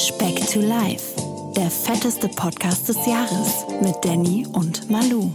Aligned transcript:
Speck 0.00 0.36
to 0.50 0.60
Life, 0.60 1.14
der 1.54 1.70
fetteste 1.70 2.26
Podcast 2.28 2.88
des 2.88 2.96
Jahres 3.06 3.66
mit 3.82 3.94
Danny 4.02 4.46
und 4.54 4.88
Malu. 4.90 5.30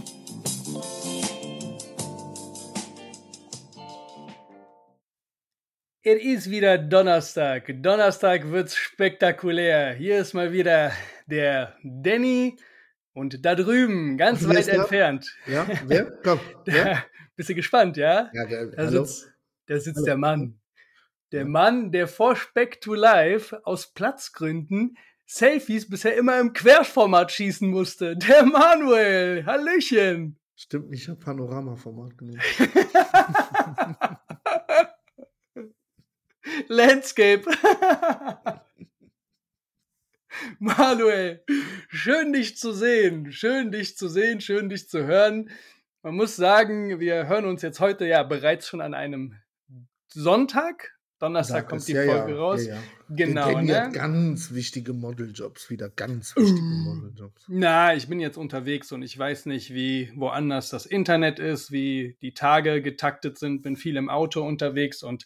Es 6.02 6.20
ist 6.22 6.50
wieder 6.50 6.78
Donnerstag. 6.78 7.72
Donnerstag 7.80 8.50
wird's 8.50 8.74
spektakulär. 8.76 9.92
Hier 9.94 10.18
ist 10.18 10.34
mal 10.34 10.52
wieder 10.52 10.90
der 11.26 11.76
Danny 11.84 12.56
und 13.12 13.44
da 13.44 13.54
drüben, 13.54 14.16
ganz 14.18 14.42
Wer 14.48 14.56
weit 14.56 14.68
entfernt. 14.68 15.32
Ja, 15.46 15.64
wer? 15.86 16.10
Komm. 16.24 16.40
Wer? 16.64 16.84
Da, 16.84 17.04
bist 17.36 17.50
du 17.50 17.54
gespannt, 17.54 17.96
ja? 17.98 18.30
Ja, 18.32 18.44
der, 18.46 18.66
Da 18.66 18.84
hallo? 18.84 19.04
sitzt, 19.04 19.30
da 19.66 19.78
sitzt 19.78 19.96
Hallo. 19.96 20.06
der 20.06 20.16
Mann. 20.16 20.58
Der. 21.32 21.44
Mann, 21.44 21.92
der 21.92 22.08
vor 22.08 22.36
Speck 22.36 22.80
to 22.80 22.94
Life 22.94 23.64
aus 23.64 23.92
Platzgründen 23.92 24.96
Selfies 25.26 25.88
bisher 25.88 26.16
immer 26.16 26.38
im 26.38 26.52
Querformat 26.52 27.32
schießen 27.32 27.68
musste. 27.68 28.16
Der 28.28 28.46
Manuel. 28.46 29.44
Hallöchen. 29.44 30.38
Stimmt 30.54 30.90
nicht, 30.90 31.02
ich 31.02 31.08
habe 31.08 31.18
Panorama-Format 31.18 32.16
genommen. 32.16 32.40
Landscape. 36.68 37.44
Manuel, 40.58 41.42
schön 41.88 42.32
dich 42.32 42.56
zu 42.56 42.72
sehen, 42.72 43.32
schön 43.32 43.72
dich 43.72 43.96
zu 43.96 44.08
sehen, 44.08 44.40
schön 44.40 44.68
dich 44.68 44.88
zu 44.88 45.04
hören. 45.04 45.50
Man 46.02 46.14
muss 46.14 46.36
sagen, 46.36 47.00
wir 47.00 47.26
hören 47.26 47.46
uns 47.46 47.62
jetzt 47.62 47.80
heute 47.80 48.06
ja 48.06 48.22
bereits 48.22 48.68
schon 48.68 48.80
an 48.80 48.94
einem 48.94 49.34
Sonntag. 50.08 50.95
Donnerstag 51.18 51.68
kommt 51.68 51.88
die 51.88 51.92
ja, 51.92 52.04
Folge 52.04 52.32
ja, 52.32 52.38
raus. 52.38 52.66
Ja. 52.66 52.78
Genau, 53.08 53.52
Danny 53.52 53.68
ne? 53.68 53.82
hat 53.82 53.92
ganz 53.94 54.52
wichtige 54.52 54.92
Modeljobs, 54.92 55.70
wieder 55.70 55.88
ganz 55.88 56.36
wichtige 56.36 56.60
Uh. 56.60 56.94
Modeljobs. 56.94 57.44
Na, 57.48 57.94
ich 57.94 58.08
bin 58.08 58.20
jetzt 58.20 58.36
unterwegs 58.36 58.92
und 58.92 59.02
ich 59.02 59.18
weiß 59.18 59.46
nicht, 59.46 59.72
wie 59.72 60.12
woanders 60.14 60.68
das 60.68 60.84
Internet 60.84 61.38
ist, 61.38 61.72
wie 61.72 62.16
die 62.20 62.34
Tage 62.34 62.82
getaktet 62.82 63.38
sind, 63.38 63.62
bin 63.62 63.76
viel 63.76 63.96
im 63.96 64.10
Auto 64.10 64.42
unterwegs 64.42 65.02
und 65.02 65.24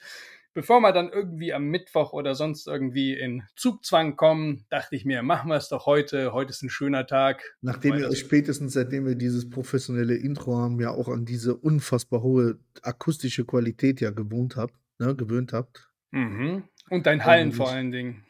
bevor 0.55 0.81
wir 0.81 0.93
dann 0.93 1.09
irgendwie 1.09 1.53
am 1.53 1.65
Mittwoch 1.65 2.13
oder 2.13 2.35
sonst 2.35 2.67
irgendwie 2.67 3.15
in 3.15 3.43
Zugzwang 3.57 4.17
kommen, 4.17 4.67
dachte 4.69 4.97
ich 4.97 5.05
mir, 5.05 5.23
machen 5.23 5.49
wir 5.49 5.57
es 5.57 5.69
doch 5.69 5.87
heute. 5.87 6.33
Heute 6.33 6.51
ist 6.51 6.63
ein 6.63 6.71
schöner 6.71 7.07
Tag. 7.07 7.43
Nachdem 7.63 7.97
wir 7.97 8.15
spätestens, 8.15 8.73
seitdem 8.73 9.07
wir 9.07 9.15
dieses 9.15 9.49
professionelle 9.49 10.17
Intro 10.17 10.57
haben, 10.57 10.81
ja 10.81 10.91
auch 10.91 11.09
an 11.09 11.25
diese 11.25 11.57
unfassbar 11.57 12.23
hohe 12.23 12.59
akustische 12.83 13.45
Qualität 13.45 14.01
ja 14.01 14.11
gewohnt 14.11 14.57
habt, 14.57 14.75
ne, 15.01 15.17
gewöhnt 15.17 15.53
habt. 15.53 15.89
Mhm. 16.13 16.65
Und 16.89 17.07
dein 17.07 17.25
Hallen 17.25 17.49
Und- 17.49 17.55
vor 17.55 17.71
allen 17.71 17.91
Dingen. 17.91 18.25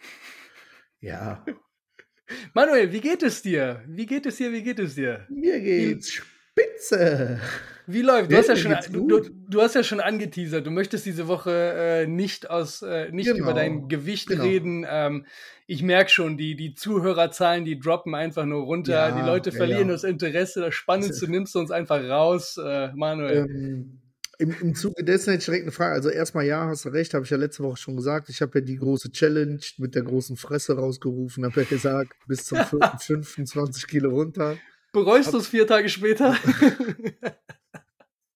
Ja, 1.00 1.44
Manuel, 2.54 2.92
wie 2.92 3.00
geht 3.00 3.22
es 3.22 3.42
dir? 3.42 3.82
Wie 3.86 4.06
geht 4.06 4.26
es 4.26 4.36
dir? 4.36 4.52
Wie 4.52 4.62
geht 4.62 4.78
es 4.78 4.94
dir? 4.94 5.26
mir 5.28 5.60
geht's 5.60 6.12
spitze. 6.12 7.40
Wie 7.86 8.02
läuft? 8.02 8.30
Du 8.30 8.36
hast 8.36 8.48
ja 8.48 8.56
schon, 8.56 8.76
du, 8.92 9.20
du, 9.48 9.60
hast 9.60 9.74
ja 9.74 9.82
schon 9.82 10.00
angeteasert. 10.00 10.64
Du 10.64 10.70
möchtest 10.70 11.06
diese 11.06 11.26
Woche 11.26 11.50
äh, 11.50 12.06
nicht 12.06 12.48
aus, 12.48 12.82
äh, 12.82 13.10
nicht 13.10 13.26
Genau, 13.26 13.40
über 13.40 13.52
dein 13.54 13.88
Gewicht 13.88 14.28
genau. 14.28 14.44
reden. 14.44 14.86
Ähm, 14.88 15.26
ich 15.66 15.82
merke 15.82 16.10
schon, 16.10 16.36
die, 16.36 16.54
die 16.54 16.74
Zuhörerzahlen, 16.74 17.64
die 17.64 17.80
droppen 17.80 18.14
einfach 18.14 18.44
nur 18.44 18.62
runter. 18.62 18.92
Ja, 18.92 19.10
die 19.10 19.26
Leute 19.26 19.50
verlieren 19.50 19.88
ja. 19.88 19.94
das 19.94 20.04
Interesse. 20.04 20.60
Das 20.60 20.74
Spannendste 20.74 21.28
nimmst 21.30 21.54
du 21.54 21.58
uns 21.58 21.70
einfach 21.70 22.00
raus, 22.02 22.56
äh, 22.58 22.92
Manuel. 22.94 23.46
Ähm, 23.48 24.00
im, 24.40 24.56
Im 24.58 24.74
Zuge 24.74 25.04
dessen 25.04 25.30
hätte 25.30 25.40
ich 25.40 25.44
direkt 25.44 25.64
eine 25.64 25.72
Frage. 25.72 25.92
Also 25.92 26.08
erstmal 26.08 26.46
ja, 26.46 26.66
hast 26.66 26.86
du 26.86 26.88
recht, 26.88 27.12
habe 27.12 27.24
ich 27.24 27.30
ja 27.30 27.36
letzte 27.36 27.62
Woche 27.62 27.76
schon 27.76 27.96
gesagt. 27.96 28.30
Ich 28.30 28.40
habe 28.40 28.58
ja 28.58 28.64
die 28.64 28.76
große 28.76 29.12
Challenge 29.12 29.60
mit 29.76 29.94
der 29.94 30.02
großen 30.02 30.36
Fresse 30.38 30.76
rausgerufen, 30.76 31.44
habe 31.44 31.60
ja 31.60 31.68
gesagt, 31.68 32.14
bis 32.26 32.46
zum 32.46 32.58
4.5. 32.58 33.44
20 33.44 33.86
Kilo 33.86 34.10
runter. 34.10 34.56
Bereust 34.92 35.34
du 35.34 35.38
es 35.38 35.48
vier 35.48 35.66
Tage 35.66 35.88
später? 35.88 36.36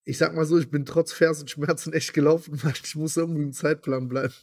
Ich 0.06 0.18
sag 0.18 0.34
mal 0.34 0.44
so, 0.44 0.58
ich 0.58 0.70
bin 0.70 0.84
trotz 0.84 1.14
Fersenschmerzen 1.14 1.94
echt 1.94 2.12
gelaufen, 2.12 2.62
weil 2.62 2.74
ich 2.84 2.94
muss 2.94 3.16
irgendwie 3.16 3.42
im 3.42 3.54
Zeitplan 3.54 4.06
bleiben. 4.06 4.34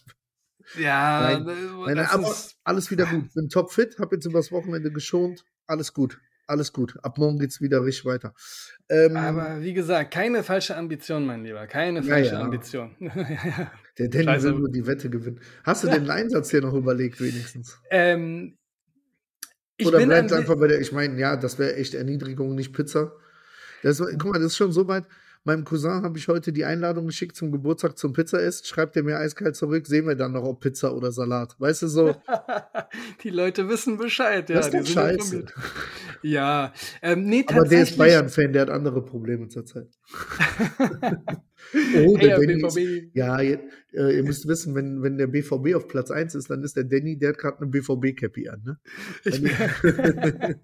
ja, 0.76 1.22
Nein, 1.22 1.46
das 1.46 1.56
Nein, 1.56 1.96
nein, 1.98 2.08
aber 2.08 2.36
alles 2.64 2.90
wieder 2.90 3.06
gut. 3.06 3.32
Bin 3.36 3.48
topfit, 3.48 4.00
habe 4.00 4.16
jetzt 4.16 4.26
übers 4.26 4.52
Wochenende 4.52 4.92
geschont. 4.92 5.46
Alles 5.68 5.94
gut. 5.94 6.20
Alles 6.52 6.74
gut. 6.74 6.98
Ab 7.02 7.18
morgen 7.18 7.40
geht's 7.40 7.62
wieder 7.62 7.84
richtig 7.84 8.06
weiter. 8.06 8.34
Ähm, 8.90 9.16
aber 9.16 9.62
wie 9.62 9.74
gesagt, 9.74 10.12
keine 10.14 10.44
falsche 10.44 10.76
Ambition, 10.76 11.26
mein 11.26 11.44
Lieber. 11.44 11.66
Keine 11.68 12.00
Ja, 12.02 12.06
falsche 12.06 12.34
ja. 12.34 12.42
Ambition. 12.42 12.96
der 13.98 14.10
Danny 14.10 14.26
Scheiße. 14.26 14.48
will 14.48 14.60
nur 14.60 14.70
die 14.70 14.86
Wette 14.86 15.10
gewinnen. 15.10 15.40
Hast 15.64 15.84
du 15.84 15.88
den 15.88 16.10
Einsatz 16.10 16.52
hier 16.52 16.62
noch 16.62 16.74
überlegt, 16.74 17.22
wenigstens? 17.22 17.80
ähm, 17.90 18.58
Oder 19.84 20.06
bleibt 20.06 20.32
einfach 20.34 20.58
bei 20.58 20.68
der, 20.68 20.80
ich 20.82 20.92
meine, 20.92 21.20
ja, 21.20 21.38
das 21.38 21.58
wäre 21.58 21.76
echt 21.76 21.94
Erniedrigung, 21.94 22.54
nicht 22.56 22.74
Pizza. 22.74 23.14
Das, 23.84 23.98
guck 24.00 24.26
mal, 24.26 24.40
das 24.40 24.48
ist 24.52 24.58
schon 24.58 24.72
so 24.72 24.88
weit. 24.88 25.06
Meinem 25.44 25.64
Cousin 25.64 26.04
habe 26.04 26.20
ich 26.20 26.28
heute 26.28 26.54
die 26.54 26.66
Einladung 26.66 27.08
geschickt 27.08 27.36
zum 27.36 27.52
Geburtstag 27.52 27.98
zum 27.98 28.14
Pizza-Essen. 28.14 28.66
Schreibt 28.66 28.96
er 28.96 29.04
mir 29.04 29.18
eiskalt 29.18 29.56
zurück, 29.56 29.88
sehen 29.88 30.06
wir 30.08 30.16
dann 30.16 30.34
noch, 30.34 30.44
ob 30.44 30.60
Pizza 30.60 30.96
oder 30.96 31.12
Salat. 31.12 31.56
Weißt 31.60 31.82
du 31.82 31.88
so? 31.88 32.16
die 33.24 33.32
Leute 33.32 33.68
wissen 33.68 33.98
Bescheid, 33.98 34.50
ja. 34.50 34.58
Das 34.58 34.68
ist 34.68 34.74
die 34.74 34.78
sind 34.78 34.90
scheiße. 34.90 35.46
Ja, 36.22 36.74
ähm, 37.02 37.26
nee, 37.26 37.44
Aber 37.48 37.68
der 37.68 37.82
ist 37.82 37.98
Bayern-Fan, 37.98 38.54
der 38.54 38.64
hat 38.64 38.70
andere 38.70 39.04
Probleme 39.04 39.48
zurzeit. 39.48 39.90
Oh, 41.74 42.18
Hey, 42.18 42.28
der 42.28 42.40
Danny 42.40 42.56
BVB. 42.56 42.78
ist, 42.78 43.16
ja, 43.16 43.40
ihr, 43.40 43.60
äh, 43.94 44.18
ihr 44.18 44.24
müsst 44.24 44.48
wissen, 44.48 44.76
wenn, 44.76 45.04
wenn 45.04 45.18
der 45.18 45.28
BVB 45.28 45.76
auf 45.76 45.88
Platz 45.88 46.12
1 46.12 46.36
ist, 46.36 46.50
dann 46.50 46.64
ist 46.64 46.76
der 46.76 46.84
Danny, 46.84 47.18
der 47.18 47.30
hat 47.30 47.38
gerade 47.38 47.60
eine 47.60 47.68
BVB-Cappy 47.68 48.50
an. 48.50 48.62
Ne? 48.64 48.80
Ich 49.24 49.42
bin, 49.42 49.52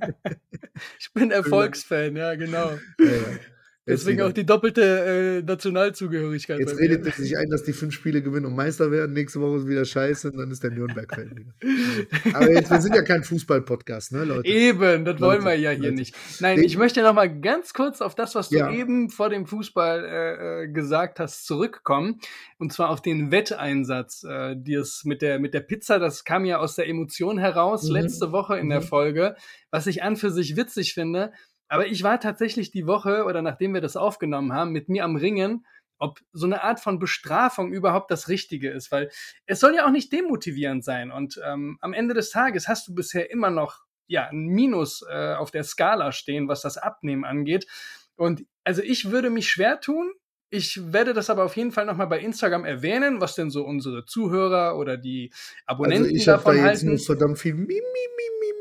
ich 0.99 1.13
bin 1.13 1.31
Erfolgsfan, 1.31 2.15
ja, 2.15 2.35
genau. 2.35 2.71
Ja, 2.99 3.05
ja. 3.05 3.39
Deswegen 3.87 4.21
auch 4.21 4.31
die 4.33 4.45
doppelte 4.45 5.41
äh, 5.41 5.41
Nationalzugehörigkeit. 5.45 6.59
Jetzt 6.59 6.77
redet 6.77 7.05
er 7.05 7.11
sich 7.13 7.37
ein, 7.37 7.49
dass 7.49 7.63
die 7.63 7.73
fünf 7.73 7.93
Spiele 7.93 8.21
gewinnen 8.21 8.45
und 8.45 8.55
Meister 8.55 8.91
werden. 8.91 9.13
Nächste 9.13 9.39
Woche 9.41 9.57
ist 9.59 9.67
wieder 9.67 9.85
scheiße 9.85 10.31
und 10.31 10.37
dann 10.37 10.51
ist 10.51 10.61
der 10.63 10.71
Nürnberg-Fan 10.71 11.31
wieder. 11.35 11.53
Aber 12.35 12.51
jetzt, 12.51 12.69
wir 12.69 12.81
sind 12.81 12.95
ja 12.95 13.01
kein 13.01 13.23
Fußball-Podcast, 13.23 14.11
ne, 14.11 14.25
Leute? 14.25 14.47
Eben, 14.47 15.05
das 15.05 15.19
wollen 15.21 15.43
Leute, 15.43 15.45
wir 15.45 15.55
ja 15.55 15.71
hier 15.71 15.83
Leute. 15.83 15.93
nicht. 15.95 16.15
Nein, 16.41 16.57
Den- 16.57 16.65
ich 16.65 16.77
möchte 16.77 17.01
noch 17.01 17.13
mal 17.13 17.27
ganz 17.39 17.73
kurz 17.73 18.01
auf 18.01 18.13
das, 18.15 18.35
was 18.35 18.49
du 18.49 18.57
Ja. 18.57 18.71
eben 18.71 19.09
vor 19.09 19.29
dem 19.29 19.45
Fußball 19.45 20.03
äh, 20.05 20.63
äh, 20.63 20.67
gesagt 20.67 21.19
hast, 21.19 21.45
zurückkommen. 21.45 22.19
Und 22.57 22.73
zwar 22.73 22.89
auf 22.89 23.01
den 23.01 23.31
Wetteinsatz. 23.31 24.23
Äh, 24.23 24.55
das 24.57 25.03
mit 25.05 25.21
der, 25.21 25.39
mit 25.39 25.53
der 25.53 25.61
Pizza, 25.61 25.99
das 25.99 26.23
kam 26.23 26.45
ja 26.45 26.57
aus 26.59 26.75
der 26.75 26.87
Emotion 26.87 27.37
heraus 27.37 27.83
Mhm. 27.83 27.91
letzte 27.95 28.31
Woche 28.31 28.57
in 28.57 28.69
der 28.69 28.81
Mhm. 28.81 28.85
Folge, 28.85 29.35
was 29.71 29.87
ich 29.87 30.03
an 30.03 30.15
für 30.15 30.31
sich 30.31 30.55
witzig 30.55 30.93
finde. 30.93 31.31
Aber 31.67 31.87
ich 31.87 32.03
war 32.03 32.19
tatsächlich 32.19 32.71
die 32.71 32.87
Woche 32.87 33.25
oder 33.25 33.41
nachdem 33.41 33.73
wir 33.73 33.81
das 33.81 33.97
aufgenommen 33.97 34.53
haben, 34.53 34.71
mit 34.71 34.89
mir 34.89 35.03
am 35.03 35.15
Ringen, 35.15 35.65
ob 35.99 36.19
so 36.31 36.45
eine 36.45 36.63
Art 36.63 36.79
von 36.79 36.99
Bestrafung 36.99 37.73
überhaupt 37.73 38.11
das 38.11 38.29
Richtige 38.29 38.69
ist, 38.69 38.91
weil 38.91 39.09
es 39.45 39.59
soll 39.59 39.75
ja 39.75 39.85
auch 39.85 39.91
nicht 39.91 40.11
demotivierend 40.11 40.83
sein. 40.83 41.11
Und 41.11 41.39
ähm, 41.43 41.77
am 41.81 41.93
Ende 41.93 42.13
des 42.13 42.29
Tages 42.29 42.67
hast 42.67 42.87
du 42.87 42.95
bisher 42.95 43.31
immer 43.31 43.49
noch 43.49 43.81
ja 44.07 44.27
ein 44.29 44.45
Minus 44.45 45.03
äh, 45.09 45.33
auf 45.33 45.51
der 45.51 45.63
Skala 45.63 46.11
stehen, 46.11 46.47
was 46.47 46.61
das 46.61 46.77
Abnehmen 46.77 47.25
angeht. 47.25 47.67
Und 48.15 48.45
also 48.63 48.81
ich 48.81 49.11
würde 49.11 49.29
mich 49.29 49.49
schwer 49.49 49.79
tun. 49.81 50.13
Ich 50.49 50.93
werde 50.93 51.13
das 51.13 51.29
aber 51.29 51.43
auf 51.43 51.57
jeden 51.57 51.73
Fall 51.73 51.85
nochmal 51.85 52.07
bei 52.07 52.19
Instagram 52.21 52.63
erwähnen, 52.63 53.19
was 53.19 53.35
denn 53.35 53.49
so 53.49 53.65
unsere 53.65 54.05
Zuhörer 54.05 54.77
oder 54.77 54.95
die 54.95 55.31
Also 55.65 55.65
Abonnenten 55.65 56.15
ich 56.15 56.27
habe 56.29 56.43
da 56.43 56.51
davon 56.51 56.55
jetzt 56.65 56.83
nur 56.83 56.93
halten. 56.93 57.05
verdammt 57.05 57.39
viel 57.39 57.53
Mi, 57.53 57.65
Mi, 57.65 57.81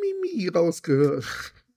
Mi, 0.00 0.14
Mi 0.20 0.48
rausgehört. 0.48 1.24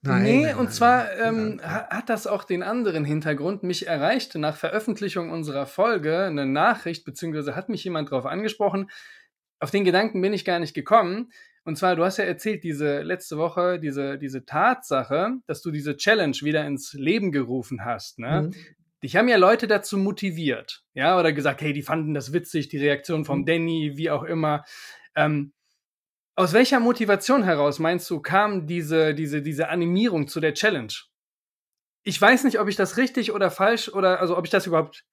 Nein, 0.01 0.23
nee, 0.23 0.53
und 0.53 0.71
zwar 0.71 1.17
ähm, 1.17 1.59
hat 1.61 2.09
das 2.09 2.25
auch 2.25 2.45
den 2.45 2.63
anderen 2.63 3.03
Hintergrund. 3.03 3.63
Mich 3.63 3.85
erreichte 3.85 4.39
nach 4.39 4.55
Veröffentlichung 4.55 5.29
unserer 5.29 5.65
Folge 5.65 6.23
eine 6.23 6.45
Nachricht, 6.45 7.03
beziehungsweise 7.03 7.55
hat 7.55 7.67
mich 7.67 7.83
jemand 7.83 8.11
darauf 8.11 8.25
angesprochen. 8.25 8.89
Auf 9.59 9.71
den 9.71 9.83
Gedanken 9.83 10.21
bin 10.21 10.31
ich 10.31 10.45
gar 10.45 10.59
nicht 10.59 10.73
gekommen. 10.73 11.31
Und 11.65 11.77
zwar, 11.77 11.97
du 11.97 12.05
hast 12.05 12.17
ja 12.17 12.23
erzählt, 12.23 12.63
diese 12.63 13.01
letzte 13.01 13.37
Woche, 13.37 13.77
diese, 13.79 14.17
diese 14.17 14.45
Tatsache, 14.45 15.33
dass 15.47 15.61
du 15.61 15.69
diese 15.69 15.97
Challenge 15.97 16.35
wieder 16.41 16.65
ins 16.65 16.93
Leben 16.93 17.33
gerufen 17.33 17.83
hast. 17.83 18.19
Ne? 18.19 18.43
Mhm. 18.43 18.55
Dich 19.03 19.17
haben 19.17 19.27
ja 19.27 19.37
Leute 19.37 19.67
dazu 19.67 19.97
motiviert, 19.97 20.83
ja, 20.93 21.19
oder 21.19 21.31
gesagt, 21.31 21.61
hey, 21.61 21.73
die 21.73 21.81
fanden 21.81 22.13
das 22.13 22.33
witzig, 22.33 22.69
die 22.69 22.77
Reaktion 22.77 23.25
vom 23.25 23.39
Mhm. 23.41 23.45
Danny, 23.45 23.91
wie 23.95 24.09
auch 24.09 24.23
immer. 24.23 24.63
Ähm, 25.15 25.53
aus 26.39 26.53
welcher 26.53 26.79
Motivation 26.79 27.43
heraus 27.43 27.79
meinst 27.79 28.09
du, 28.09 28.21
kam 28.21 28.65
diese, 28.65 29.13
diese, 29.13 29.41
diese 29.41 29.67
Animierung 29.67 30.29
zu 30.29 30.39
der 30.39 30.53
Challenge? 30.53 30.93
Ich 32.03 32.19
weiß 32.21 32.45
nicht, 32.45 32.59
ob 32.61 32.69
ich 32.69 32.77
das 32.77 32.95
richtig 32.95 33.33
oder 33.33 33.51
falsch 33.51 33.89
oder 33.89 34.21
also 34.21 34.37
ob 34.37 34.45
ich 34.45 34.49
das 34.49 34.65
überhaupt 34.65 35.03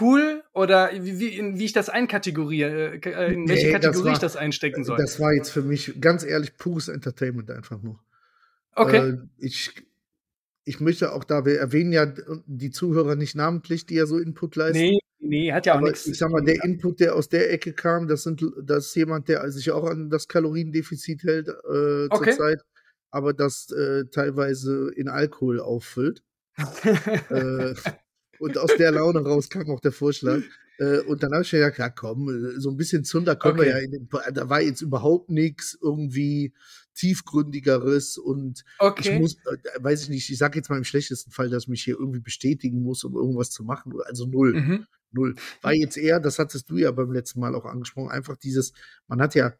cool 0.00 0.42
oder 0.54 0.90
wie, 0.92 1.20
wie, 1.20 1.28
in, 1.36 1.58
wie 1.58 1.66
ich 1.66 1.74
das 1.74 1.90
einkategoriere, 1.90 2.94
äh, 2.94 3.34
in 3.34 3.46
welche 3.46 3.66
Nee, 3.66 3.72
Kategorie 3.72 4.06
war- 4.06 4.12
ich 4.14 4.18
das 4.18 4.36
einstecken 4.36 4.84
soll. 4.84 4.96
Das 4.96 5.20
war 5.20 5.34
jetzt 5.34 5.50
für 5.50 5.60
mich 5.60 6.00
ganz 6.00 6.24
ehrlich 6.24 6.56
pures 6.56 6.88
Entertainment 6.88 7.50
einfach 7.50 7.82
nur. 7.82 8.00
okay. 8.74 9.10
Äh, 9.10 9.18
ich, 9.36 9.70
ich 10.64 10.80
möchte 10.80 11.12
auch 11.12 11.24
da, 11.24 11.44
wir 11.44 11.58
erwähnen 11.58 11.92
ja 11.92 12.06
die 12.46 12.70
Zuhörer 12.70 13.16
nicht 13.16 13.34
namentlich, 13.34 13.84
die 13.84 13.96
ja 13.96 14.06
so 14.06 14.18
Input 14.18 14.56
leisten. 14.56 14.78
nee, 14.78 14.98
nee, 15.34 15.52
hat 15.52 15.66
ja 15.66 15.76
auch 15.76 15.80
nichts. 15.80 16.06
ich 16.06 16.18
sag 16.18 16.30
mal, 16.30 16.42
der 16.44 16.62
Input, 16.64 17.00
der 17.00 17.14
aus 17.14 17.28
der 17.28 17.52
Ecke 17.52 17.72
kam, 17.72 18.06
das, 18.08 18.22
sind, 18.22 18.42
das 18.62 18.86
ist 18.86 18.96
jemand, 18.96 19.28
der 19.28 19.50
sich 19.50 19.70
auch 19.70 19.84
an 19.84 20.10
das 20.10 20.28
Kaloriendefizit 20.28 21.22
hält 21.24 21.48
äh, 21.48 22.06
Okay. 22.10 22.30
zurzeit, 22.30 22.60
aber 23.10 23.32
das 23.32 23.70
äh, 23.70 24.04
teilweise 24.10 24.90
in 24.96 25.08
Alkohol 25.08 25.60
auffüllt. 25.60 26.22
äh, 27.30 27.74
und 28.38 28.58
aus 28.58 28.70
der 28.78 28.92
Laune 28.92 29.20
raus 29.20 29.48
kam 29.48 29.70
auch 29.70 29.80
der 29.80 29.92
Vorschlag. 29.92 30.40
Äh, 30.78 30.98
und 31.00 31.22
dann 31.22 31.32
habe 31.32 31.42
ich 31.42 31.52
mir 31.52 31.60
gedacht, 31.60 31.78
ja 31.78 31.88
komm, 31.88 32.28
äh, 32.28 32.58
so 32.60 32.70
ein 32.70 32.76
bisschen 32.76 33.04
Zunder 33.04 33.36
können 33.36 33.56
wir 33.58 33.62
Okay. 33.62 33.70
ja 33.70 33.78
in 33.78 33.90
den, 33.92 34.08
da 34.32 34.48
war 34.50 34.60
jetzt 34.60 34.80
überhaupt 34.82 35.30
nichts 35.30 35.78
irgendwie 35.80 36.52
tiefgründigeres 36.94 38.18
und 38.18 38.64
ich 38.98 39.08
okay. 39.08 39.18
muss, 39.18 39.34
äh, 39.46 39.56
weiß 39.82 40.02
ich 40.02 40.08
nicht, 40.08 40.30
ich 40.30 40.38
sage 40.38 40.58
jetzt 40.58 40.68
mal 40.70 40.76
im 40.76 40.84
schlechtesten 40.84 41.30
Fall, 41.30 41.48
dass 41.48 41.64
ich 41.64 41.68
mich 41.68 41.84
hier 41.84 41.96
irgendwie 41.98 42.20
bestätigen 42.20 42.82
muss, 42.82 43.04
um 43.04 43.14
irgendwas 43.14 43.50
zu 43.50 43.62
machen. 43.64 43.92
Also 44.04 44.26
null, 44.26 44.54
Mhm. 44.54 44.86
Null. 45.14 45.34
War 45.62 45.72
jetzt 45.72 45.96
eher, 45.96 46.20
das 46.20 46.38
hattest 46.38 46.68
du 46.70 46.76
ja 46.76 46.90
beim 46.90 47.12
letzten 47.12 47.40
Mal 47.40 47.54
auch 47.54 47.64
angesprochen, 47.64 48.10
einfach 48.10 48.36
dieses, 48.36 48.72
man 49.08 49.20
hat 49.20 49.34
ja, 49.34 49.54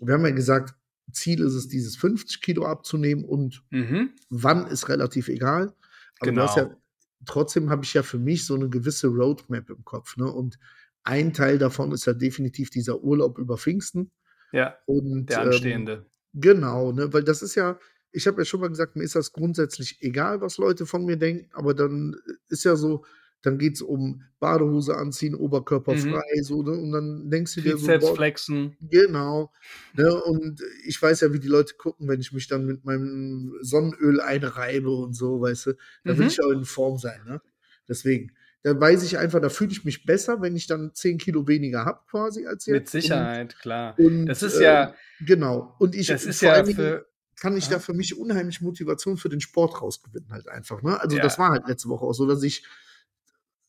wir 0.00 0.14
haben 0.14 0.24
ja 0.26 0.32
gesagt, 0.32 0.74
Ziel 1.12 1.40
ist 1.42 1.54
es, 1.54 1.68
dieses 1.68 1.96
50 1.96 2.40
Kilo 2.42 2.66
abzunehmen 2.66 3.24
und 3.24 3.62
Mhm. 3.70 4.10
wann 4.30 4.66
ist 4.66 4.88
relativ 4.88 5.28
egal. 5.28 5.74
Aber 6.20 6.42
hast 6.42 6.56
ja, 6.56 6.64
Genau. 6.64 6.76
trotzdem 7.24 7.70
habe 7.70 7.84
ich 7.84 7.94
ja 7.94 8.02
für 8.02 8.18
mich 8.18 8.44
so 8.46 8.54
eine 8.54 8.68
gewisse 8.68 9.08
Roadmap 9.08 9.70
im 9.70 9.84
Kopf. 9.84 10.16
Ne? 10.16 10.30
Und 10.30 10.58
ein 11.04 11.32
Teil 11.32 11.58
davon 11.58 11.92
ist 11.92 12.06
ja 12.06 12.12
definitiv 12.12 12.70
dieser 12.70 13.00
Urlaub 13.02 13.38
über 13.38 13.56
Pfingsten. 13.56 14.10
Ja, 14.52 14.76
Und 14.86 15.30
der 15.30 15.40
ähm, 15.42 15.48
anstehende. 15.48 16.06
Genau, 16.34 16.92
ne, 16.92 17.12
weil 17.12 17.22
das 17.24 17.42
ist 17.42 17.54
ja, 17.54 17.78
ich 18.12 18.26
habe 18.26 18.40
ja 18.40 18.44
schon 18.44 18.60
mal 18.60 18.68
gesagt, 18.68 18.96
mir 18.96 19.02
ist 19.02 19.14
das 19.14 19.32
grundsätzlich 19.32 20.02
egal, 20.02 20.40
was 20.40 20.58
Leute 20.58 20.86
von 20.86 21.04
mir 21.04 21.16
denken, 21.16 21.50
aber 21.54 21.74
dann 21.74 22.16
ist 22.48 22.64
ja 22.64 22.76
so, 22.76 23.04
dann 23.42 23.58
geht 23.58 23.74
es 23.74 23.82
um 23.82 24.22
Badehose 24.40 24.96
anziehen, 24.96 25.34
Oberkörper 25.34 25.94
Mhm. 25.94 25.96
frei, 25.96 26.42
so, 26.42 26.62
ne, 26.62 26.72
und 26.72 26.92
dann 26.92 27.30
denkst 27.30 27.54
du 27.54 27.60
dir 27.62 27.76
so, 27.78 27.86
Trizeps 27.86 27.98
boah, 27.98 28.16
flexen. 28.16 28.76
genau, 28.80 29.52
ne, 29.96 30.14
und 30.24 30.62
ich 30.86 31.00
weiß 31.00 31.20
ja, 31.22 31.32
wie 31.32 31.40
die 31.40 31.48
Leute 31.48 31.74
gucken, 31.76 32.08
wenn 32.08 32.20
ich 32.20 32.32
mich 32.32 32.48
dann 32.48 32.66
mit 32.66 32.84
meinem 32.84 33.54
Sonnenöl 33.62 34.20
einreibe 34.20 34.90
und 34.90 35.14
so, 35.14 35.40
weißt 35.40 35.66
du, 35.66 35.72
da 36.06 36.16
will 36.18 36.26
Mhm. 36.26 36.28
ich 36.28 36.36
ja 36.36 36.52
in 36.52 36.64
Form 36.64 36.98
sein, 36.98 37.20
ne, 37.26 37.40
deswegen, 37.88 38.32
da 38.62 38.78
weiß 38.78 39.04
ich 39.04 39.18
einfach, 39.18 39.40
da 39.40 39.48
fühle 39.50 39.70
ich 39.72 39.84
mich 39.84 40.04
besser, 40.04 40.42
wenn 40.42 40.56
ich 40.56 40.66
dann 40.66 40.92
10 40.94 41.18
Kilo 41.18 41.46
weniger 41.46 41.84
habe 41.84 42.00
quasi 42.10 42.46
als 42.46 42.66
jetzt. 42.66 42.72
Mit 42.72 42.88
Sicherheit, 42.90 43.58
klar. 43.58 43.94
Und, 43.98 44.12
und 44.20 44.28
Das 44.28 44.42
ist 44.42 44.58
äh, 44.58 44.64
ja, 44.64 44.94
Genau. 45.20 45.74
Und 45.78 45.94
ich 45.94 46.08
das 46.08 46.24
ist 46.24 46.40
vor 46.40 46.48
ja 46.48 46.54
allen 46.54 46.66
Dingen 46.66 46.76
für, 46.76 47.06
kann 47.40 47.56
ich 47.56 47.68
Ja. 47.68 47.70
da 47.70 47.78
für 47.80 47.94
mich 47.94 48.16
unheimlich 48.18 48.60
Motivation 48.60 49.16
für 49.16 49.28
den 49.28 49.40
Sport 49.40 49.80
rausgewinnen, 49.82 50.30
halt 50.32 50.48
einfach. 50.48 50.82
Ne? 50.82 51.00
Also 51.00 51.16
Ja. 51.16 51.22
das 51.22 51.38
war 51.38 51.50
halt 51.50 51.66
letzte 51.68 51.88
Woche 51.88 52.04
auch 52.04 52.12
so, 52.12 52.26
dass 52.26 52.42
ich 52.42 52.64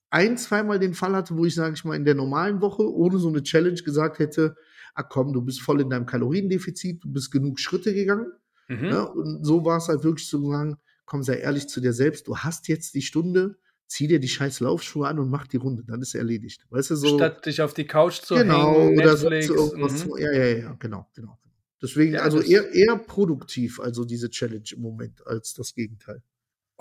ein, 0.09 0.37
zweimal 0.37 0.79
den 0.79 0.93
Fall 0.93 1.13
hatte, 1.15 1.37
wo 1.37 1.45
ich, 1.45 1.55
sage 1.55 1.73
ich 1.75 1.83
mal, 1.85 1.95
in 1.95 2.05
der 2.05 2.15
normalen 2.15 2.61
Woche 2.61 2.83
ohne 2.91 3.19
so 3.19 3.27
eine 3.29 3.43
Challenge 3.43 3.81
gesagt 3.81 4.19
hätte, 4.19 4.55
ah 4.95 5.03
komm, 5.03 5.33
du 5.33 5.41
bist 5.41 5.61
voll 5.61 5.81
in 5.81 5.89
deinem 5.89 6.05
Kaloriendefizit, 6.05 7.03
du 7.03 7.11
bist 7.11 7.31
genug 7.31 7.59
Schritte 7.59 7.93
gegangen. 7.93 8.31
mhm. 8.67 8.87
Ne? 8.89 9.07
Und 9.07 9.45
so 9.45 9.63
war 9.65 9.77
es 9.77 9.87
halt 9.87 10.03
wirklich 10.03 10.27
so 10.27 10.39
zu 10.39 10.51
sagen, 10.51 10.77
komm, 11.05 11.23
sei 11.23 11.37
ehrlich 11.37 11.67
zu 11.67 11.79
dir 11.81 11.93
selbst, 11.93 12.27
du 12.27 12.37
hast 12.37 12.67
jetzt 12.67 12.93
die 12.95 13.01
Stunde, 13.01 13.57
zieh 13.87 14.07
dir 14.07 14.19
die 14.19 14.27
scheiß 14.27 14.59
Laufschuhe 14.59 15.07
an 15.07 15.17
und 15.19 15.29
mach 15.29 15.47
die 15.47 15.57
Runde, 15.57 15.83
dann 15.83 16.01
ist 16.01 16.13
erledigt. 16.15 16.65
Weißt 16.69 16.91
du, 16.91 16.95
so. 16.95 17.15
statt 17.17 17.45
dich 17.45 17.61
auf 17.61 17.73
die 17.73 17.85
Couch 17.87 18.21
zu 18.21 18.35
Genau, 18.35 18.75
hängen, 18.75 18.99
oder 18.99 19.17
so 19.17 19.29
Netflix. 19.29 19.47
zu 19.47 19.53
irgendwas. 19.55 19.93
mhm. 19.93 19.97
zu- 19.97 20.17
Ja, 20.17 20.31
ja, 20.31 20.45
ja, 20.57 20.73
genau, 20.79 21.07
genau. 21.15 21.39
Deswegen, 21.81 22.13
Ja, 22.15 22.21
also 22.21 22.41
eher, 22.41 22.69
eher 22.73 22.97
produktiv, 22.97 23.79
also 23.79 24.05
diese 24.05 24.29
Challenge 24.29 24.65
im 24.75 24.81
Moment, 24.81 25.25
als 25.25 25.53
das 25.53 25.73
Gegenteil. 25.73 26.21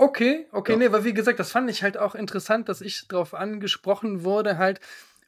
Okay, 0.01 0.47
okay, 0.53 0.73
Ja. 0.73 0.79
nee, 0.79 0.93
weil 0.93 1.05
wie 1.05 1.13
gesagt, 1.13 1.41
das 1.41 1.51
fand 1.51 1.69
ich 1.69 1.83
halt 1.83 1.99
auch 1.99 2.15
interessant, 2.15 2.69
dass 2.69 2.81
ich 2.81 3.09
darauf 3.09 3.35
angesprochen 3.35 4.23
wurde, 4.23 4.57
halt, 4.57 4.79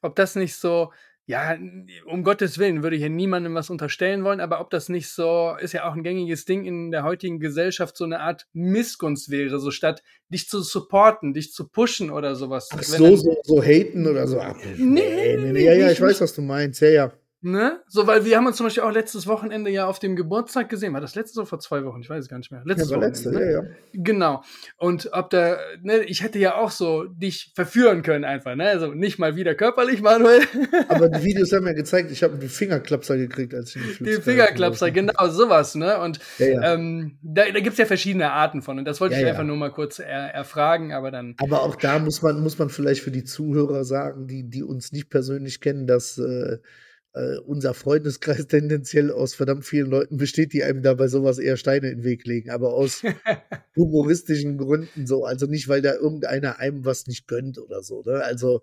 ob 0.01 0.15
das 0.15 0.37
nicht 0.37 0.55
so, 0.55 0.93
ja, 1.27 1.59
um 2.07 2.23
Gottes 2.23 2.57
Willen 2.59 2.85
würde 2.85 2.95
hier 2.95 3.11
niemandem 3.11 3.53
was 3.57 3.69
unterstellen 3.69 4.23
wollen, 4.23 4.41
aber 4.41 4.61
ob 4.61 4.71
das 4.71 4.89
nicht 4.89 5.09
so, 5.09 5.57
ist 5.61 5.73
ja 5.73 5.89
auch 5.89 5.95
ein 5.95 6.05
gängiges 6.05 6.45
Ding 6.45 6.65
in 6.67 6.93
der 6.93 7.03
heutigen 7.03 7.41
Gesellschaft, 7.41 7.97
so 7.97 8.05
eine 8.05 8.21
Art 8.21 8.47
Missgunst 8.53 9.29
wäre, 9.29 9.59
so 9.59 9.73
statt 9.73 10.05
dich 10.29 10.49
zu 10.49 10.63
supporten, 10.63 11.35
dich 11.35 11.53
zu 11.53 11.69
pushen 11.69 12.11
oder 12.11 12.37
sowas. 12.37 12.69
Ach 12.73 12.81
so, 12.83 13.17
so, 13.17 13.37
so 13.43 13.63
haten 13.63 14.07
oder 14.07 14.29
so. 14.29 14.39
Ach, 14.41 14.55
Nee, 14.79 15.37
nee, 15.37 15.65
Ja, 15.65 15.73
ja, 15.73 15.87
nicht- 15.89 15.95
ich 15.95 16.01
weiß, 16.01 16.21
was 16.21 16.33
du 16.33 16.43
meinst. 16.43 16.81
Ja, 16.81 16.89
ja. 16.89 17.13
Ne? 17.43 17.81
So, 17.89 18.07
weil 18.07 18.27
wir 18.27 18.37
haben 18.37 18.47
uns 18.47 18.59
zum 18.59 18.67
Beispiel 18.67 18.83
auch 18.83 18.93
letztes 18.93 19.27
Wochenende 19.27 19.71
ja 19.71 19.87
auf 19.87 19.99
dem 19.99 20.15
Geburtstag 20.15 20.69
gesehen. 20.69 20.93
War 20.93 21.01
das 21.01 21.15
letztes 21.15 21.39
oder 21.39 21.47
vor 21.47 21.59
zwei 21.59 21.83
Wochen? 21.87 22.03
Ich 22.03 22.11
weiß 22.11 22.25
es 22.25 22.29
gar 22.29 22.37
nicht 22.37 22.51
mehr. 22.51 22.61
Ja, 22.61 22.67
Letztes 22.67 22.91
war 22.91 22.99
Wochenende, 22.99 23.19
letzte, 23.19 23.31
ne? 23.33 23.45
ja, 23.53 23.63
ja. 23.63 23.69
Genau. 23.95 24.43
Und 24.77 25.09
ob 25.13 25.31
da, 25.31 25.57
ne, 25.83 26.03
ich 26.05 26.23
hätte 26.23 26.39
ja 26.39 26.57
auch 26.57 26.71
so 26.71 27.05
dich 27.05 27.53
verführen 27.55 28.03
können 28.03 28.27
einfach, 28.27 28.57
ne? 28.57 28.69
Also 28.69 28.93
nicht 28.93 29.19
mal 29.19 29.37
wieder 29.37 29.55
körperlich, 29.55 30.03
Manuel. 30.03 30.43
Aber 30.89 31.09
die 31.09 31.25
Videos 31.25 31.51
haben 31.53 31.67
ja 31.67 31.73
gezeigt, 31.73 32.11
ich 32.11 32.23
habe 32.23 32.35
einen 32.35 32.49
Fingerklapser 32.49 33.17
gekriegt, 33.17 33.55
als 33.55 33.75
ich 33.75 33.97
den 33.97 34.05
Die 34.05 34.21
Fingerklapser, 34.21 34.91
genau 34.91 35.29
sowas, 35.29 35.75
ne? 35.75 35.99
Und. 35.99 36.19
Ja, 36.37 36.47
ja. 36.47 36.75
ähm, 36.75 37.17
da, 37.23 37.45
da 37.51 37.61
gibt's 37.61 37.79
ja 37.79 37.87
verschiedene 37.87 38.33
Arten 38.33 38.61
von. 38.61 38.79
Und 38.79 38.85
das 38.85 39.01
wollte 39.01 39.15
Ja, 39.15 39.21
ich 39.21 39.25
ja. 39.25 39.31
einfach 39.31 39.45
nur 39.45 39.57
mal 39.57 39.71
kurz 39.71 39.99
er, 39.99 40.35
erfragen, 40.35 40.93
aber 40.93 41.11
dann. 41.11 41.37
Aber 41.39 41.63
auch 41.63 41.77
da 41.77 41.99
muss 42.01 42.21
man, 42.21 42.43
muss 42.43 42.59
man 42.59 42.69
vielleicht 42.69 43.01
für 43.01 43.11
die 43.11 43.25
Zuhörer 43.25 43.85
sagen, 43.85 44.27
die, 44.27 44.43
die 44.43 44.63
uns 44.63 44.93
nicht 44.93 45.09
persönlich 45.09 45.63
kennen, 45.63 45.87
dass 45.87 46.19
äh, 46.19 46.59
äh, 47.13 47.39
unser 47.39 47.75
Freundeskreis 47.75 48.47
tendenziell 48.49 49.11
aus 49.11 49.35
verdammt 49.35 49.65
vielen 49.65 49.91
Leuten 49.91 50.17
besteht, 50.17 50.53
die 50.53 50.63
einem 50.63 50.83
da 50.83 50.95
bei 50.95 51.09
sowas 51.09 51.39
eher 51.39 51.57
Steine 51.57 51.91
in 51.91 51.99
den 51.99 52.05
Weg 52.05 52.27
legen, 52.27 52.51
aber 52.51 52.75
aus 52.75 53.03
humoristischen 53.77 54.59
Gründen 54.59 55.07
so. 55.07 55.25
Also 55.25 55.47
nicht, 55.47 55.69
weil 55.69 55.83
da 55.83 55.95
irgendeiner 55.95 56.59
einem 56.59 56.85
was 56.85 57.07
nicht 57.07 57.27
gönnt 57.27 57.59
oder 57.59 57.83
so. 57.83 58.03
Ne? 58.03 58.23
Also, 58.23 58.63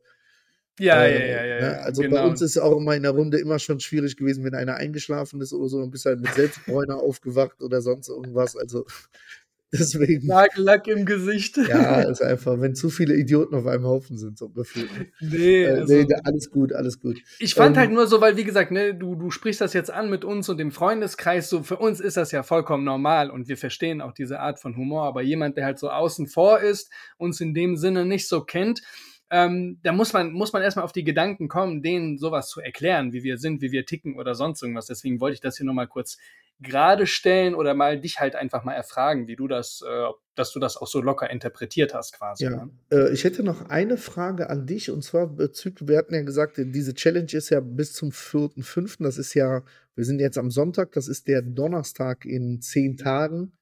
Ja, 0.79 1.03
äh, 1.03 1.19
ja, 1.19 1.25
ja, 1.25 1.45
ja. 1.45 1.55
ne? 1.55 1.73
ja, 1.73 1.81
also 1.81 2.01
genau. 2.03 2.15
bei 2.17 2.25
uns 2.25 2.41
ist 2.41 2.57
auch 2.57 2.77
immer 2.77 2.95
in 2.95 3.03
der 3.03 3.11
Runde 3.11 3.39
immer 3.39 3.59
schon 3.59 3.79
schwierig 3.79 4.15
gewesen, 4.17 4.43
wenn 4.43 4.53
einer 4.55 4.75
eingeschlafen 4.75 5.41
ist 5.41 5.53
oder 5.53 5.69
so, 5.69 5.81
dann 5.81 5.91
bist 5.91 6.05
halt 6.05 6.21
mit 6.21 6.33
Selbstbräuner 6.33 6.97
aufgewacht 6.97 7.61
oder 7.61 7.81
sonst 7.81 8.09
irgendwas. 8.09 8.55
Also 8.55 8.85
deswegen. 9.73 10.27
Nagellack 10.27 10.87
im 10.87 11.05
Gesicht. 11.05 11.57
Ja, 11.57 12.01
ist 12.01 12.21
einfach, 12.21 12.59
wenn 12.61 12.73
zu 12.73 12.89
viele 12.89 13.15
Idioten 13.15 13.55
auf 13.55 13.65
einem 13.65 13.85
Haufen 13.85 14.17
sind, 14.17 14.37
so 14.37 14.49
gefühlt. 14.49 14.89
nee, 15.19 15.63
Äh, 15.63 15.67
also, 15.81 15.93
nee, 15.93 16.07
alles 16.23 16.49
gut, 16.49 16.73
alles 16.73 16.99
gut. 16.99 17.17
Ich 17.39 17.53
fand 17.53 17.75
Ähm, 17.75 17.81
halt 17.81 17.91
nur 17.91 18.07
so, 18.07 18.21
weil 18.21 18.37
wie 18.37 18.43
gesagt, 18.43 18.71
ne, 18.71 18.95
du, 18.95 19.15
du 19.15 19.29
sprichst 19.29 19.59
das 19.59 19.73
jetzt 19.73 19.91
an 19.91 20.09
mit 20.09 20.23
uns 20.23 20.47
und 20.47 20.57
dem 20.57 20.71
Freundeskreis, 20.71 21.49
so 21.49 21.63
für 21.63 21.77
uns 21.77 21.99
ist 21.99 22.17
das 22.17 22.31
ja 22.31 22.43
vollkommen 22.43 22.83
normal 22.83 23.29
und 23.29 23.47
wir 23.47 23.57
verstehen 23.57 24.01
auch 24.01 24.13
diese 24.13 24.39
Art 24.39 24.59
von 24.59 24.77
Humor, 24.77 25.03
aber 25.05 25.21
jemand, 25.21 25.57
der 25.57 25.65
halt 25.65 25.79
so 25.79 25.89
außen 25.89 26.27
vor 26.27 26.59
ist, 26.61 26.89
uns 27.17 27.41
in 27.41 27.53
dem 27.53 27.75
Sinne 27.75 28.05
nicht 28.05 28.27
so 28.27 28.41
kennt, 28.41 28.81
ähm, 29.29 29.79
da 29.83 29.91
muss 29.91 30.13
man, 30.13 30.31
muss 30.31 30.53
man 30.53 30.61
erstmal 30.61 30.85
auf 30.85 30.93
die 30.93 31.03
Gedanken 31.03 31.47
kommen, 31.47 31.81
denen 31.81 32.17
sowas 32.17 32.49
zu 32.49 32.61
erklären, 32.61 33.11
wie 33.13 33.23
wir 33.23 33.37
sind, 33.37 33.61
wie 33.61 33.71
wir 33.71 33.85
ticken 33.85 34.17
oder 34.17 34.35
sonst 34.35 34.61
irgendwas. 34.61 34.87
Deswegen 34.87 35.19
wollte 35.19 35.35
ich 35.35 35.41
das 35.41 35.57
hier 35.57 35.65
nochmal 35.65 35.87
kurz 35.87 36.17
gerade 36.59 37.05
stellen 37.05 37.53
oder 37.53 37.73
mal 37.73 37.99
dich 37.99 38.19
halt 38.19 38.35
einfach 38.35 38.63
mal 38.63 38.73
erfragen, 38.73 39.27
wie 39.27 39.35
du 39.35 39.47
das, 39.47 39.83
äh, 39.87 40.05
dass 40.35 40.51
du 40.51 40.59
das 40.59 40.77
auch 40.77 40.87
so 40.87 41.01
locker 41.01 41.29
interpretiert 41.29 41.93
hast 41.93 42.13
quasi. 42.13 42.45
Ja, 42.45 42.49
ne? 42.49 42.69
äh, 42.91 43.13
ich 43.13 43.23
hätte 43.23 43.43
noch 43.43 43.69
eine 43.69 43.97
Frage 43.97 44.49
an 44.49 44.65
dich 44.65 44.89
und 44.89 45.03
zwar 45.03 45.27
bezüglich, 45.27 45.87
wir 45.87 45.97
hatten 45.97 46.15
ja 46.15 46.21
gesagt, 46.21 46.57
diese 46.57 46.93
Challenge 46.93 47.31
ist 47.31 47.49
ja 47.49 47.59
bis 47.59 47.93
zum 47.93 48.09
4.5., 48.09 49.03
das 49.03 49.17
ist 49.17 49.33
ja, 49.33 49.63
wir 49.95 50.05
sind 50.05 50.19
jetzt 50.19 50.37
am 50.37 50.49
Sonntag, 50.49 50.93
das 50.93 51.07
ist 51.07 51.27
der 51.27 51.41
Donnerstag 51.41 52.25
in 52.25 52.61
zehn 52.61 52.97
Tagen. 52.97 53.53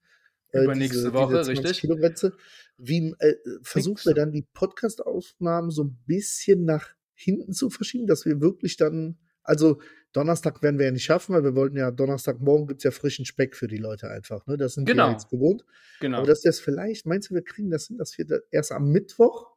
Äh, 0.56 0.64
Übernächste 0.64 1.14
Woche, 1.14 1.46
richtig. 1.48 1.82
Kilometze. 1.82 2.34
Wie 2.78 3.14
äh, 3.20 3.36
versuchen 3.62 4.06
wir 4.06 4.14
dann 4.14 4.32
die 4.32 4.46
Podcast-Aufnahmen 4.54 5.70
so 5.72 5.84
ein 5.84 5.98
bisschen 6.06 6.66
nach 6.66 6.90
hinten 7.14 7.54
zu 7.54 7.70
verschieben, 7.70 8.08
dass 8.08 8.26
wir 8.26 8.42
wirklich 8.42 8.78
dann, 8.78 9.18
also 9.44 9.80
Donnerstag 10.14 10.62
werden 10.64 10.78
wir 10.80 10.86
ja 10.86 10.92
nicht 10.92 11.04
schaffen, 11.04 11.36
weil 11.36 11.44
wir 11.44 11.56
wollten 11.56 11.78
ja 11.78 11.92
Donnerstagmorgen 11.92 12.68
gibt 12.68 12.80
es 12.80 12.84
ja 12.86 12.92
frischen 12.92 13.26
Speck 13.26 13.56
für 13.56 13.68
die 13.68 13.78
Leute 13.78 14.10
einfach. 14.10 14.46
Ne? 14.48 14.56
Das 14.58 14.74
sind 14.76 14.88
wir 14.88 14.94
Genau. 14.94 15.08
ja 15.08 15.12
jetzt 15.14 15.30
gewohnt. 15.30 15.66
Genau. 16.00 16.18
Aber 16.20 16.28
dass 16.28 16.42
das 16.42 16.60
vielleicht, 16.60 17.06
meinst 17.06 17.30
du, 17.30 17.36
wir 17.36 17.44
kriegen 17.44 17.70
das 17.70 17.88
hin, 17.88 17.98
dass 17.98 18.18
wir 18.18 18.26
das 18.26 18.42
erst 18.52 18.72
am 18.72 18.92
Mittwoch 18.92 19.52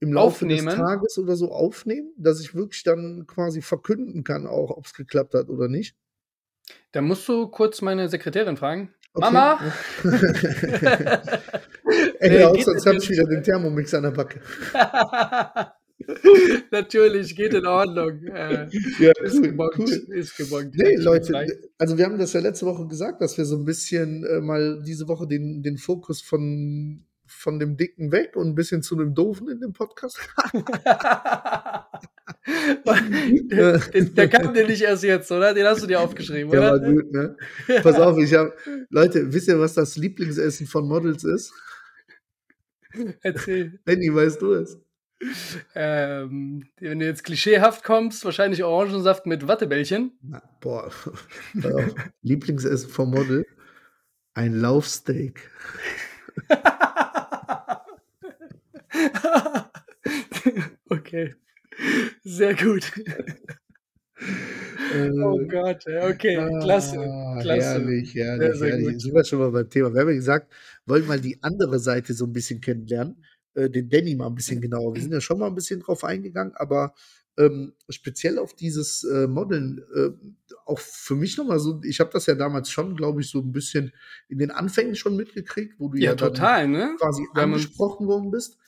im 0.00 0.12
Laufe 0.12 0.44
Aufnehmen? 0.44 0.66
des 0.66 0.74
Tages 0.76 1.18
oder 1.18 1.36
so 1.36 1.50
aufnehmen, 1.52 2.12
dass 2.16 2.40
ich 2.40 2.54
wirklich 2.54 2.82
dann 2.84 3.26
quasi 3.26 3.62
verkünden 3.62 4.24
kann, 4.24 4.46
auch 4.46 4.70
ob 4.70 4.86
es 4.86 4.94
geklappt 4.94 5.34
hat 5.34 5.48
oder 5.48 5.68
nicht? 5.68 5.96
Da 6.92 7.00
musst 7.00 7.26
du 7.28 7.48
kurz 7.48 7.80
meine 7.82 8.08
Sekretärin 8.08 8.56
fragen. 8.56 8.94
Okay. 9.14 9.24
Mama! 9.32 9.58
Ey, 12.20 12.30
Nee, 12.30 12.44
auf, 12.44 12.62
sonst 12.62 12.86
habe 12.86 12.96
ich 12.98 13.10
wieder 13.10 13.24
den 13.24 13.42
Thermomix 13.42 13.94
an 13.94 14.02
der 14.04 14.10
Backe. 14.10 14.40
Natürlich, 16.70 17.34
geht 17.34 17.54
in 17.54 17.66
Ordnung. 17.66 18.22
Äh, 18.26 18.68
Ja, 18.98 19.12
ist 19.22 19.42
gebongt, 19.42 19.88
ist 19.88 20.36
gebongt. 20.36 20.74
Nee, 20.74 20.96
Leute, 20.96 21.46
also 21.78 21.98
wir 21.98 22.04
haben 22.04 22.18
das 22.18 22.32
ja 22.32 22.40
letzte 22.40 22.66
Woche 22.66 22.86
gesagt, 22.86 23.20
dass 23.20 23.36
wir 23.36 23.44
so 23.44 23.56
ein 23.56 23.64
bisschen 23.64 24.24
äh, 24.24 24.40
mal 24.40 24.82
diese 24.86 25.08
Woche 25.08 25.26
den, 25.26 25.62
den 25.62 25.76
Fokus 25.76 26.22
von, 26.22 27.04
von 27.28 27.58
dem 27.58 27.76
Dicken 27.76 28.10
weg 28.10 28.36
und 28.36 28.48
ein 28.48 28.54
bisschen 28.54 28.82
zu 28.82 28.96
dem 28.96 29.14
Doofen 29.14 29.48
in 29.48 29.60
dem 29.60 29.72
Podcast. 29.72 30.18
der, 33.50 33.78
der, 33.78 34.02
der 34.04 34.28
kam 34.28 34.54
dir 34.54 34.66
nicht 34.66 34.82
erst 34.82 35.04
jetzt, 35.04 35.30
oder? 35.30 35.54
Den 35.54 35.66
hast 35.66 35.82
du 35.82 35.86
dir 35.86 36.00
aufgeschrieben, 36.00 36.50
Der 36.50 36.60
war 36.60 36.74
oder? 36.74 36.92
gut, 36.92 37.12
ne? 37.12 37.36
Pass 37.82 37.96
auf, 37.96 38.18
ich 38.18 38.34
habe, 38.34 38.54
Leute, 38.90 39.32
wisst 39.32 39.48
ihr, 39.48 39.58
was 39.60 39.74
das 39.74 39.96
Lieblingsessen 39.96 40.66
von 40.66 40.86
Models 40.88 41.24
ist? 41.24 41.52
Erzähl. 43.22 43.78
Lenny, 43.86 44.14
weißt 44.14 44.40
du 44.40 44.52
es? 44.54 44.78
Ähm, 45.74 46.68
wenn 46.78 47.00
du 47.00 47.06
jetzt 47.06 47.24
klischeehaft 47.24 47.82
kommst, 47.82 48.24
wahrscheinlich 48.24 48.62
Orangensaft 48.62 49.26
mit 49.26 49.48
Wattebällchen. 49.48 50.12
Na, 50.22 50.42
boah. 50.60 50.90
Lieblingsessen 52.22 52.88
vom 52.88 53.10
Model. 53.10 53.44
Ein 54.34 54.54
Laufsteak. 54.54 55.50
okay. 60.90 61.34
Sehr 62.24 62.54
gut. 62.54 62.92
Äh, 64.92 65.10
oh 65.22 65.38
Gott, 65.46 65.84
okay, 65.86 66.36
klasse. 66.60 66.98
ah, 66.98 67.38
klasse. 67.40 67.80
Herrlich, 67.80 68.14
herrlich, 68.14 68.58
sehr 68.58 68.68
herrlich. 68.70 68.86
gut. 68.92 69.00
Sind 69.00 69.14
wir 69.14 69.24
schon 69.24 69.38
mal 69.38 69.50
beim 69.50 69.70
Thema. 69.70 69.92
Wir 69.92 70.00
haben 70.00 70.08
ja 70.08 70.14
gesagt, 70.14 70.52
wollen 70.86 71.06
mal 71.06 71.20
die 71.20 71.38
andere 71.42 71.78
Seite 71.78 72.14
so 72.14 72.24
ein 72.24 72.32
bisschen 72.32 72.60
kennenlernen, 72.60 73.24
äh, 73.54 73.70
den 73.70 73.88
Danny 73.88 74.14
mal 74.16 74.26
ein 74.26 74.34
bisschen 74.34 74.60
genauer. 74.60 74.94
Wir 74.94 75.02
sind 75.02 75.12
ja 75.12 75.20
schon 75.20 75.38
mal 75.38 75.46
ein 75.46 75.54
bisschen 75.54 75.80
drauf 75.80 76.02
eingegangen, 76.04 76.54
aber 76.56 76.94
ähm, 77.38 77.74
speziell 77.88 78.38
auf 78.38 78.54
dieses 78.54 79.04
äh, 79.04 79.28
Modeln, 79.28 79.80
äh, 79.94 80.10
auch 80.66 80.80
für 80.80 81.14
mich 81.14 81.36
nochmal 81.36 81.60
so, 81.60 81.80
ich 81.84 82.00
habe 82.00 82.10
das 82.12 82.26
ja 82.26 82.34
damals 82.34 82.68
schon, 82.68 82.96
glaube 82.96 83.20
ich, 83.20 83.30
so 83.30 83.38
ein 83.38 83.52
bisschen 83.52 83.92
in 84.28 84.38
den 84.38 84.50
Anfängen 84.50 84.96
schon 84.96 85.14
mitgekriegt, 85.16 85.76
wo 85.78 85.88
du 85.88 85.98
ja, 85.98 86.10
Ja, 86.10 86.14
total, 86.16 86.66
ne? 86.66 86.96
quasi 86.98 87.22
man- 87.34 87.44
angesprochen 87.44 88.08
worden 88.08 88.32
bist. 88.32 88.58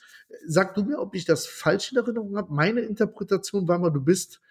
Sag 0.45 0.75
du 0.75 0.83
mir, 0.83 0.99
ob 0.99 1.15
ich 1.15 1.25
das 1.25 1.47
falsch 1.47 1.91
in 1.91 1.97
Erinnerung 1.97 2.37
habe. 2.37 2.53
Meine 2.53 2.81
Interpretation 2.81 3.67
war 3.67 3.79
mal, 3.79 3.89
du 3.89 4.01
bist 4.01 4.41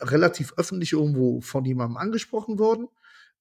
relativ 0.00 0.54
öffentlich 0.56 0.92
irgendwo 0.92 1.40
von 1.40 1.64
jemandem 1.64 1.96
angesprochen 1.96 2.58
worden. 2.58 2.88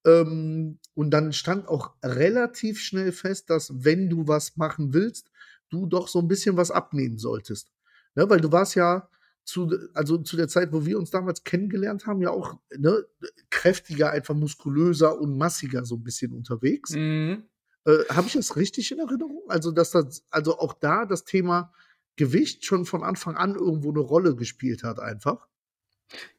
Ähm, 0.05 0.79
und 0.93 1.11
dann 1.11 1.33
stand 1.33 1.67
auch 1.67 1.93
relativ 2.03 2.79
schnell 2.79 3.11
fest, 3.11 3.49
dass 3.49 3.83
wenn 3.83 4.09
du 4.09 4.27
was 4.27 4.55
machen 4.55 4.93
willst, 4.93 5.31
du 5.69 5.85
doch 5.85 6.07
so 6.07 6.19
ein 6.19 6.27
bisschen 6.27 6.57
was 6.57 6.71
abnehmen 6.71 7.17
solltest. 7.17 7.71
Ne, 8.15 8.29
weil 8.29 8.39
du 8.39 8.51
warst 8.51 8.75
ja 8.75 9.09
zu, 9.43 9.71
also 9.93 10.17
zu 10.19 10.37
der 10.37 10.47
Zeit, 10.47 10.71
wo 10.71 10.85
wir 10.85 10.97
uns 10.97 11.11
damals 11.11 11.43
kennengelernt 11.43 12.05
haben, 12.05 12.21
ja 12.21 12.29
auch 12.29 12.59
ne, 12.75 13.05
kräftiger, 13.49 14.11
einfach 14.11 14.35
muskulöser 14.35 15.19
und 15.19 15.37
massiger 15.37 15.85
so 15.85 15.95
ein 15.95 16.03
bisschen 16.03 16.33
unterwegs. 16.33 16.91
Mhm. 16.91 17.43
Äh, 17.85 18.05
Habe 18.09 18.27
ich 18.27 18.33
das 18.33 18.55
richtig 18.55 18.91
in 18.91 18.99
Erinnerung? 18.99 19.43
Also, 19.47 19.71
dass 19.71 19.91
das, 19.91 20.23
also 20.29 20.59
auch 20.59 20.73
da 20.73 21.05
das 21.05 21.25
Thema 21.25 21.73
Gewicht 22.15 22.65
schon 22.65 22.85
von 22.85 23.03
Anfang 23.03 23.35
an 23.37 23.55
irgendwo 23.55 23.89
eine 23.89 23.99
Rolle 23.99 24.35
gespielt 24.35 24.83
hat, 24.83 24.99
einfach. 24.99 25.47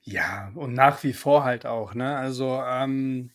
Ja, 0.03 0.53
und 0.55 0.75
nach 0.75 1.03
wie 1.05 1.13
vor 1.13 1.45
halt 1.45 1.67
auch, 1.67 1.95
ne? 1.95 2.17
Also, 2.17 2.61
ähm, 2.65 3.31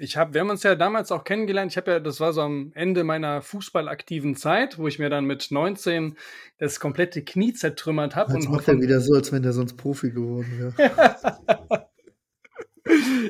ich 0.00 0.16
habe, 0.16 0.32
wir 0.32 0.42
haben 0.42 0.50
uns 0.50 0.62
ja 0.62 0.76
damals 0.76 1.10
auch 1.10 1.24
kennengelernt. 1.24 1.72
Ich 1.72 1.76
habe 1.76 1.90
ja, 1.90 2.00
das 2.00 2.20
war 2.20 2.32
so 2.32 2.42
am 2.42 2.70
Ende 2.74 3.02
meiner 3.02 3.42
fußballaktiven 3.42 4.36
Zeit, 4.36 4.78
wo 4.78 4.86
ich 4.86 5.00
mir 5.00 5.10
dann 5.10 5.24
mit 5.24 5.48
19 5.50 6.16
das 6.58 6.78
komplette 6.78 7.24
Knie 7.24 7.52
zertrümmert 7.52 8.14
habe. 8.14 8.32
Jetzt 8.32 8.46
und 8.46 8.52
macht 8.52 8.68
er 8.68 8.80
wieder 8.80 9.00
so, 9.00 9.14
als 9.14 9.32
wenn 9.32 9.42
der 9.42 9.52
sonst 9.52 9.76
Profi 9.76 10.12
geworden 10.12 10.72
wäre. 10.76 11.87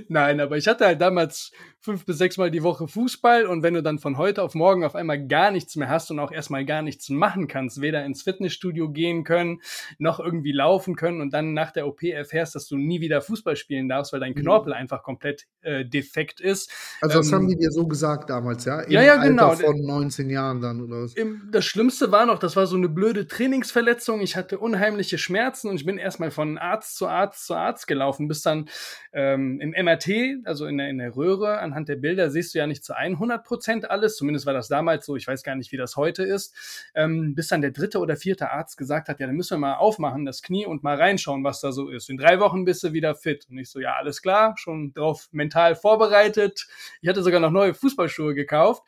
Nein, 0.09 0.41
aber 0.41 0.57
ich 0.57 0.67
hatte 0.69 0.87
halt 0.87 1.01
damals 1.01 1.53
fünf 1.81 2.05
bis 2.05 2.19
sechs 2.19 2.37
Mal 2.37 2.51
die 2.51 2.63
Woche 2.63 2.89
Fußball 2.89 3.47
und 3.47 3.63
wenn 3.63 3.75
du 3.75 3.83
dann 3.83 3.99
von 3.99 4.19
heute 4.19 4.43
auf 4.43 4.55
morgen 4.55 4.85
auf 4.85 4.95
einmal 4.95 5.27
gar 5.27 5.51
nichts 5.51 5.77
mehr 5.77 5.89
hast 5.89 6.11
und 6.11 6.19
auch 6.19 6.33
erstmal 6.33 6.65
gar 6.65 6.83
nichts 6.83 7.09
machen 7.09 7.47
kannst, 7.49 7.81
weder 7.81 8.05
ins 8.05 8.23
Fitnessstudio 8.23 8.91
gehen 8.91 9.25
können, 9.25 9.61
noch 9.99 10.21
irgendwie 10.21 10.53
laufen 10.53 10.97
können 10.97 11.21
und 11.21 11.33
dann 11.33 11.55
nach 11.55 11.71
der 11.71 11.87
OP 11.87 12.03
erfährst, 12.03 12.55
dass 12.55 12.67
du 12.67 12.77
nie 12.77 13.01
wieder 13.01 13.21
Fußball 13.21 13.57
spielen 13.57 13.89
darfst, 13.89 14.13
weil 14.13 14.21
dein 14.21 14.33
Mhm. 14.33 14.41
Knorpel 14.43 14.73
einfach 14.73 15.03
komplett 15.03 15.47
äh, 15.63 15.85
defekt 15.85 16.41
ist. 16.41 16.71
Also, 17.01 17.19
das 17.19 17.29
Ähm, 17.29 17.35
haben 17.35 17.49
die 17.49 17.57
dir 17.57 17.71
so 17.71 17.87
gesagt 17.87 18.29
damals, 18.31 18.65
ja? 18.65 18.81
Im 18.81 18.93
Ja, 18.93 19.03
ja, 19.03 19.17
genau. 19.17 19.51
Alter 19.51 19.65
von 19.67 19.81
19 19.81 20.31
Jahren 20.31 20.61
dann, 20.61 20.81
oder 20.83 21.03
was? 21.05 21.15
Das 21.51 21.65
Schlimmste 21.65 22.11
war 22.13 22.27
noch, 22.27 22.39
das 22.39 22.57
war 22.57 22.67
so 22.67 22.77
eine 22.77 22.89
blöde 22.89 23.27
Trainingsverletzung. 23.27 24.21
Ich 24.21 24.37
hatte 24.37 24.59
unheimliche 24.59 25.17
Schmerzen 25.19 25.69
und 25.69 25.77
ich 25.77 25.87
bin 25.87 25.97
erstmal 25.99 26.31
von 26.31 26.59
Arzt 26.59 26.97
zu 26.97 27.07
Arzt 27.07 27.47
zu 27.47 27.55
Arzt 27.55 27.87
gelaufen, 27.87 28.29
bis 28.29 28.43
dann 28.43 28.69
ähm, 29.13 29.48
im 29.61 29.71
MRT, 29.71 30.45
also 30.45 30.67
in 30.67 30.79
der, 30.79 30.89
in 30.89 30.99
der 30.99 31.17
Röhre, 31.17 31.59
anhand 31.59 31.89
der 31.89 31.97
Bilder 31.97 32.31
siehst 32.31 32.55
du 32.55 32.59
ja 32.59 32.67
nicht 32.67 32.85
zu 32.85 32.97
100 32.97 33.45
Prozent 33.45 33.91
alles. 33.91 34.17
Zumindest 34.17 34.47
war 34.47 34.53
das 34.53 34.69
damals 34.69 35.07
so. 35.07 35.17
Ich 35.17 35.27
weiß 35.27 35.43
gar 35.43 35.57
nicht, 35.57 35.73
wie 35.73 35.77
das 35.77 35.97
heute 35.97 36.23
ist. 36.23 36.55
Ähm, 36.95 37.35
bis 37.35 37.49
dann 37.49 37.61
der 37.61 37.71
dritte 37.71 37.99
oder 37.99 38.17
vierte 38.17 38.51
Arzt 38.51 38.77
gesagt 38.77 39.09
hat, 39.09 39.21
ja, 39.21 39.27
dann 39.27 39.37
müssen 39.37 39.55
wir 39.55 39.59
mal 39.59 39.75
aufmachen, 39.75 40.25
das 40.25 40.43
Knie 40.43 40.67
und 40.67 40.83
mal 40.83 40.97
reinschauen, 40.97 41.45
was 41.45 41.61
da 41.61 41.73
so 41.73 41.89
ist. 41.89 42.11
In 42.11 42.17
drei 42.19 42.41
Wochen 42.41 42.65
bist 42.65 42.83
du 42.85 42.93
wieder 42.93 43.15
fit. 43.15 43.47
Und 43.51 43.59
ich 43.59 43.71
so, 43.71 43.81
ja, 43.81 43.95
alles 43.95 44.23
klar, 44.23 44.55
schon 44.59 44.93
drauf 44.93 45.29
mental 45.33 45.75
vorbereitet. 45.75 46.67
Ich 47.01 47.09
hatte 47.09 47.23
sogar 47.23 47.41
noch 47.41 47.51
neue 47.51 47.75
Fußballschuhe 47.75 48.35
gekauft. 48.35 48.83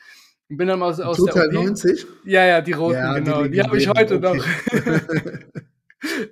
Und 0.49 0.57
bin 0.57 0.69
dann 0.69 0.83
aus, 0.83 1.01
aus 1.01 1.17
Total 1.17 1.49
der 1.49 1.61
OP. 1.61 1.67
90? 1.67 2.07
Ja, 2.25 2.45
ja, 2.45 2.61
die 2.61 2.73
roten, 2.73 2.95
Ja, 2.95 3.15
die 3.15 3.25
genau. 3.25 3.45
Die, 3.45 3.63
habe 3.63 3.79
ich 3.79 3.89
heute 3.89 4.15
legendären, 4.15 4.39
noch. 4.39 5.63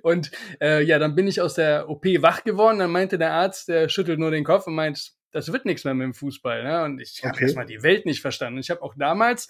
und 0.01 0.31
äh, 0.61 0.83
ja, 0.83 0.99
dann 0.99 1.15
bin 1.15 1.27
ich 1.27 1.41
aus 1.41 1.53
der 1.55 1.89
OP 1.89 2.05
wach 2.19 2.43
geworden. 2.43 2.79
Dann 2.79 2.91
meinte 2.91 3.17
der 3.17 3.33
Arzt, 3.33 3.67
der 3.69 3.89
schüttelt 3.89 4.19
nur 4.19 4.31
den 4.31 4.43
Kopf 4.43 4.67
und 4.67 4.75
meint, 4.75 5.11
das 5.31 5.51
wird 5.53 5.65
nichts 5.65 5.83
mehr 5.85 5.93
mit 5.93 6.05
dem 6.05 6.13
Fußball. 6.13 6.63
Ne? 6.63 6.83
Und 6.83 6.99
ich 6.99 7.23
habe 7.23 7.35
Okay. 7.35 7.43
erstmal 7.45 7.65
die 7.65 7.83
Welt 7.83 8.05
nicht 8.05 8.21
verstanden. 8.21 8.59
Ich 8.59 8.69
habe 8.71 8.81
auch 8.81 8.95
damals, 8.97 9.47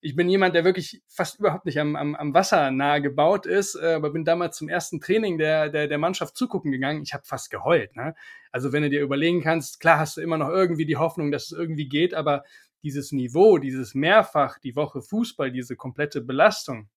ich 0.00 0.14
bin 0.14 0.28
jemand, 0.28 0.54
der 0.54 0.64
wirklich 0.64 1.02
fast 1.08 1.38
überhaupt 1.38 1.64
nicht 1.64 1.80
am, 1.80 1.96
am, 1.96 2.14
am 2.14 2.34
Wasser 2.34 2.70
nahe 2.70 3.00
gebaut 3.00 3.46
ist, 3.46 3.74
äh, 3.74 3.94
aber 3.94 4.10
bin 4.10 4.26
damals 4.26 4.58
zum 4.58 4.68
ersten 4.68 5.00
Training 5.00 5.38
der, 5.38 5.70
der, 5.70 5.88
der 5.88 5.96
Mannschaft 5.98 6.36
zugucken 6.36 6.72
gegangen. 6.72 7.02
Ich 7.02 7.14
habe 7.14 7.24
fast 7.24 7.50
geheult. 7.50 7.96
Ne? 7.96 8.14
Also 8.52 8.72
wenn 8.72 8.82
du 8.82 8.90
dir 8.90 9.00
überlegen 9.00 9.42
kannst, 9.42 9.80
klar 9.80 9.98
hast 9.98 10.18
du 10.18 10.20
immer 10.20 10.36
noch 10.36 10.50
irgendwie 10.50 10.84
die 10.84 10.98
Hoffnung, 10.98 11.30
dass 11.30 11.44
es 11.44 11.52
irgendwie 11.52 11.88
geht, 11.88 12.12
aber 12.12 12.44
dieses 12.82 13.12
Niveau, 13.12 13.56
dieses 13.56 13.94
mehrfach 13.94 14.58
die 14.58 14.76
Woche 14.76 15.00
Fußball, 15.00 15.50
diese 15.50 15.74
komplette 15.74 16.20
Belastung, 16.20 16.90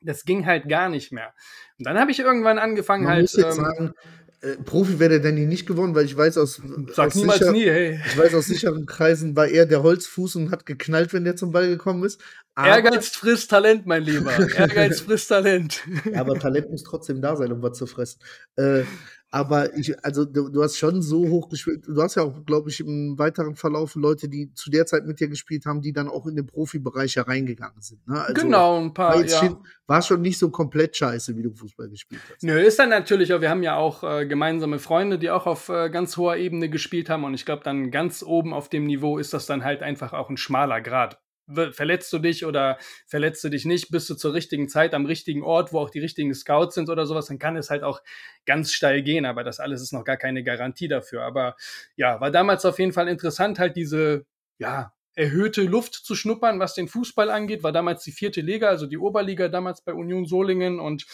das 0.00 0.24
ging 0.24 0.46
halt 0.46 0.68
gar 0.68 0.88
nicht 0.88 1.12
mehr. 1.12 1.32
Und 1.78 1.86
dann 1.86 1.98
habe 1.98 2.10
ich 2.10 2.20
irgendwann 2.20 2.58
angefangen 2.58 3.04
Man 3.04 3.14
halt. 3.14 3.22
muss 3.22 3.36
jetzt 3.36 3.58
ähm, 3.58 3.64
sagen, 3.64 3.94
äh, 4.42 4.56
Profi 4.56 4.98
wäre 4.98 5.10
der 5.10 5.20
Danny 5.20 5.46
nicht 5.46 5.66
geworden, 5.66 5.94
weil 5.94 6.04
ich 6.04 6.16
weiß 6.16 6.38
aus, 6.38 6.60
sag 6.92 7.08
aus, 7.08 7.14
niemals 7.14 7.38
sicher, 7.38 7.52
nie, 7.52 7.64
hey. 7.64 8.00
ich 8.06 8.18
weiß 8.18 8.34
aus 8.34 8.46
sicheren 8.46 8.86
Kreisen 8.86 9.34
war 9.34 9.48
er 9.48 9.66
der 9.66 9.82
Holzfuß 9.82 10.36
und 10.36 10.50
hat 10.50 10.66
geknallt, 10.66 11.12
wenn 11.12 11.24
der 11.24 11.36
zum 11.36 11.52
Ball 11.52 11.68
gekommen 11.68 12.04
ist. 12.04 12.20
Aber, 12.54 12.68
Ehrgeiz 12.68 13.08
frisst 13.08 13.50
Talent, 13.50 13.86
mein 13.86 14.02
Lieber. 14.02 14.32
Ehrgeiz 14.56 15.00
frisst 15.00 15.28
Talent. 15.28 15.82
Ja, 16.10 16.20
aber 16.20 16.38
Talent 16.38 16.70
muss 16.70 16.82
trotzdem 16.82 17.20
da 17.20 17.36
sein, 17.36 17.52
um 17.52 17.62
was 17.62 17.78
zu 17.78 17.86
fressen. 17.86 18.20
Äh, 18.56 18.82
aber 19.30 19.76
ich, 19.76 20.04
also 20.04 20.24
du, 20.24 20.48
du 20.48 20.62
hast 20.62 20.76
schon 20.76 21.02
so 21.02 21.28
hoch 21.28 21.48
gespielt. 21.48 21.84
Du 21.86 22.00
hast 22.00 22.14
ja 22.14 22.22
auch, 22.22 22.44
glaube 22.46 22.70
ich, 22.70 22.80
im 22.80 23.18
weiteren 23.18 23.56
Verlauf 23.56 23.94
Leute, 23.96 24.28
die 24.28 24.52
zu 24.54 24.70
der 24.70 24.86
Zeit 24.86 25.04
mit 25.04 25.18
dir 25.18 25.28
gespielt 25.28 25.66
haben, 25.66 25.82
die 25.82 25.92
dann 25.92 26.08
auch 26.08 26.26
in 26.26 26.36
den 26.36 26.46
Profibereich 26.46 27.16
hereingegangen 27.16 27.80
sind. 27.82 28.06
Ne? 28.06 28.20
Also 28.20 28.34
genau, 28.34 28.78
ein 28.78 28.86
War, 28.86 28.94
paar, 28.94 29.20
jetzt 29.20 29.32
ja. 29.32 29.40
schon, 29.40 29.58
war 29.86 30.02
schon 30.02 30.20
nicht 30.22 30.38
so 30.38 30.50
komplett 30.50 30.96
scheiße, 30.96 31.36
wie 31.36 31.42
du 31.42 31.52
Fußball 31.52 31.88
gespielt 31.88 32.20
hast. 32.30 32.42
Nö, 32.44 32.58
ist 32.58 32.78
dann 32.78 32.90
natürlich 32.90 33.34
auch, 33.34 33.40
wir 33.40 33.50
haben 33.50 33.64
ja 33.64 33.76
auch 33.76 34.04
äh, 34.04 34.26
gemeinsame 34.26 34.78
Freunde, 34.78 35.18
die 35.18 35.30
auch 35.30 35.46
auf 35.46 35.68
äh, 35.68 35.90
ganz 35.90 36.16
hoher 36.16 36.36
Ebene 36.36 36.70
gespielt 36.70 37.10
haben 37.10 37.24
und 37.24 37.34
ich 37.34 37.44
glaube 37.44 37.64
dann 37.64 37.90
ganz 37.90 38.22
oben 38.22 38.54
auf 38.54 38.68
dem 38.68 38.84
Niveau 38.84 39.18
ist 39.18 39.34
das 39.34 39.46
dann 39.46 39.64
halt 39.64 39.82
einfach 39.82 40.12
auch 40.12 40.30
ein 40.30 40.36
schmaler 40.36 40.80
Grad. 40.80 41.18
Ver- 41.52 41.72
Verletzt 41.72 42.12
du 42.12 42.18
dich 42.18 42.44
oder 42.44 42.78
verletzt 43.06 43.44
du 43.44 43.48
dich 43.48 43.64
nicht, 43.64 43.90
bist 43.90 44.10
du 44.10 44.14
zur 44.14 44.34
richtigen 44.34 44.68
Zeit 44.68 44.94
am 44.94 45.06
richtigen 45.06 45.42
Ort, 45.42 45.72
wo 45.72 45.78
auch 45.80 45.90
die 45.90 46.00
richtigen 46.00 46.34
Scouts 46.34 46.74
sind 46.74 46.88
oder 46.90 47.06
sowas, 47.06 47.26
dann 47.26 47.38
kann 47.38 47.56
es 47.56 47.70
halt 47.70 47.82
auch 47.84 48.02
ganz 48.46 48.72
steil 48.72 49.02
gehen, 49.02 49.24
aber 49.26 49.44
das 49.44 49.60
alles 49.60 49.80
ist 49.82 49.92
noch 49.92 50.04
gar 50.04 50.16
keine 50.16 50.42
Garantie 50.42 50.88
dafür. 50.88 51.22
Aber 51.22 51.56
ja, 51.96 52.20
war 52.20 52.30
damals 52.30 52.64
auf 52.64 52.78
jeden 52.78 52.92
Fall 52.92 53.08
interessant, 53.08 53.58
halt 53.58 53.76
diese, 53.76 54.26
ja, 54.58 54.92
erhöhte 55.16 55.62
Luft 55.62 55.94
zu 55.94 56.14
schnuppern, 56.14 56.60
was 56.60 56.74
den 56.74 56.86
Fußball 56.88 57.30
angeht, 57.30 57.62
war 57.64 57.72
damals 57.72 58.04
die 58.04 58.12
vierte 58.12 58.40
Liga, 58.42 58.68
also 58.68 58.86
die 58.86 58.98
Oberliga 58.98 59.48
damals 59.48 59.80
bei 59.82 59.92
Union 59.92 60.26
Solingen 60.26 60.78
und 60.78 61.06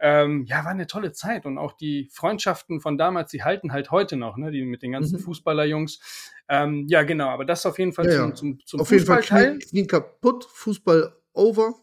ähm, 0.00 0.44
ja, 0.46 0.64
war 0.64 0.72
eine 0.72 0.88
tolle 0.88 1.12
Zeit 1.12 1.46
und 1.46 1.58
auch 1.58 1.74
die 1.74 2.08
Freundschaften 2.12 2.80
von 2.80 2.98
damals, 2.98 3.30
die 3.30 3.44
halten 3.44 3.72
halt 3.72 3.92
heute 3.92 4.16
noch, 4.16 4.36
ne, 4.36 4.50
die 4.50 4.64
mit 4.64 4.82
den 4.82 4.90
ganzen 4.92 5.18
Mhm. 5.20 5.22
Fußballerjungs. 5.24 6.32
Ähm, 6.48 6.86
ja, 6.88 7.04
genau, 7.04 7.28
aber 7.28 7.44
das 7.44 7.64
auf 7.66 7.78
jeden 7.78 7.92
Fall 7.92 8.06
Ja, 8.10 8.16
zum, 8.18 8.34
zum, 8.34 8.58
zum 8.66 8.80
Auf 8.80 8.90
jeden 8.90 9.06
Fall 9.06 9.18
Fußballteil. 9.22 9.58
Knie, 9.58 9.68
Knie 9.68 9.86
kaputt, 9.86 10.44
Fußball 10.52 11.14
over. 11.34 11.74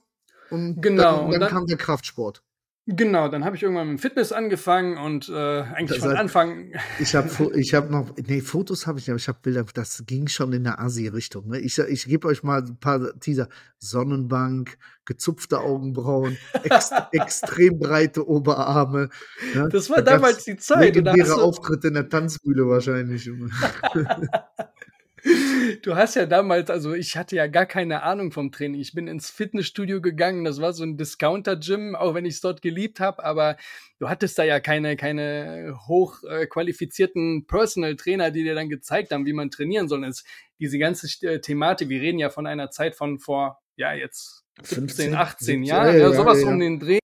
Und 0.49 0.81
Genau, 0.81 1.01
dann, 1.17 1.25
und 1.25 1.31
dann, 1.31 1.39
dann- 1.41 1.49
kam 1.49 1.65
der 1.67 1.77
Kraftsport. 1.77 2.43
Genau, 2.91 3.27
dann 3.27 3.45
habe 3.45 3.55
ich 3.55 3.61
irgendwann 3.61 3.87
mit 3.91 3.99
dem 3.99 4.01
Fitness 4.01 4.31
angefangen 4.31 4.97
und 4.97 5.29
äh, 5.29 5.33
eigentlich 5.61 5.99
Das 5.99 6.07
von 6.07 6.09
heißt- 6.09 6.15
Anfang. 6.19 6.71
Ich 6.99 7.13
habe 7.13 7.29
ich 7.55 7.75
hab 7.75 7.91
noch, 7.91 8.15
nee, 8.25 8.41
Fotos 8.41 8.87
habe 8.87 8.97
ich 8.97 9.05
nicht, 9.05 9.11
aber 9.11 9.17
ich 9.19 9.27
habe 9.27 9.37
Bilder, 9.43 9.63
das 9.75 10.03
ging 10.07 10.27
schon 10.27 10.53
in 10.53 10.63
der 10.63 10.79
Asi-Richtung. 10.79 11.49
Ne? 11.49 11.59
Ich, 11.59 11.77
ich 11.77 12.05
gebe 12.05 12.27
euch 12.27 12.41
mal 12.41 12.63
ein 12.63 12.77
paar 12.79 13.19
Teaser. 13.19 13.47
Sonnenbank, 13.77 14.77
gezupfte 15.05 15.59
Augenbrauen, 15.59 16.37
ex, 16.63 16.89
extrem 17.11 17.77
breite 17.79 18.27
Oberarme. 18.27 19.09
Ne? 19.53 19.69
Das 19.71 19.89
war 19.91 19.97
Da 20.01 20.13
damals 20.15 20.43
die 20.45 20.57
Zeit. 20.57 20.79
Legendäre 20.81 21.35
Auftritte 21.35 21.89
in 21.89 21.93
der 21.93 22.09
Tanzbühne 22.09 22.67
wahrscheinlich. 22.67 23.29
du 25.83 25.95
hast 25.95 26.15
ja 26.15 26.25
damals, 26.25 26.69
also 26.69 26.93
ich 26.93 27.17
hatte 27.17 27.35
ja 27.35 27.47
gar 27.47 27.65
keine 27.65 28.03
Ahnung 28.03 28.31
vom 28.31 28.51
Training. 28.51 28.79
Ich 28.79 28.93
bin 28.93 29.07
ins 29.07 29.29
Fitnessstudio 29.29 30.01
gegangen, 30.01 30.43
das 30.43 30.61
war 30.61 30.73
so 30.73 30.83
ein 30.83 30.97
Discounter-Gym, 30.97 31.95
auch 31.95 32.13
wenn 32.13 32.25
ich 32.25 32.35
es 32.35 32.41
dort 32.41 32.61
geliebt 32.61 32.99
habe, 32.99 33.23
aber 33.23 33.57
du 33.99 34.09
hattest 34.09 34.37
da 34.39 34.43
ja 34.43 34.59
keine, 34.59 34.95
keine 34.95 35.77
hoch 35.87 36.23
äh, 36.23 36.47
qualifizierten 36.47 37.45
Personal 37.47 37.95
Trainer, 37.95 38.31
die 38.31 38.43
dir 38.43 38.55
dann 38.55 38.69
gezeigt 38.69 39.11
haben, 39.11 39.25
wie 39.25 39.33
man 39.33 39.49
trainieren 39.49 39.87
soll. 39.87 40.01
Das, 40.01 40.23
diese 40.59 40.77
ganze 40.77 41.07
äh, 41.27 41.39
Thematik, 41.39 41.89
wir 41.89 42.01
reden 42.01 42.19
ja 42.19 42.29
von 42.29 42.47
einer 42.47 42.69
Zeit 42.71 42.95
von 42.95 43.19
vor, 43.19 43.61
ja, 43.75 43.93
jetzt 43.93 44.45
17, 44.61 45.15
18 45.15 45.45
17, 45.45 45.63
Jahren, 45.63 45.87
ja, 45.87 45.93
ja, 45.93 46.09
ja, 46.09 46.13
sowas 46.13 46.41
ja. 46.41 46.47
um 46.47 46.59
den 46.59 46.79
Dreh. 46.79 46.99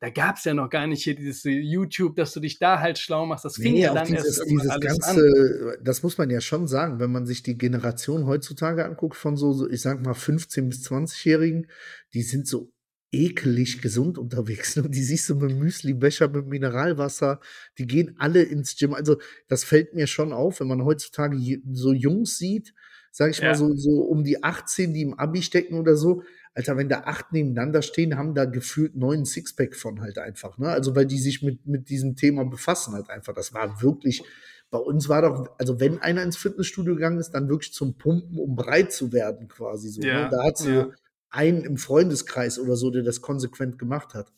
Da 0.00 0.10
gab 0.10 0.36
es 0.36 0.44
ja 0.44 0.54
noch 0.54 0.70
gar 0.70 0.86
nicht 0.86 1.04
hier 1.04 1.14
dieses 1.14 1.42
YouTube, 1.44 2.16
dass 2.16 2.32
du 2.32 2.40
dich 2.40 2.58
da 2.58 2.80
halt 2.80 2.98
schlau 2.98 3.26
machst. 3.26 3.44
Das 3.44 3.58
fing 3.58 3.74
Nee, 3.74 3.82
ja 3.82 3.92
auch 3.92 3.94
dann 3.94 4.08
dieses, 4.08 4.38
erst 4.38 4.46
dieses 4.48 4.70
alles 4.70 5.00
an. 5.02 5.16
ganze, 5.16 5.76
das 5.82 6.02
muss 6.02 6.16
man 6.18 6.30
ja 6.30 6.40
schon 6.40 6.66
sagen, 6.68 7.00
wenn 7.00 7.10
man 7.10 7.26
sich 7.26 7.42
die 7.42 7.58
Generation 7.58 8.26
heutzutage 8.26 8.84
anguckt 8.84 9.16
von 9.16 9.36
so, 9.36 9.52
so 9.52 9.68
ich 9.68 9.82
sag 9.82 10.02
mal 10.04 10.14
15 10.14 10.68
bis 10.68 10.82
20-Jährigen, 10.84 11.66
die 12.14 12.22
sind 12.22 12.46
so 12.46 12.72
ekelig 13.12 13.82
gesund 13.82 14.18
unterwegs. 14.18 14.76
Ne? 14.76 14.88
Die 14.88 15.02
siehst 15.02 15.28
du 15.28 15.34
mit 15.34 15.56
Müsli-Becher, 15.58 16.28
mit 16.28 16.46
Mineralwasser, 16.46 17.40
die 17.76 17.86
gehen 17.86 18.14
alle 18.18 18.42
ins 18.42 18.76
Gym. 18.76 18.94
Also 18.94 19.18
das 19.48 19.64
fällt 19.64 19.94
mir 19.94 20.06
schon 20.06 20.32
auf, 20.32 20.60
wenn 20.60 20.68
man 20.68 20.84
heutzutage 20.84 21.36
so 21.72 21.92
Jungs 21.92 22.38
sieht, 22.38 22.72
sag 23.10 23.30
ich 23.32 23.42
Ja. 23.42 23.48
mal 23.50 23.54
so, 23.56 23.74
so 23.74 24.02
um 24.02 24.22
die 24.22 24.44
18, 24.44 24.94
die 24.94 25.02
im 25.02 25.14
Abi 25.14 25.42
stecken 25.42 25.74
oder 25.74 25.96
so. 25.96 26.22
Alter, 26.54 26.76
wenn 26.76 26.88
da 26.88 27.02
acht 27.02 27.32
nebeneinander 27.32 27.80
stehen, 27.82 28.16
haben 28.16 28.34
da 28.34 28.44
gefühlt 28.44 28.96
neun 28.96 29.24
Sixpack 29.24 29.76
von 29.76 30.00
halt 30.00 30.18
einfach. 30.18 30.58
Ne? 30.58 30.68
Also 30.68 30.96
weil 30.96 31.06
die 31.06 31.18
sich 31.18 31.42
mit, 31.42 31.66
mit 31.66 31.88
diesem 31.88 32.16
Thema 32.16 32.44
befassen 32.44 32.94
halt 32.94 33.08
einfach. 33.08 33.34
Das 33.34 33.54
war 33.54 33.82
wirklich, 33.82 34.22
bei 34.70 34.78
uns 34.78 35.08
war 35.08 35.22
doch, 35.22 35.54
also 35.58 35.78
wenn 35.78 36.00
einer 36.00 36.22
ins 36.22 36.36
Fitnessstudio 36.36 36.94
gegangen 36.94 37.18
ist, 37.18 37.30
dann 37.30 37.48
wirklich 37.48 37.72
zum 37.72 37.96
Pumpen, 37.98 38.38
um 38.38 38.56
breit 38.56 38.92
zu 38.92 39.12
werden 39.12 39.48
quasi 39.48 39.88
so. 39.90 40.02
Ja, 40.02 40.24
Ne? 40.24 40.28
Da 40.30 40.44
hat 40.44 40.58
so 40.58 40.70
ja. 40.70 40.88
einen 41.30 41.62
im 41.62 41.76
Freundeskreis 41.76 42.58
oder 42.58 42.76
so, 42.76 42.90
der 42.90 43.02
das 43.02 43.20
konsequent 43.20 43.78
gemacht 43.78 44.14
hat. 44.14 44.32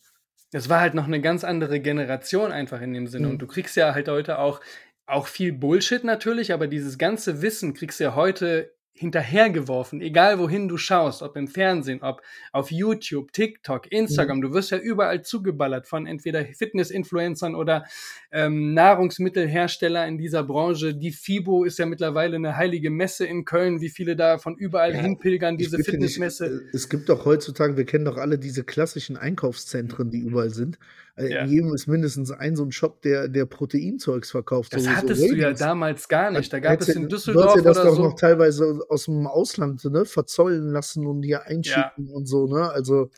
Das 0.51 0.69
war 0.69 0.81
halt 0.81 0.93
noch 0.93 1.07
eine 1.07 1.23
ganz 1.23 1.45
andere 1.45 1.81
Generation 1.81 2.53
einfach 2.53 2.83
in 2.83 2.93
dem 2.93 3.07
Sinne. 3.07 3.27
Mhm. 3.27 3.33
Und 3.33 3.39
du 3.43 3.47
kriegst 3.47 3.75
ja 3.75 3.95
halt 3.95 4.09
heute 4.09 4.39
auch, 4.39 4.61
auch 5.07 5.27
viel 5.27 5.53
Bullshit 5.53 6.05
natürlich, 6.05 6.53
aber 6.53 6.67
dieses 6.67 6.99
ganze 6.99 7.41
Wissen 7.41 7.73
kriegst 7.73 8.01
du 8.01 8.05
ja 8.05 8.15
heute 8.15 8.71
hinterhergeworfen, 8.95 10.01
egal 10.01 10.39
wohin 10.39 10.69
du 10.69 10.77
schaust, 10.77 11.23
ob 11.23 11.37
im 11.37 11.49
Fernsehen, 11.49 12.03
ob 12.03 12.23
auf 12.53 12.71
YouTube, 12.71 13.33
TikTok, 13.33 13.91
Instagram, 13.91 14.41
du 14.43 14.53
wirst 14.53 14.71
ja 14.71 14.79
überall 14.79 15.23
zugeballert 15.23 15.87
von 15.87 16.07
entweder 16.07 16.45
Fitness-Influencern 16.45 17.55
oder 17.55 17.85
ähm, 18.31 18.75
Nahrungsmittelhersteller 18.75 20.07
in 20.07 20.19
dieser 20.19 20.45
Branche. 20.45 20.95
Die 20.95 21.11
FIBO 21.11 21.65
ist 21.65 21.79
ja 21.79 21.87
mittlerweile 21.87 22.37
eine 22.37 22.57
heilige 22.57 22.91
Messe 22.91 23.27
in 23.27 23.45
Köln, 23.45 23.81
wie 23.81 23.89
viele 23.89 24.15
da 24.15 24.39
von 24.39 24.57
überall 24.57 24.95
Ja, 24.95 25.01
hinpilgern, 25.01 25.57
diese 25.57 25.79
bitte 25.79 25.93
nicht, 25.93 26.15
Fitnessmesse. 26.15 26.47
äh, 26.73 26.77
Es 26.77 26.89
gibt 26.89 27.09
doch 27.09 27.25
heutzutage, 27.25 27.77
wir 27.77 27.85
kennen 27.85 28.05
doch 28.05 28.19
alle 28.19 28.39
diese 28.39 28.63
klassischen 28.63 29.17
Einkaufszentren, 29.17 30.11
die 30.11 30.19
überall 30.21 30.51
sind. 30.51 30.79
Äh, 31.17 31.31
Ja. 31.33 31.43
In 31.45 31.51
jedem 31.51 31.75
ist 31.75 31.87
mindestens 31.87 32.31
ein 32.31 32.57
so 32.57 32.65
ein 32.65 32.73
Shop, 32.73 33.03
der, 33.03 33.29
der 33.29 33.45
Proteinzeugs 33.47 34.31
verkauft. 34.31 34.73
Das 34.75 34.85
so, 34.85 34.91
hattest 34.91 35.21
so 35.21 35.29
du 35.29 35.35
ja 35.37 35.53
damals 35.53 36.09
gar 36.09 36.31
nicht. 36.31 36.53
Da 36.53 36.59
gab 36.61 36.81
es 36.81 36.89
in 36.89 37.03
Du 37.03 37.09
Düsseldorf 37.09 37.47
hast 37.49 37.57
ja 37.57 37.63
das 37.63 37.79
oder 37.79 37.87
doch 37.91 37.97
so. 37.97 38.03
noch 38.05 38.15
teilweise 38.15 38.81
aus 38.89 39.05
dem 39.05 39.27
Ausland 39.27 39.85
ne, 39.85 40.05
verzollen 40.05 40.71
lassen 40.71 41.07
und 41.07 41.23
hier 41.23 41.43
einschicken 41.47 42.09
und 42.09 42.27
so, 42.27 42.47
ne? 42.47 42.71
Also, 42.71 43.11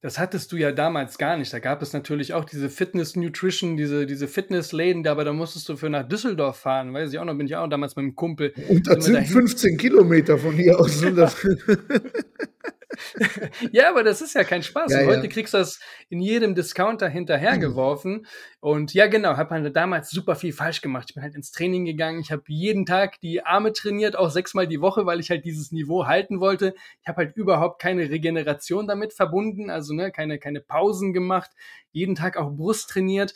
Das 0.00 0.18
hattest 0.18 0.52
du 0.52 0.56
ja 0.56 0.72
damals 0.72 1.18
gar 1.18 1.36
nicht. 1.36 1.52
Da 1.52 1.58
gab 1.60 1.82
es 1.82 1.92
natürlich 1.92 2.32
auch 2.34 2.44
diese 2.44 2.68
Fitness 2.70 3.14
Nutrition, 3.16 3.76
diese, 3.76 4.06
diese 4.06 4.28
Fitnessläden, 4.28 5.06
aber 5.06 5.24
da 5.24 5.32
musstest 5.32 5.68
du 5.68 5.76
für 5.76 5.90
nach 5.90 6.08
Düsseldorf 6.08 6.56
fahren. 6.56 6.92
Weiß 6.94 7.12
ich 7.12 7.18
auch 7.18 7.24
noch, 7.24 7.36
bin 7.36 7.46
ich 7.46 7.56
auch 7.56 7.68
damals 7.68 7.94
mit 7.96 8.04
dem 8.04 8.14
Kumpel. 8.16 8.52
und 8.68 8.86
das 8.86 8.94
Sind 8.94 9.02
sind 9.02 9.14
dahin? 9.14 9.28
15 9.32 9.76
Kilometer 9.76 10.38
von 10.38 10.54
hier 10.54 10.78
aus. 10.78 11.02
Ne? 11.02 11.28
Ja, 13.72 13.90
aber 13.90 14.02
das 14.02 14.20
ist 14.20 14.34
ja 14.34 14.44
kein 14.44 14.62
Spaß. 14.62 14.92
Ja, 14.92 15.00
und 15.00 15.08
ja. 15.08 15.16
heute 15.16 15.28
kriegst 15.28 15.54
du 15.54 15.58
das 15.58 15.80
in 16.08 16.20
jedem 16.20 16.54
Discounter 16.54 17.08
hinterhergeworfen. 17.08 18.26
Und 18.60 18.94
ja, 18.94 19.06
genau, 19.06 19.36
habe 19.36 19.50
halt 19.50 19.76
damals 19.76 20.10
super 20.10 20.36
viel 20.36 20.52
falsch 20.52 20.80
gemacht. 20.80 21.06
Ich 21.10 21.14
bin 21.14 21.22
halt 21.22 21.34
ins 21.34 21.50
Training 21.50 21.84
gegangen. 21.84 22.20
Ich 22.20 22.32
habe 22.32 22.42
jeden 22.46 22.86
Tag 22.86 23.20
die 23.20 23.44
Arme 23.44 23.72
trainiert, 23.72 24.16
auch 24.16 24.30
sechsmal 24.30 24.66
die 24.66 24.80
Woche, 24.80 25.06
weil 25.06 25.20
ich 25.20 25.30
halt 25.30 25.44
dieses 25.44 25.72
Niveau 25.72 26.06
halten 26.06 26.40
wollte. 26.40 26.74
Ich 27.02 27.08
habe 27.08 27.18
halt 27.18 27.36
überhaupt 27.36 27.80
keine 27.80 28.08
Regeneration 28.10 28.86
damit 28.86 29.12
verbunden, 29.12 29.70
also 29.70 29.94
ne, 29.94 30.10
keine, 30.10 30.38
keine 30.38 30.60
Pausen 30.60 31.12
gemacht. 31.12 31.50
Jeden 31.92 32.14
Tag 32.14 32.36
auch 32.36 32.50
Brust 32.50 32.90
trainiert. 32.90 33.34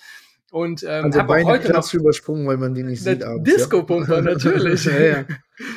Und 0.52 0.82
ähm, 0.82 1.06
also 1.06 1.18
habe 1.18 1.44
heute 1.44 1.72
noch 1.72 1.94
übersprungen, 1.94 2.46
weil 2.46 2.58
man 2.58 2.74
die 2.74 2.82
nicht 2.82 3.02
sieht. 3.02 3.24
Disco-Pumper, 3.38 4.20
natürlich. 4.22 4.84
ja, 4.84 5.00
ja. 5.00 5.24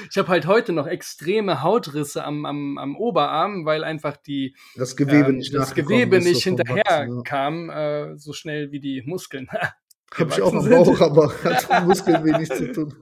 Ich 0.09 0.17
habe 0.17 0.29
halt 0.29 0.47
heute 0.47 0.73
noch 0.73 0.87
extreme 0.87 1.61
Hautrisse 1.61 2.23
am, 2.23 2.45
am, 2.45 2.77
am 2.77 2.97
Oberarm, 2.97 3.65
weil 3.65 3.83
einfach 3.83 4.17
die 4.17 4.55
Das 4.75 4.97
Gewebe 4.97 5.29
ähm, 5.29 5.37
nicht 5.37 5.53
das 5.53 5.75
Gewebe 5.75 6.19
so 6.19 6.27
nicht 6.27 6.43
vom 6.43 6.57
hinterher 6.57 7.07
ja. 7.07 7.21
kam, 7.23 7.69
äh, 7.69 8.17
so 8.17 8.33
schnell 8.33 8.71
wie 8.71 8.79
die 8.81 9.03
Muskeln. 9.05 9.47
Hab 10.17 10.27
ich 10.29 10.41
auch 10.41 10.53
am 10.53 10.65
gewachsen 10.65 10.97
Bauch, 10.97 11.01
aber 11.01 11.33
hat 11.43 11.69
mit 11.69 11.87
Muskeln 11.87 12.25
wenig 12.25 12.49
zu 12.49 12.71
tun. 12.73 12.93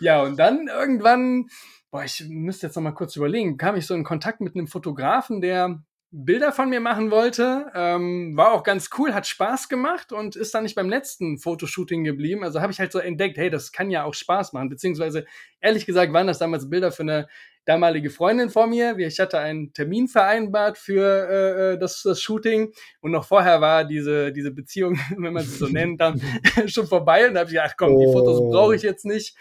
ja, 0.00 0.22
und 0.22 0.36
dann 0.36 0.66
irgendwann, 0.66 1.46
boah, 1.90 2.02
ich 2.02 2.24
müsste 2.28 2.66
jetzt 2.66 2.76
noch 2.76 2.82
mal 2.82 2.92
kurz 2.92 3.14
überlegen, 3.14 3.56
kam 3.56 3.76
ich 3.76 3.86
so 3.86 3.94
in 3.94 4.02
Kontakt 4.02 4.40
mit 4.40 4.56
einem 4.56 4.66
Fotografen, 4.66 5.40
der 5.40 5.80
Bilder 6.12 6.52
von 6.52 6.68
mir 6.68 6.80
machen 6.80 7.10
wollte. 7.10 7.66
Ähm, 7.74 8.36
war 8.36 8.52
auch 8.52 8.64
ganz 8.64 8.90
cool, 8.98 9.14
hat 9.14 9.26
Spaß 9.28 9.68
gemacht 9.68 10.12
und 10.12 10.34
ist 10.34 10.52
dann 10.54 10.64
nicht 10.64 10.74
beim 10.74 10.88
letzten 10.90 11.38
Fotoshooting 11.38 12.02
geblieben. 12.02 12.42
Also 12.42 12.60
habe 12.60 12.72
ich 12.72 12.80
halt 12.80 12.90
so 12.90 12.98
entdeckt, 12.98 13.38
hey, 13.38 13.48
das 13.48 13.70
kann 13.70 13.90
ja 13.90 14.04
auch 14.04 14.14
Spaß 14.14 14.52
machen. 14.52 14.68
Beziehungsweise, 14.68 15.24
ehrlich 15.60 15.86
gesagt, 15.86 16.12
waren 16.12 16.26
das 16.26 16.38
damals 16.38 16.68
Bilder 16.68 16.90
für 16.90 17.02
eine 17.02 17.28
damalige 17.64 18.10
Freundin 18.10 18.50
von 18.50 18.70
mir. 18.70 18.98
Ich 18.98 19.20
hatte 19.20 19.38
einen 19.38 19.72
Termin 19.72 20.08
vereinbart 20.08 20.78
für 20.78 21.74
äh, 21.74 21.78
das, 21.78 22.02
das 22.02 22.20
Shooting 22.20 22.72
und 23.00 23.12
noch 23.12 23.24
vorher 23.26 23.60
war 23.60 23.84
diese, 23.84 24.32
diese 24.32 24.50
Beziehung, 24.50 24.98
wenn 25.16 25.32
man 25.32 25.44
sie 25.44 25.56
so 25.56 25.66
nennt, 25.66 26.00
dann 26.00 26.20
schon 26.66 26.88
vorbei. 26.88 27.28
Und 27.28 27.34
da 27.34 27.40
habe 27.40 27.50
ich 27.50 27.56
gedacht, 27.56 27.76
komm, 27.78 27.98
die 27.98 28.10
Fotos 28.12 28.40
Oh. 28.40 28.50
brauche 28.50 28.74
ich 28.74 28.82
jetzt 28.82 29.04
nicht. 29.04 29.36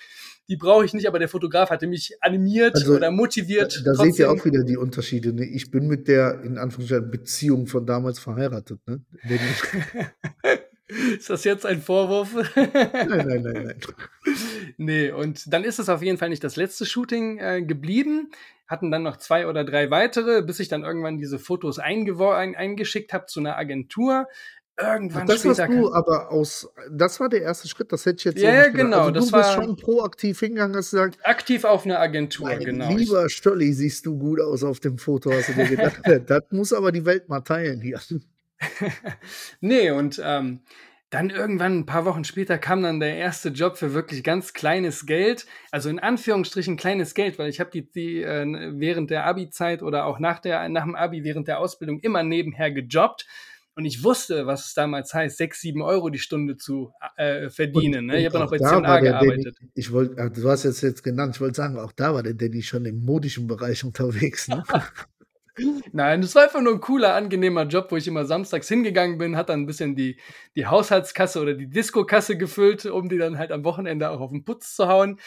Die 0.50 0.58
brauche 0.58 0.84
ich 0.84 0.94
nicht, 0.94 1.08
aber 1.08 1.20
der 1.20 1.30
Fotograf 1.30 1.70
hatte 1.70 1.86
mich 1.86 2.18
animiert 2.22 2.76
Also, 2.76 2.96
oder 2.96 3.12
motiviert. 3.12 3.84
Da 3.86 3.94
seht 3.94 4.18
ihr 4.18 4.32
auch 4.32 4.44
wieder 4.46 4.64
die 4.64 4.78
Unterschiede. 4.78 5.32
Ne? 5.32 5.46
Ich 5.46 5.70
bin 5.70 5.88
mit 5.88 6.08
der, 6.08 6.42
in 6.44 6.58
Anführungszeichen, 6.58 7.12
Beziehung 7.12 7.68
von 7.68 7.86
damals 7.86 8.18
verheiratet. 8.18 8.80
Ne? 8.88 9.02
Ist 10.90 11.30
das 11.30 11.44
jetzt 11.44 11.68
ein 11.68 11.82
Vorwurf? 11.82 12.34
nein, 12.56 12.72
nein, 13.08 13.42
nein, 13.44 13.64
nein. 13.64 13.80
nee, 14.78 15.12
und 15.12 15.54
dann 15.54 15.64
ist 15.64 15.78
es 15.78 15.88
auf 15.88 16.02
jeden 16.02 16.18
Fall 16.18 16.30
nicht 16.30 16.44
das 16.44 16.56
letzte 16.56 16.88
Shooting 16.88 17.38
äh, 17.38 17.62
geblieben. 17.62 18.32
Hatten 18.68 18.90
dann 18.90 19.04
noch 19.04 19.18
zwei 19.18 19.46
oder 19.46 19.64
drei 19.64 19.92
weitere, 19.92 20.42
bis 20.42 20.60
ich 20.60 20.68
dann 20.68 20.84
irgendwann 20.84 21.18
diese 21.18 21.38
Fotos 21.38 21.78
eingeschickt 21.78 23.14
habe 23.14 23.28
zu 23.28 23.40
einer 23.40 23.56
Agentur. 23.56 24.28
Irgendwann 24.82 25.28
Das 25.28 25.44
hast 25.44 25.58
später. 25.58 25.68
du 25.68 25.84
kam- 25.84 25.94
aber 25.94 26.32
aus, 26.32 26.70
das 26.90 27.20
war 27.20 27.28
der 27.28 27.42
erste 27.42 27.68
Schritt, 27.68 27.92
das 27.92 28.06
hätte 28.06 28.18
ich 28.20 28.24
jetzt 28.24 28.42
Ja, 28.42 28.50
so 28.50 28.56
ja, 28.56 28.62
nicht 28.64 28.72
gedacht. 28.74 28.86
genau, 28.86 28.98
Also 29.00 29.12
du 29.12 29.20
das 29.20 29.24
bist 29.26 29.34
war- 29.36 29.64
schon 29.64 29.76
proaktiv 29.76 30.40
hingegangen, 30.40 30.76
hast 30.78 30.92
gesagt, 30.92 31.18
aktiv 31.24 31.66
auf 31.66 31.84
eine 31.86 32.00
Agentur, 32.00 32.48
mein 32.48 32.60
genau. 32.60 32.96
Lieber 32.96 33.30
Stolli, 33.30 33.74
siehst 33.74 34.06
du 34.06 34.18
gut 34.18 34.40
aus 34.40 34.64
auf 34.64 34.80
dem 34.80 34.98
Foto, 34.98 35.32
hast 35.34 35.50
du 35.50 35.54
dir 35.54 35.68
gedacht, 35.68 36.00
das 36.28 36.44
muss 36.52 36.72
aber 36.72 36.92
die 36.94 37.06
Welt 37.06 37.28
mal 37.28 37.42
teilen 37.42 37.82
hier. 37.82 38.00
nee, 39.62 39.92
und 39.92 40.22
ähm, 40.24 40.62
dann 41.10 41.30
irgendwann 41.32 41.80
ein 41.80 41.86
paar 41.86 42.06
Wochen 42.06 42.24
später 42.24 42.58
kam 42.60 42.84
dann 42.84 43.00
der 43.00 43.16
erste 43.18 43.50
Job 43.50 43.78
für 43.78 43.94
wirklich 43.94 44.24
ganz 44.24 44.54
kleines 44.54 45.06
Geld, 45.08 45.46
also 45.72 45.90
in 45.90 46.00
Anführungsstrichen 46.00 46.78
kleines 46.78 47.16
Geld, 47.16 47.40
weil 47.40 47.50
ich 47.50 47.60
habe 47.60 47.72
die, 47.72 47.90
die 47.92 48.22
äh, 48.22 48.46
während 48.76 49.10
der 49.10 49.26
Abi-Zeit 49.26 49.82
oder 49.82 50.06
auch 50.06 50.20
nach, 50.20 50.40
der, 50.40 50.70
nach 50.70 50.84
dem 50.84 50.96
Abi, 50.96 51.24
während 51.24 51.48
der 51.48 51.60
Ausbildung 51.60 52.00
immer 52.00 52.22
nebenher 52.24 52.72
gejobbt. 52.72 53.26
Und 53.76 53.86
ich 53.86 54.04
wusste, 54.04 54.46
was 54.46 54.66
es 54.66 54.74
damals 54.74 55.14
heißt, 55.14 55.38
sechs, 55.38 55.62
sieben 55.62 55.82
Euro 55.82 56.10
die 56.10 56.20
Stunde 56.20 56.58
zu 56.58 56.92
äh, 57.16 57.50
verdienen. 57.50 58.08
ne? 58.08 58.20
Ich 58.20 58.26
habe 58.26 58.40
noch 58.40 58.48
auch 58.48 58.52
bei 58.52 58.58
da 58.58 58.82
der 58.82 59.02
gearbeitet. 59.02 59.56
Danny, 59.58 59.72
ich 59.74 59.92
wollte, 59.92 60.16
ach, 60.22 60.30
du 60.30 60.50
hast 60.50 60.64
jetzt 60.64 60.82
jetzt 60.82 61.04
genannt, 61.04 61.36
ich 61.36 61.42
wollte 61.42 61.56
sagen, 61.56 61.78
auch 61.80 61.94
da 61.94 62.14
war 62.14 62.24
der 62.24 62.34
Danny 62.34 62.62
schon 62.62 62.86
im 62.86 63.06
modischen 63.06 63.48
Bereich 63.48 63.84
unterwegs. 63.86 64.48
Ne? 64.48 64.64
Nein, 65.92 66.22
das 66.22 66.36
war 66.36 66.44
einfach 66.44 66.62
nur 66.62 66.74
ein 66.74 66.82
cooler, 66.82 67.16
angenehmer 67.16 67.64
Job, 67.64 67.92
wo 67.92 67.98
ich 67.98 68.08
immer 68.08 68.26
samstags 68.26 68.68
hingegangen 68.68 69.18
bin, 69.18 69.36
hat 69.36 69.50
dann 69.50 69.62
ein 69.62 69.66
bisschen 69.66 69.96
die, 69.96 70.20
die 70.56 70.66
Haushaltskasse 70.66 71.42
oder 71.42 71.54
die 71.54 71.70
Disco-Kasse 71.70 72.38
gefüllt, 72.38 72.86
um 72.86 73.10
die 73.10 73.18
dann 73.18 73.38
halt 73.38 73.52
am 73.52 73.64
Wochenende 73.64 74.10
auch 74.10 74.22
auf 74.22 74.32
den 74.32 74.44
Putz 74.44 74.76
zu 74.76 74.88
hauen. 74.88 75.20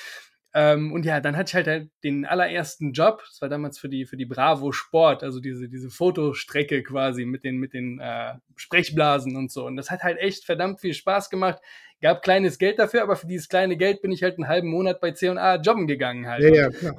Ähm, 0.54 0.92
und 0.92 1.06
ja, 1.06 1.20
dann 1.20 1.36
hatte 1.36 1.48
ich 1.48 1.54
halt, 1.54 1.66
halt 1.66 1.90
den 2.04 2.26
allerersten 2.26 2.92
Job, 2.92 3.22
das 3.26 3.40
war 3.40 3.48
damals 3.48 3.78
für 3.78 3.88
die, 3.88 4.04
für 4.04 4.18
die 4.18 4.26
Bravo 4.26 4.70
Sport, 4.72 5.22
also 5.22 5.40
diese, 5.40 5.68
diese 5.68 5.88
Fotostrecke 5.88 6.82
quasi 6.82 7.24
mit 7.24 7.42
den, 7.44 7.56
mit 7.56 7.72
den 7.72 7.98
äh, 8.00 8.34
Sprechblasen 8.56 9.36
und 9.36 9.50
so. 9.50 9.64
Und 9.64 9.76
das 9.76 9.90
hat 9.90 10.02
halt 10.02 10.18
echt 10.18 10.44
verdammt 10.44 10.80
viel 10.80 10.92
Spaß 10.94 11.30
gemacht. 11.30 11.58
Gab 12.02 12.22
kleines 12.22 12.58
Geld 12.58 12.78
dafür, 12.78 13.02
aber 13.02 13.16
für 13.16 13.26
dieses 13.26 13.48
kleine 13.48 13.76
Geld 13.76 14.02
bin 14.02 14.12
ich 14.12 14.22
halt 14.22 14.36
einen 14.36 14.48
halben 14.48 14.68
Monat 14.68 15.00
bei 15.00 15.12
C&A 15.12 15.56
jobben 15.56 15.86
gegangen 15.86 16.26
halt. 16.26 16.42
Ja, 16.42 16.54
ja, 16.54 16.68
klar. 16.68 16.96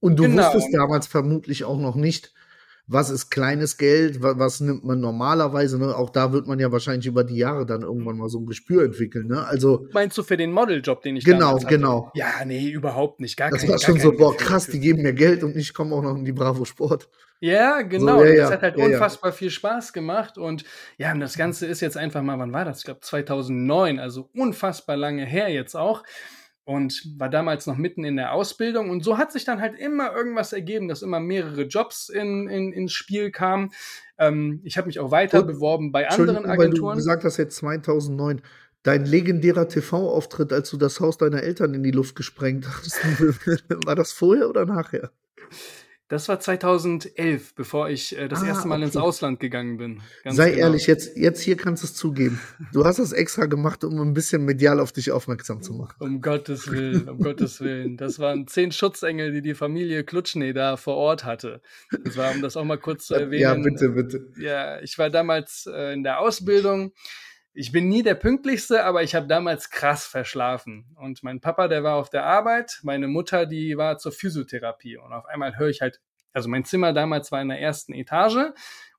Und 0.00 0.16
du 0.16 0.24
Genau. 0.24 0.42
wusstest 0.44 0.72
damals 0.72 1.06
vermutlich 1.06 1.64
auch 1.64 1.78
noch 1.78 1.96
nicht, 1.96 2.32
was 2.86 3.08
ist 3.08 3.30
kleines 3.30 3.78
Geld, 3.78 4.22
wa- 4.22 4.34
was 4.36 4.60
nimmt 4.60 4.84
man 4.84 5.00
normalerweise. 5.00 5.78
Ne? 5.78 5.96
Auch 5.96 6.10
da 6.10 6.32
wird 6.32 6.46
man 6.46 6.58
ja 6.58 6.70
wahrscheinlich 6.70 7.06
über 7.06 7.24
die 7.24 7.36
Jahre 7.36 7.64
dann 7.64 7.82
irgendwann 7.82 8.18
mal 8.18 8.28
so 8.28 8.38
ein 8.38 8.46
Gespür 8.46 8.84
entwickeln. 8.84 9.28
Ne? 9.28 9.46
Also, 9.46 9.86
Meinst 9.92 10.18
du 10.18 10.22
für 10.22 10.36
den 10.36 10.52
Modeljob, 10.52 11.02
den 11.02 11.16
ich 11.16 11.24
Genau, 11.24 11.56
genau. 11.56 12.10
Ja, 12.14 12.44
nee, 12.44 12.68
überhaupt 12.68 13.20
nicht. 13.20 13.36
Gar 13.36 13.50
das 13.50 13.62
kein, 13.62 13.70
war 13.70 13.78
schon 13.78 13.98
so, 13.98 14.12
boah, 14.12 14.36
krass, 14.36 14.66
die 14.66 14.80
geben 14.80 15.02
mir 15.02 15.14
Geld 15.14 15.42
und 15.42 15.56
ich 15.56 15.72
komme 15.72 15.94
auch 15.94 16.02
noch 16.02 16.16
in 16.16 16.24
die 16.24 16.32
Bravo 16.32 16.64
Sport. 16.64 17.08
Ja, 17.40 17.82
genau. 17.82 18.18
So, 18.18 18.24
ja, 18.24 18.30
das 18.36 18.50
ja, 18.50 18.50
hat 18.52 18.62
halt 18.62 18.78
ja. 18.78 18.84
unfassbar 18.84 19.32
viel 19.32 19.50
Spaß 19.50 19.92
gemacht. 19.92 20.38
Und 20.38 20.64
ja, 20.98 21.12
und 21.12 21.20
das 21.20 21.36
Ganze 21.36 21.66
ist 21.66 21.80
jetzt 21.80 21.96
einfach 21.96 22.22
mal, 22.22 22.38
wann 22.38 22.52
war 22.52 22.64
das? 22.64 22.78
Ich 22.78 22.84
glaube 22.84 23.00
2009, 23.00 23.98
also 23.98 24.28
unfassbar 24.34 24.96
lange 24.96 25.24
her 25.24 25.48
jetzt 25.48 25.74
auch. 25.74 26.02
Und 26.64 27.18
war 27.18 27.28
damals 27.28 27.66
noch 27.66 27.76
mitten 27.76 28.04
in 28.04 28.16
der 28.16 28.32
Ausbildung. 28.32 28.90
Und 28.90 29.04
so 29.04 29.18
hat 29.18 29.32
sich 29.32 29.44
dann 29.44 29.60
halt 29.60 29.78
immer 29.78 30.14
irgendwas 30.14 30.52
ergeben, 30.52 30.88
dass 30.88 31.02
immer 31.02 31.20
mehrere 31.20 31.62
Jobs 31.62 32.08
in, 32.08 32.48
in, 32.48 32.72
ins 32.72 32.92
Spiel 32.92 33.30
kamen. 33.30 33.70
Ähm, 34.18 34.60
ich 34.64 34.78
habe 34.78 34.86
mich 34.86 34.98
auch 34.98 35.10
weiter 35.10 35.40
und, 35.40 35.46
beworben 35.46 35.92
bei 35.92 36.08
anderen 36.08 36.46
Agenturen. 36.46 36.82
Weil 36.88 36.94
du 36.94 36.96
gesagt 36.96 37.24
hast 37.24 37.36
jetzt 37.36 37.56
2009. 37.56 38.40
Dein 38.82 39.06
legendärer 39.06 39.68
TV-Auftritt, 39.68 40.52
als 40.52 40.70
du 40.70 40.76
das 40.76 41.00
Haus 41.00 41.16
deiner 41.16 41.42
Eltern 41.42 41.72
in 41.72 41.82
die 41.82 41.90
Luft 41.90 42.16
gesprengt 42.16 42.66
hast, 42.68 43.02
war 43.86 43.94
das 43.94 44.12
vorher 44.12 44.48
oder 44.48 44.66
nachher? 44.66 45.10
Das 46.08 46.28
war 46.28 46.38
2011, 46.38 47.54
bevor 47.54 47.88
ich 47.88 48.16
äh, 48.18 48.28
das 48.28 48.42
ah, 48.42 48.46
erste 48.46 48.68
Mal 48.68 48.76
okay. 48.76 48.84
ins 48.84 48.96
Ausland 48.96 49.40
gegangen 49.40 49.78
bin. 49.78 50.02
Ganz 50.22 50.36
Sei 50.36 50.50
genau. 50.50 50.66
ehrlich, 50.66 50.86
jetzt, 50.86 51.16
jetzt 51.16 51.40
hier 51.40 51.56
kannst 51.56 51.82
du 51.82 51.86
es 51.86 51.94
zugeben. 51.94 52.38
Du 52.72 52.84
hast 52.84 52.98
das 52.98 53.12
extra 53.12 53.46
gemacht, 53.46 53.84
um 53.84 53.98
ein 53.98 54.12
bisschen 54.12 54.44
medial 54.44 54.80
auf 54.80 54.92
dich 54.92 55.12
aufmerksam 55.12 55.62
zu 55.62 55.72
machen. 55.72 55.96
Um 56.00 56.20
Gottes 56.20 56.70
Willen, 56.70 57.08
um 57.08 57.18
Gottes 57.20 57.60
Willen. 57.62 57.96
Das 57.96 58.18
waren 58.18 58.46
zehn 58.46 58.70
Schutzengel, 58.70 59.32
die 59.32 59.40
die 59.40 59.54
Familie 59.54 60.04
Klutschney 60.04 60.52
da 60.52 60.76
vor 60.76 60.96
Ort 60.96 61.24
hatte. 61.24 61.62
Das 62.04 62.18
war, 62.18 62.32
um 62.32 62.42
das 62.42 62.56
auch 62.58 62.64
mal 62.64 62.78
kurz 62.78 63.06
zu 63.06 63.14
erwähnen. 63.14 63.40
Ja, 63.40 63.54
bitte, 63.54 63.88
bitte. 63.88 64.26
Ja, 64.38 64.80
ich 64.82 64.98
war 64.98 65.08
damals 65.08 65.66
äh, 65.72 65.94
in 65.94 66.02
der 66.02 66.20
Ausbildung 66.20 66.92
ich 67.54 67.70
bin 67.70 67.88
nie 67.88 68.02
der 68.02 68.16
pünktlichste, 68.16 68.84
aber 68.84 69.04
ich 69.04 69.14
habe 69.14 69.28
damals 69.28 69.70
krass 69.70 70.06
verschlafen. 70.06 70.86
Und 70.96 71.22
mein 71.22 71.40
Papa, 71.40 71.68
der 71.68 71.84
war 71.84 71.94
auf 71.96 72.10
der 72.10 72.26
Arbeit, 72.26 72.80
meine 72.82 73.06
Mutter, 73.06 73.46
die 73.46 73.76
war 73.76 73.96
zur 73.96 74.10
Physiotherapie. 74.10 74.96
Und 74.96 75.12
auf 75.12 75.24
einmal 75.26 75.56
höre 75.56 75.68
ich 75.68 75.80
halt, 75.80 76.00
also 76.32 76.48
mein 76.48 76.64
Zimmer 76.64 76.92
damals 76.92 77.30
war 77.30 77.40
in 77.40 77.48
der 77.48 77.60
ersten 77.60 77.94
Etage 77.94 78.52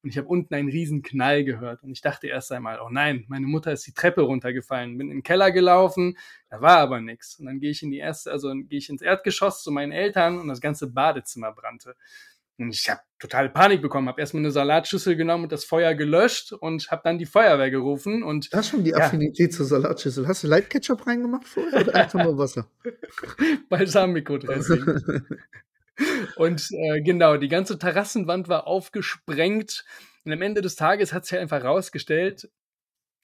und 0.05 0.09
ich 0.09 0.17
habe 0.17 0.29
unten 0.29 0.53
einen 0.53 0.69
riesen 0.69 1.01
Knall 1.01 1.43
gehört. 1.43 1.83
Und 1.83 1.91
ich 1.91 1.99
dachte 1.99 2.27
erst 2.27 2.51
einmal, 2.53 2.79
oh 2.79 2.89
nein, 2.89 3.25
meine 3.27 3.45
Mutter 3.45 3.73
ist 3.73 3.85
die 3.87 3.93
Treppe 3.93 4.21
runtergefallen, 4.21 4.97
bin 4.97 5.11
in 5.11 5.17
den 5.17 5.23
Keller 5.23 5.51
gelaufen, 5.51 6.17
da 6.49 6.61
war 6.61 6.77
aber 6.77 7.01
nichts. 7.01 7.37
Und 7.37 7.47
dann 7.47 7.59
gehe 7.59 7.71
ich 7.71 7.83
in 7.83 7.91
die 7.91 7.97
erste, 7.97 8.31
also 8.31 8.53
gehe 8.53 8.77
ich 8.77 8.89
ins 8.89 9.01
Erdgeschoss 9.01 9.63
zu 9.63 9.71
meinen 9.71 9.91
Eltern 9.91 10.39
und 10.39 10.47
das 10.47 10.61
ganze 10.61 10.91
Badezimmer 10.91 11.51
brannte. 11.51 11.95
Und 12.57 12.73
ich 12.73 12.89
habe 12.89 13.01
totale 13.19 13.49
Panik 13.49 13.81
bekommen, 13.81 14.07
habe 14.07 14.21
erstmal 14.21 14.41
eine 14.41 14.51
Salatschüssel 14.51 15.15
genommen 15.15 15.43
und 15.45 15.51
das 15.51 15.65
Feuer 15.65 15.93
gelöscht 15.93 16.53
und 16.53 16.89
habe 16.89 17.01
dann 17.03 17.17
die 17.17 17.25
Feuerwehr 17.25 17.69
gerufen. 17.69 18.23
Und, 18.23 18.53
das 18.53 18.65
ist 18.65 18.71
schon 18.71 18.83
die 18.83 18.91
ja. 18.91 18.97
Affinität 18.97 19.53
zur 19.53 19.65
Salatschüssel. 19.65 20.27
Hast 20.27 20.43
du 20.43 20.47
Light 20.47 20.69
Ketchup 20.69 21.05
reingemacht 21.05 21.47
vorher 21.47 21.81
oder 21.81 21.95
einfach 21.95 22.23
nur 22.23 22.37
Wasser? 22.37 22.69
Balsamico-Dressing. 23.69 24.85
und 26.37 26.67
äh, 26.71 27.01
genau, 27.01 27.37
die 27.37 27.49
ganze 27.49 27.77
Terrassenwand 27.77 28.47
war 28.47 28.67
aufgesprengt. 28.67 29.83
Und 30.23 30.31
am 30.31 30.41
Ende 30.41 30.61
des 30.61 30.75
Tages 30.75 31.13
hat 31.13 31.25
sich 31.25 31.37
einfach 31.37 31.63
rausgestellt, 31.63 32.49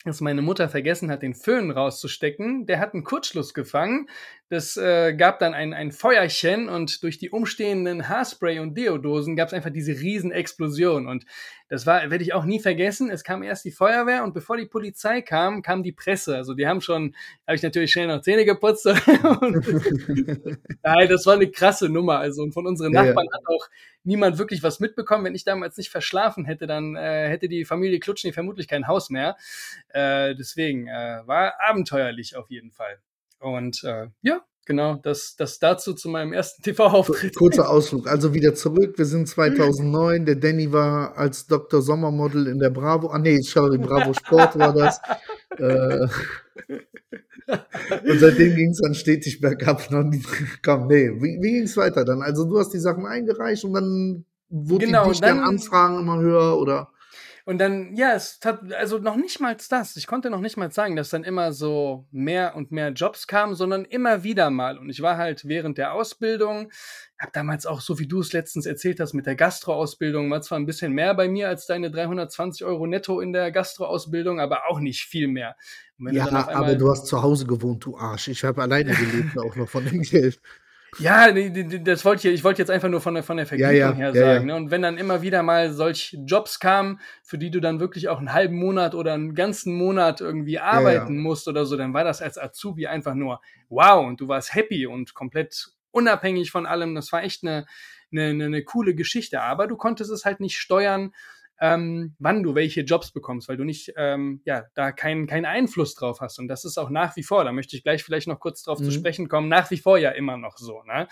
dass 0.05 0.19
meine 0.19 0.41
Mutter 0.41 0.67
vergessen 0.67 1.11
hat, 1.11 1.21
den 1.21 1.35
Föhn 1.35 1.69
rauszustecken. 1.69 2.65
Der 2.65 2.79
hat 2.79 2.93
einen 2.93 3.03
Kurzschluss 3.03 3.53
gefangen. 3.53 4.09
Das 4.49 4.75
äh, 4.75 5.13
gab 5.13 5.39
dann 5.39 5.53
ein, 5.53 5.73
ein 5.73 5.91
Feuerchen 5.91 6.69
und 6.69 7.03
durch 7.03 7.19
die 7.19 7.29
umstehenden 7.29 8.09
Haarspray 8.09 8.59
und 8.59 8.75
Deodosen 8.75 9.35
gab 9.35 9.49
es 9.49 9.53
einfach 9.53 9.69
diese 9.69 9.91
Riesenexplosion. 9.93 11.07
Und 11.07 11.25
das 11.69 11.85
war, 11.85 12.09
werde 12.09 12.23
ich 12.23 12.33
auch 12.33 12.45
nie 12.45 12.59
vergessen. 12.59 13.11
Es 13.11 13.23
kam 13.23 13.43
erst 13.43 13.63
die 13.63 13.71
Feuerwehr 13.71 14.23
und 14.23 14.33
bevor 14.33 14.57
die 14.57 14.65
Polizei 14.65 15.21
kam, 15.21 15.61
kam 15.61 15.83
die 15.83 15.93
Presse. 15.93 16.35
Also 16.35 16.55
die 16.55 16.67
haben 16.67 16.81
schon, 16.81 17.15
habe 17.47 17.55
ich 17.55 17.63
natürlich 17.63 17.91
schnell 17.91 18.07
noch 18.07 18.21
Zähne 18.21 18.43
geputzt. 18.43 18.85
Nein, 20.83 21.09
das 21.09 21.25
war 21.25 21.35
eine 21.35 21.51
krasse 21.51 21.89
Nummer. 21.89 22.17
Also 22.19 22.41
und 22.41 22.53
von 22.53 22.65
unseren 22.65 22.91
Nachbarn 22.91 23.27
ja. 23.27 23.37
hat 23.37 23.47
auch 23.47 23.69
niemand 24.03 24.37
wirklich 24.37 24.63
was 24.63 24.79
mitbekommen. 24.79 25.25
Wenn 25.25 25.35
ich 25.35 25.43
damals 25.43 25.77
nicht 25.77 25.89
verschlafen 25.89 26.45
hätte, 26.45 26.67
dann 26.67 26.95
äh, 26.95 27.29
hätte 27.29 27.47
die 27.47 27.65
Familie 27.65 27.99
Klutschny 27.99 28.33
vermutlich 28.33 28.67
kein 28.67 28.87
Haus 28.87 29.09
mehr. 29.09 29.37
Äh, 29.89 30.35
deswegen 30.35 30.87
äh, 30.87 31.21
war 31.25 31.53
abenteuerlich 31.61 32.35
auf 32.35 32.49
jeden 32.49 32.71
Fall. 32.71 32.99
Und 33.39 33.83
äh, 33.83 34.07
ja, 34.21 34.41
genau, 34.65 34.95
das, 34.95 35.35
das 35.35 35.59
dazu 35.59 35.93
zu 35.93 36.09
meinem 36.09 36.33
ersten 36.33 36.61
TV-Auftritt. 36.63 37.35
Kurzer 37.35 37.69
Ausflug, 37.69 38.07
also 38.07 38.33
wieder 38.33 38.55
zurück. 38.55 38.97
Wir 38.97 39.05
sind 39.05 39.27
2009. 39.27 40.25
Der 40.25 40.35
Danny 40.35 40.71
war 40.71 41.17
als 41.17 41.47
Dr. 41.47 41.81
Sommermodel 41.81 42.47
in 42.47 42.59
der 42.59 42.69
Bravo. 42.69 43.07
Ah, 43.07 43.19
nee, 43.19 43.39
sorry, 43.41 43.77
Bravo 43.77 44.13
Sport 44.13 44.57
war 44.57 44.73
das. 44.73 44.99
äh, 45.57 46.07
und 48.07 48.19
seitdem 48.19 48.55
ging 48.55 48.69
es 48.69 48.79
dann 48.81 48.93
stetig 48.93 49.41
bergab. 49.41 49.87
Komm, 50.63 50.87
nee, 50.87 51.09
wie, 51.09 51.39
wie 51.41 51.51
ging 51.51 51.63
es 51.63 51.75
weiter 51.75 52.05
dann? 52.05 52.21
Also, 52.21 52.45
du 52.45 52.59
hast 52.59 52.69
die 52.69 52.79
Sachen 52.79 53.05
eingereicht 53.05 53.63
und 53.65 53.73
dann 53.73 54.25
wurde 54.49 54.85
genau, 54.85 55.11
die 55.11 55.19
dann, 55.19 55.39
Anfragen 55.39 55.99
immer 55.99 56.19
höher 56.19 56.57
oder? 56.57 56.90
Und 57.51 57.57
dann, 57.57 57.97
ja, 57.97 58.13
es 58.13 58.39
hat, 58.45 58.71
also 58.71 58.97
noch 58.99 59.17
nicht 59.17 59.41
mal 59.41 59.57
das. 59.69 59.97
Ich 59.97 60.07
konnte 60.07 60.29
noch 60.29 60.39
nicht 60.39 60.55
mal 60.55 60.71
sagen, 60.71 60.95
dass 60.95 61.09
dann 61.09 61.25
immer 61.25 61.51
so 61.51 62.05
mehr 62.09 62.55
und 62.55 62.71
mehr 62.71 62.91
Jobs 62.91 63.27
kamen, 63.27 63.55
sondern 63.55 63.83
immer 63.83 64.23
wieder 64.23 64.49
mal. 64.49 64.77
Und 64.77 64.89
ich 64.89 65.01
war 65.01 65.17
halt 65.17 65.43
während 65.43 65.77
der 65.77 65.91
Ausbildung, 65.91 66.71
habe 67.19 67.33
damals 67.33 67.65
auch, 67.65 67.81
so 67.81 67.99
wie 67.99 68.07
du 68.07 68.21
es 68.21 68.31
letztens 68.31 68.65
erzählt 68.65 69.01
hast, 69.01 69.11
mit 69.13 69.25
der 69.25 69.35
Gastroausbildung, 69.35 70.31
war 70.31 70.41
zwar 70.41 70.59
ein 70.59 70.65
bisschen 70.65 70.93
mehr 70.93 71.13
bei 71.13 71.27
mir 71.27 71.49
als 71.49 71.65
deine 71.65 71.91
320 71.91 72.63
Euro 72.63 72.87
netto 72.87 73.19
in 73.19 73.33
der 73.33 73.51
Gastroausbildung, 73.51 74.39
aber 74.39 74.69
auch 74.69 74.79
nicht 74.79 75.03
viel 75.03 75.27
mehr. 75.27 75.57
Ja, 75.97 76.29
aber 76.31 76.75
du 76.75 76.89
hast 76.89 77.05
zu 77.05 77.21
Hause 77.21 77.45
gewohnt, 77.45 77.83
du 77.83 77.97
Arsch. 77.97 78.29
Ich 78.29 78.45
habe 78.45 78.61
alleine 78.61 78.93
gelebt, 78.93 79.37
auch 79.37 79.57
noch 79.57 79.67
von 79.67 79.83
dem 79.83 80.01
Geld. 80.03 80.39
Ja, 80.99 81.31
das 81.31 82.03
wollte 82.03 82.27
ich, 82.27 82.35
ich 82.35 82.43
wollte 82.43 82.61
jetzt 82.61 82.69
einfach 82.69 82.89
nur 82.89 82.99
von 82.99 83.13
der, 83.13 83.23
von 83.23 83.37
der 83.37 83.45
Vergütung 83.45 83.73
ja, 83.73 83.89
ja, 83.89 83.93
her 83.93 84.11
ja, 84.13 84.21
sagen. 84.21 84.47
Ne? 84.47 84.55
Und 84.55 84.71
wenn 84.71 84.81
dann 84.81 84.97
immer 84.97 85.21
wieder 85.21 85.41
mal 85.41 85.71
solche 85.71 86.17
Jobs 86.17 86.59
kamen, 86.59 86.99
für 87.23 87.37
die 87.37 87.49
du 87.49 87.61
dann 87.61 87.79
wirklich 87.79 88.09
auch 88.09 88.19
einen 88.19 88.33
halben 88.33 88.57
Monat 88.57 88.93
oder 88.93 89.13
einen 89.13 89.33
ganzen 89.33 89.73
Monat 89.73 90.19
irgendwie 90.19 90.59
arbeiten 90.59 91.17
musst 91.17 91.47
oder 91.47 91.65
so, 91.65 91.77
dann 91.77 91.93
war 91.93 92.03
das 92.03 92.21
als 92.21 92.37
Azubi 92.37 92.87
einfach 92.87 93.15
nur 93.15 93.39
wow 93.69 94.05
und 94.05 94.19
du 94.19 94.27
warst 94.27 94.53
happy 94.53 94.85
und 94.85 95.13
komplett 95.13 95.69
unabhängig 95.91 96.51
von 96.51 96.65
allem. 96.65 96.93
Das 96.93 97.11
war 97.13 97.23
echt 97.23 97.43
eine, 97.43 97.65
eine, 98.11 98.25
eine, 98.25 98.45
eine 98.45 98.63
coole 98.63 98.93
Geschichte. 98.93 99.41
Aber 99.41 99.67
du 99.67 99.77
konntest 99.77 100.11
es 100.11 100.25
halt 100.25 100.41
nicht 100.41 100.57
steuern 100.57 101.13
ähm, 101.61 102.15
wann 102.17 102.41
du 102.41 102.55
welche 102.55 102.81
Jobs 102.81 103.11
bekommst, 103.11 103.47
weil 103.47 103.55
du 103.55 103.63
nicht, 103.63 103.93
ähm, 103.95 104.41
ja, 104.45 104.65
da 104.73 104.91
keinen 104.91 105.27
keinen 105.27 105.45
Einfluss 105.45 105.93
drauf 105.93 106.19
hast. 106.19 106.39
Und 106.39 106.47
das 106.47 106.65
ist 106.65 106.79
auch 106.79 106.89
nach 106.89 107.15
wie 107.15 107.23
vor, 107.23 107.43
da 107.43 107.51
möchte 107.51 107.77
ich 107.77 107.83
gleich 107.83 108.03
vielleicht 108.03 108.27
noch 108.27 108.39
kurz 108.39 108.63
drauf 108.63 108.79
mhm. 108.79 108.85
zu 108.85 108.91
sprechen 108.91 109.29
kommen, 109.29 109.47
nach 109.47 109.69
wie 109.69 109.77
vor 109.77 109.99
ja 109.99 110.09
immer 110.09 110.37
noch 110.37 110.57
so. 110.57 110.81
Ne? 110.83 111.07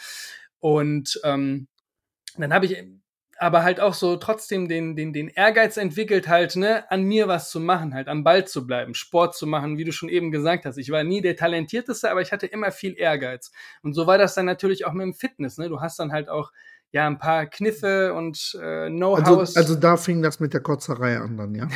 Und 0.60 1.22
ähm, 1.24 1.68
dann 2.36 2.52
habe 2.52 2.66
ich 2.66 2.84
aber 3.38 3.64
halt 3.64 3.80
auch 3.80 3.94
so 3.94 4.18
trotzdem 4.18 4.68
den, 4.68 4.96
den, 4.96 5.14
den 5.14 5.30
Ehrgeiz 5.30 5.78
entwickelt, 5.78 6.28
halt, 6.28 6.58
ne, 6.58 6.90
an 6.92 7.04
mir 7.04 7.30
was 7.30 7.52
zu 7.52 7.62
machen, 7.62 7.94
halt 7.94 8.10
am 8.10 8.26
Ball 8.26 8.46
zu 8.46 8.68
bleiben, 8.68 8.94
Sport 8.96 9.36
zu 9.36 9.48
machen, 9.48 9.78
wie 9.78 9.86
du 9.86 9.94
schon 9.94 10.10
eben 10.10 10.30
gesagt 10.32 10.66
hast. 10.66 10.78
Ich 10.78 10.90
war 10.90 11.06
nie 11.06 11.22
der 11.22 11.38
Talentierteste, 11.38 12.12
aber 12.12 12.22
ich 12.22 12.34
hatte 12.34 12.48
immer 12.48 12.72
viel 12.72 12.98
Ehrgeiz. 12.98 13.52
Und 13.82 13.94
so 13.94 14.08
war 14.08 14.18
das 14.18 14.34
dann 14.36 14.46
natürlich 14.46 14.86
auch 14.86 14.92
mit 14.92 15.06
dem 15.06 15.14
Fitness, 15.14 15.58
ne? 15.58 15.70
Du 15.70 15.80
hast 15.80 16.00
dann 16.00 16.12
halt 16.12 16.28
auch 16.28 16.52
ja, 16.92 17.06
ein 17.06 17.20
paar 17.20 17.46
Kniffe 17.46 18.14
und 18.14 18.58
äh, 18.62 18.90
Know-hows. 18.90 19.56
Also, 19.56 19.60
also, 19.60 19.76
da 19.76 19.96
fing 19.96 20.24
das 20.24 20.40
mit 20.40 20.54
der 20.54 20.62
Kotzerei 20.62 21.18
an 21.18 21.38
dann, 21.38 21.54
ja. 21.54 21.68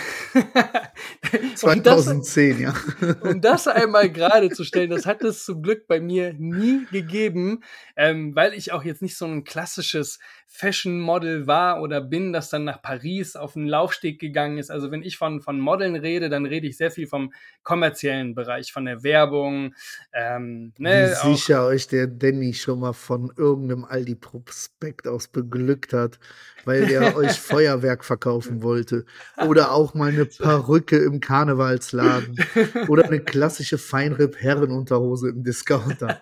2010, 1.55 2.63
das, 2.63 2.75
ja. 3.01 3.15
um 3.21 3.39
das 3.39 3.67
einmal 3.67 4.09
gerade 4.09 4.49
zu 4.49 4.63
stellen, 4.63 4.89
das 4.89 5.05
hat 5.05 5.21
es 5.23 5.45
zum 5.45 5.61
Glück 5.61 5.87
bei 5.87 5.99
mir 5.99 6.33
nie 6.33 6.85
gegeben, 6.91 7.63
ähm, 7.95 8.35
weil 8.35 8.53
ich 8.53 8.71
auch 8.71 8.83
jetzt 8.83 9.03
nicht 9.03 9.15
so 9.15 9.25
ein 9.25 9.43
klassisches 9.43 10.17
Fashion-Model 10.55 11.47
war 11.47 11.81
oder 11.81 11.99
bin, 11.99 12.31
das 12.31 12.51
dann 12.51 12.63
nach 12.63 12.79
Paris 12.79 13.35
auf 13.35 13.53
den 13.53 13.67
Laufsteg 13.67 14.19
gegangen 14.19 14.59
ist. 14.59 14.69
Also 14.69 14.91
wenn 14.91 15.01
ich 15.01 15.17
von, 15.17 15.41
von 15.41 15.59
Modeln 15.59 15.95
rede, 15.95 16.29
dann 16.29 16.45
rede 16.45 16.67
ich 16.67 16.77
sehr 16.77 16.91
viel 16.91 17.07
vom 17.07 17.33
kommerziellen 17.63 18.35
Bereich, 18.35 18.71
von 18.71 18.85
der 18.85 19.01
Werbung. 19.01 19.73
Ähm, 20.13 20.71
ne, 20.77 21.15
Wie 21.23 21.35
sicher 21.35 21.65
euch 21.65 21.87
der 21.87 22.05
Danny 22.05 22.53
schon 22.53 22.81
mal 22.81 22.93
von 22.93 23.33
irgendeinem 23.35 23.83
Aldi-Prospekt 23.83 25.02
Projekt 25.03 25.07
aus 25.07 25.27
beglückt 25.27 25.93
hat, 25.93 26.19
weil 26.65 26.89
er 26.89 27.15
euch 27.15 27.39
Feuerwerk 27.39 28.03
verkaufen 28.05 28.63
wollte. 28.63 29.05
Oder 29.47 29.71
auch 29.71 29.93
mal 29.93 30.11
eine 30.11 30.25
Perücke 30.25 30.97
im 30.97 31.19
Karnevalsladen. 31.19 32.37
Oder 32.87 33.05
eine 33.05 33.19
klassische 33.19 33.77
Feinripp-Herrenunterhose 33.77 35.29
im 35.29 35.43
Discounter. 35.43 36.21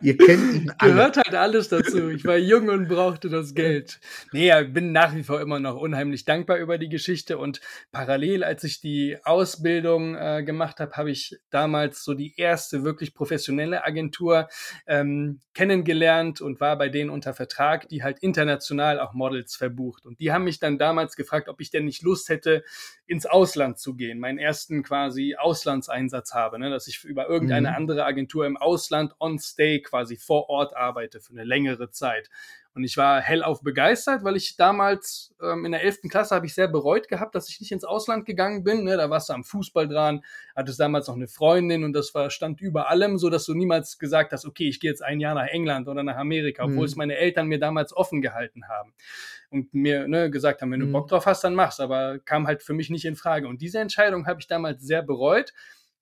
Ihr 0.00 0.16
kennt 0.16 0.54
ihn 0.54 0.72
alle. 0.78 0.92
Gehört 0.92 1.16
halt 1.16 1.34
alles 1.34 1.68
dazu. 1.68 2.08
Ich 2.08 2.24
war 2.24 2.36
jung 2.36 2.68
und 2.68 2.88
brauchte 2.88 3.28
das 3.28 3.54
Geld. 3.54 4.00
Nee, 4.32 4.52
ich 4.60 4.72
bin 4.72 4.92
nach 4.92 5.14
wie 5.14 5.22
vor 5.22 5.40
immer 5.40 5.60
noch 5.60 5.76
unheimlich 5.76 6.24
dankbar 6.24 6.58
über 6.58 6.78
die 6.78 6.88
Geschichte. 6.88 7.38
Und 7.38 7.60
parallel, 7.92 8.44
als 8.44 8.64
ich 8.64 8.80
die 8.80 9.16
Ausbildung 9.24 10.16
äh, 10.16 10.42
gemacht 10.44 10.80
habe, 10.80 10.92
habe 10.92 11.10
ich 11.10 11.38
damals 11.50 12.02
so 12.02 12.14
die 12.14 12.34
erste 12.36 12.84
wirklich 12.84 13.14
professionelle 13.14 13.84
Agentur 13.84 14.48
ähm, 14.86 15.40
kennengelernt 15.54 16.40
und 16.40 16.60
war 16.60 16.76
bei 16.78 16.88
denen 16.88 17.10
unter 17.10 17.34
Vertrag, 17.34 17.88
die 17.88 18.02
halt 18.02 18.07
international 18.20 19.00
auch 19.00 19.12
Models 19.12 19.56
verbucht. 19.56 20.06
Und 20.06 20.20
die 20.20 20.32
haben 20.32 20.44
mich 20.44 20.58
dann 20.58 20.78
damals 20.78 21.16
gefragt, 21.16 21.48
ob 21.48 21.60
ich 21.60 21.70
denn 21.70 21.84
nicht 21.84 22.02
Lust 22.02 22.28
hätte, 22.28 22.64
ins 23.06 23.26
Ausland 23.26 23.78
zu 23.78 23.94
gehen, 23.94 24.18
meinen 24.18 24.38
ersten 24.38 24.82
quasi 24.82 25.36
Auslandseinsatz 25.36 26.34
habe, 26.34 26.58
ne? 26.58 26.70
dass 26.70 26.88
ich 26.88 27.04
über 27.04 27.28
irgendeine 27.28 27.70
mhm. 27.70 27.76
andere 27.76 28.04
Agentur 28.04 28.46
im 28.46 28.56
Ausland 28.56 29.14
on 29.18 29.38
stay 29.38 29.80
quasi 29.80 30.16
vor 30.16 30.48
Ort 30.48 30.76
arbeite 30.76 31.20
für 31.20 31.32
eine 31.32 31.44
längere 31.44 31.90
Zeit. 31.90 32.30
Und 32.74 32.84
ich 32.84 32.96
war 32.96 33.20
hellauf 33.20 33.62
begeistert, 33.62 34.22
weil 34.22 34.36
ich 34.36 34.56
damals 34.56 35.34
ähm, 35.42 35.64
in 35.64 35.72
der 35.72 35.82
11. 35.82 36.02
Klasse 36.08 36.34
habe 36.34 36.46
ich 36.46 36.54
sehr 36.54 36.68
bereut 36.68 37.08
gehabt, 37.08 37.34
dass 37.34 37.48
ich 37.48 37.60
nicht 37.60 37.72
ins 37.72 37.84
Ausland 37.84 38.24
gegangen 38.24 38.62
bin. 38.62 38.84
Ne? 38.84 38.96
Da 38.96 39.10
warst 39.10 39.28
du 39.28 39.32
am 39.32 39.42
Fußball 39.42 39.88
dran, 39.88 40.22
hattest 40.54 40.78
damals 40.78 41.08
noch 41.08 41.16
eine 41.16 41.26
Freundin 41.28 41.82
und 41.82 41.92
das 41.92 42.14
war, 42.14 42.30
stand 42.30 42.60
über 42.60 42.88
allem, 42.88 43.18
so 43.18 43.30
dass 43.30 43.46
du 43.46 43.54
niemals 43.54 43.98
gesagt 43.98 44.32
hast, 44.32 44.46
okay, 44.46 44.68
ich 44.68 44.78
gehe 44.80 44.90
jetzt 44.90 45.02
ein 45.02 45.18
Jahr 45.18 45.34
nach 45.34 45.48
England 45.48 45.88
oder 45.88 46.02
nach 46.02 46.16
Amerika, 46.16 46.64
obwohl 46.64 46.78
mhm. 46.78 46.84
es 46.84 46.96
meine 46.96 47.16
Eltern 47.16 47.48
mir 47.48 47.58
damals 47.58 47.96
offen 47.96 48.22
gehalten 48.22 48.68
haben 48.68 48.94
und 49.50 49.72
mir 49.74 50.06
ne, 50.06 50.30
gesagt 50.30 50.62
haben, 50.62 50.70
wenn 50.70 50.80
du 50.80 50.86
mhm. 50.86 50.92
Bock 50.92 51.08
drauf 51.08 51.26
hast, 51.26 51.42
dann 51.44 51.54
mach's. 51.54 51.80
Aber 51.80 52.18
kam 52.18 52.46
halt 52.46 52.62
für 52.62 52.74
mich 52.74 52.90
nicht 52.90 53.04
in 53.04 53.16
Frage. 53.16 53.48
Und 53.48 53.62
diese 53.62 53.78
Entscheidung 53.80 54.26
habe 54.26 54.40
ich 54.40 54.46
damals 54.46 54.82
sehr 54.82 55.02
bereut 55.02 55.52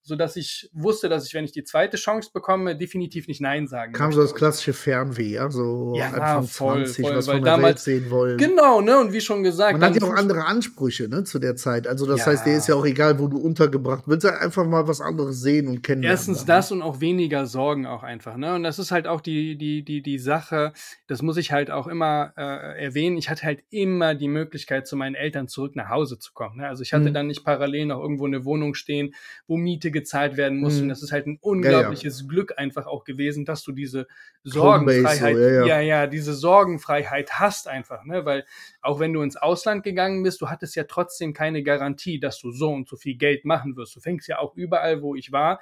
so 0.07 0.15
dass 0.15 0.37
ich 0.37 0.71
wusste, 0.73 1.09
dass 1.09 1.27
ich, 1.27 1.35
wenn 1.35 1.45
ich 1.45 1.51
die 1.51 1.65
zweite 1.65 1.97
Chance 1.97 2.31
bekomme, 2.33 2.77
definitiv 2.77 3.27
nicht 3.27 3.41
Nein 3.41 3.67
sagen 3.67 3.93
Kam 3.93 4.07
möchte. 4.07 4.21
so 4.21 4.27
das 4.29 4.37
klassische 4.37 4.73
Fernweh, 4.73 5.33
ja, 5.33 5.51
so 5.51 5.95
ja, 5.97 6.11
Anfang 6.11 6.47
voll, 6.47 6.87
20, 6.87 7.05
voll, 7.05 7.17
was 7.17 7.27
der 7.27 7.41
damals, 7.41 7.65
Welt 7.65 7.79
sehen 7.81 8.11
wollen. 8.11 8.39
Genau, 8.39 8.81
ne, 8.81 9.01
und 9.01 9.13
wie 9.13 9.21
schon 9.21 9.43
gesagt. 9.43 9.73
Man 9.73 9.91
hat 9.91 10.01
ja 10.01 10.07
auch 10.07 10.15
andere 10.15 10.45
Ansprüche, 10.45 11.09
ne, 11.09 11.25
zu 11.25 11.41
der 11.41 11.57
Zeit. 11.57 11.89
Also 11.89 12.07
das 12.07 12.21
ja. 12.21 12.27
heißt, 12.27 12.47
dir 12.47 12.57
ist 12.57 12.69
ja 12.69 12.77
auch 12.77 12.87
egal, 12.87 13.19
wo 13.19 13.27
du 13.27 13.39
untergebracht 13.39 14.05
willst, 14.07 14.25
einfach 14.27 14.65
mal 14.65 14.87
was 14.87 15.01
anderes 15.01 15.41
sehen 15.41 15.67
und 15.67 15.83
kennenlernen. 15.83 16.17
Erstens 16.17 16.45
das 16.45 16.71
und 16.71 16.83
auch 16.83 17.01
weniger 17.01 17.47
Sorgen 17.47 17.87
auch 17.87 18.05
einfach, 18.05 18.37
ne, 18.37 18.55
und 18.55 18.63
das 18.63 18.79
ist 18.79 18.93
halt 18.93 19.09
auch 19.09 19.21
die, 19.21 19.59
die, 19.59 19.83
die, 19.83 20.03
die 20.03 20.19
Sache, 20.21 20.73
das 21.09 21.21
muss 21.21 21.37
ich 21.37 21.51
halt 21.51 21.73
auch 21.73 21.89
immer 21.89 22.33
äh, 22.37 22.85
erwähnen, 22.85 23.17
ich 23.17 23.29
hatte 23.29 23.43
halt 23.43 23.65
immer 23.71 24.15
die 24.15 24.29
Möglichkeit, 24.29 24.87
zu 24.87 24.95
meinen 24.95 25.17
Eltern 25.17 25.49
zurück 25.49 25.75
nach 25.75 25.89
Hause 25.89 26.17
zu 26.21 26.33
kommen, 26.33 26.59
ne, 26.59 26.69
also 26.69 26.85
ich 26.85 26.93
hatte 26.93 27.09
mhm. 27.09 27.15
dann 27.15 27.27
nicht 27.27 27.45
parallel 27.45 27.87
noch 27.87 28.01
irgendwo 28.01 28.27
eine 28.27 28.45
Wohnung 28.45 28.77
stehen, 28.77 29.13
wo 29.49 29.57
Miete 29.57 29.91
gezahlt 29.97 30.37
werden 30.37 30.59
muss, 30.59 30.77
und 30.77 30.85
mhm. 30.85 30.89
das 30.91 31.03
ist 31.03 31.11
halt 31.11 31.27
ein 31.27 31.39
unglaubliches 31.41 32.19
ja, 32.21 32.25
ja. 32.25 32.29
Glück 32.29 32.55
einfach 32.59 32.87
auch 32.87 33.05
gewesen, 33.05 33.47
dass 33.47 33.63
du 33.65 33.73
diese 33.73 34.07
Sorgenfreiheit, 34.49 35.35
so, 35.37 35.43
ja, 35.43 35.67
ja, 35.67 35.81
ja, 35.81 36.07
diese 36.07 36.33
Sorgenfreiheit 36.33 37.33
hast 37.33 37.67
einfach, 37.67 38.05
ne? 38.05 38.25
Weil 38.25 38.45
auch 38.81 39.01
wenn 39.01 39.13
du 39.13 39.23
ins 39.23 39.37
Ausland 39.37 39.83
gegangen 39.83 40.23
bist, 40.23 40.41
du 40.41 40.49
hattest 40.49 40.77
ja 40.77 40.85
trotzdem 40.85 41.33
keine 41.33 41.63
Garantie, 41.63 42.21
dass 42.21 42.39
du 42.41 42.53
so 42.53 42.71
und 42.71 42.89
so 42.89 42.97
viel 42.97 43.17
Geld 43.17 43.45
machen 43.45 43.77
wirst. 43.77 43.97
Du 43.97 44.01
fängst 44.01 44.29
ja 44.29 44.39
auch 44.39 44.55
überall, 44.55 45.03
wo 45.03 45.17
ich 45.17 45.33
war, 45.33 45.61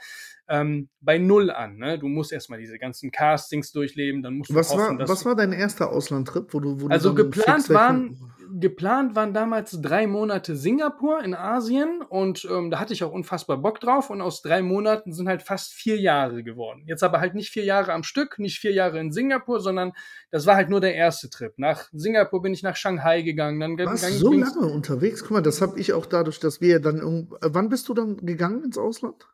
ähm, 0.49 0.88
bei 1.01 1.18
Null 1.18 1.51
an. 1.51 1.77
Ne? 1.79 1.99
Du 1.99 2.09
musst 2.09 2.33
erstmal 2.33 2.59
diese 2.59 2.79
ganzen 2.79 3.11
Castings 3.11 3.73
durchleben, 3.73 4.23
dann 4.23 4.35
musst 4.35 4.51
du 4.51 4.55
was 4.55 4.70
hoffen, 4.70 4.99
war, 4.99 5.09
Was 5.09 5.25
war 5.25 5.35
dein 5.35 5.53
erster 5.53 5.90
Auslandtrip, 5.90 6.53
wo 6.53 6.61
du, 6.61 6.81
wo 6.81 6.88
Also 6.88 7.14
geplant 7.14 7.70
waren, 7.70 8.18
geplant 8.61 9.14
waren 9.14 9.33
damals 9.33 9.81
drei 9.81 10.07
Monate 10.07 10.57
Singapur 10.57 11.23
in 11.25 11.35
Asien 11.35 12.03
und 12.09 12.47
ähm, 12.51 12.70
da 12.70 12.79
hatte 12.79 12.92
ich 12.92 13.05
auch 13.05 13.12
unfassbar 13.12 13.57
Bock 13.57 13.81
drauf 13.81 14.11
und 14.11 14.20
aus 14.20 14.42
drei 14.42 14.61
Monaten 14.62 15.12
sind 15.12 15.29
halt 15.29 15.42
fast 15.42 15.73
vier 15.73 15.99
Jahre 15.99 16.42
geworden. 16.42 16.83
Jetzt 16.87 17.03
aber 17.03 17.20
halt 17.20 17.35
nicht 17.35 17.51
vier 17.51 17.64
Jahre 17.64 17.92
am 17.92 18.03
Stück, 18.03 18.38
nicht 18.38 18.59
vier 18.59 18.73
Jahre 18.74 19.00
in 19.00 19.12
Singapur, 19.12 19.60
sondern 19.60 19.92
das 20.30 20.46
war 20.46 20.56
halt 20.56 20.68
nur 20.68 20.80
der 20.80 20.94
erste 20.94 21.30
Trip. 21.30 21.54
Nach 21.56 21.88
Singapur 21.92 22.42
bin 22.42 22.52
ich 22.52 22.62
nach 22.62 22.76
Shanghai 22.76 23.22
gegangen. 23.22 23.60
Dann 23.60 23.78
Warst 23.78 24.18
so 24.18 24.32
lange 24.32 24.66
unterwegs? 24.66 25.22
Guck 25.22 25.30
mal, 25.30 25.42
das 25.42 25.62
habe 25.62 25.80
ich 25.80 25.92
auch 25.92 26.06
dadurch, 26.06 26.40
dass 26.40 26.60
wir 26.60 26.80
dann, 26.80 27.28
wann 27.40 27.68
bist 27.68 27.88
du 27.88 27.94
dann 27.94 28.18
gegangen 28.18 28.62
ins 28.64 28.76
Ausland? 28.76 29.26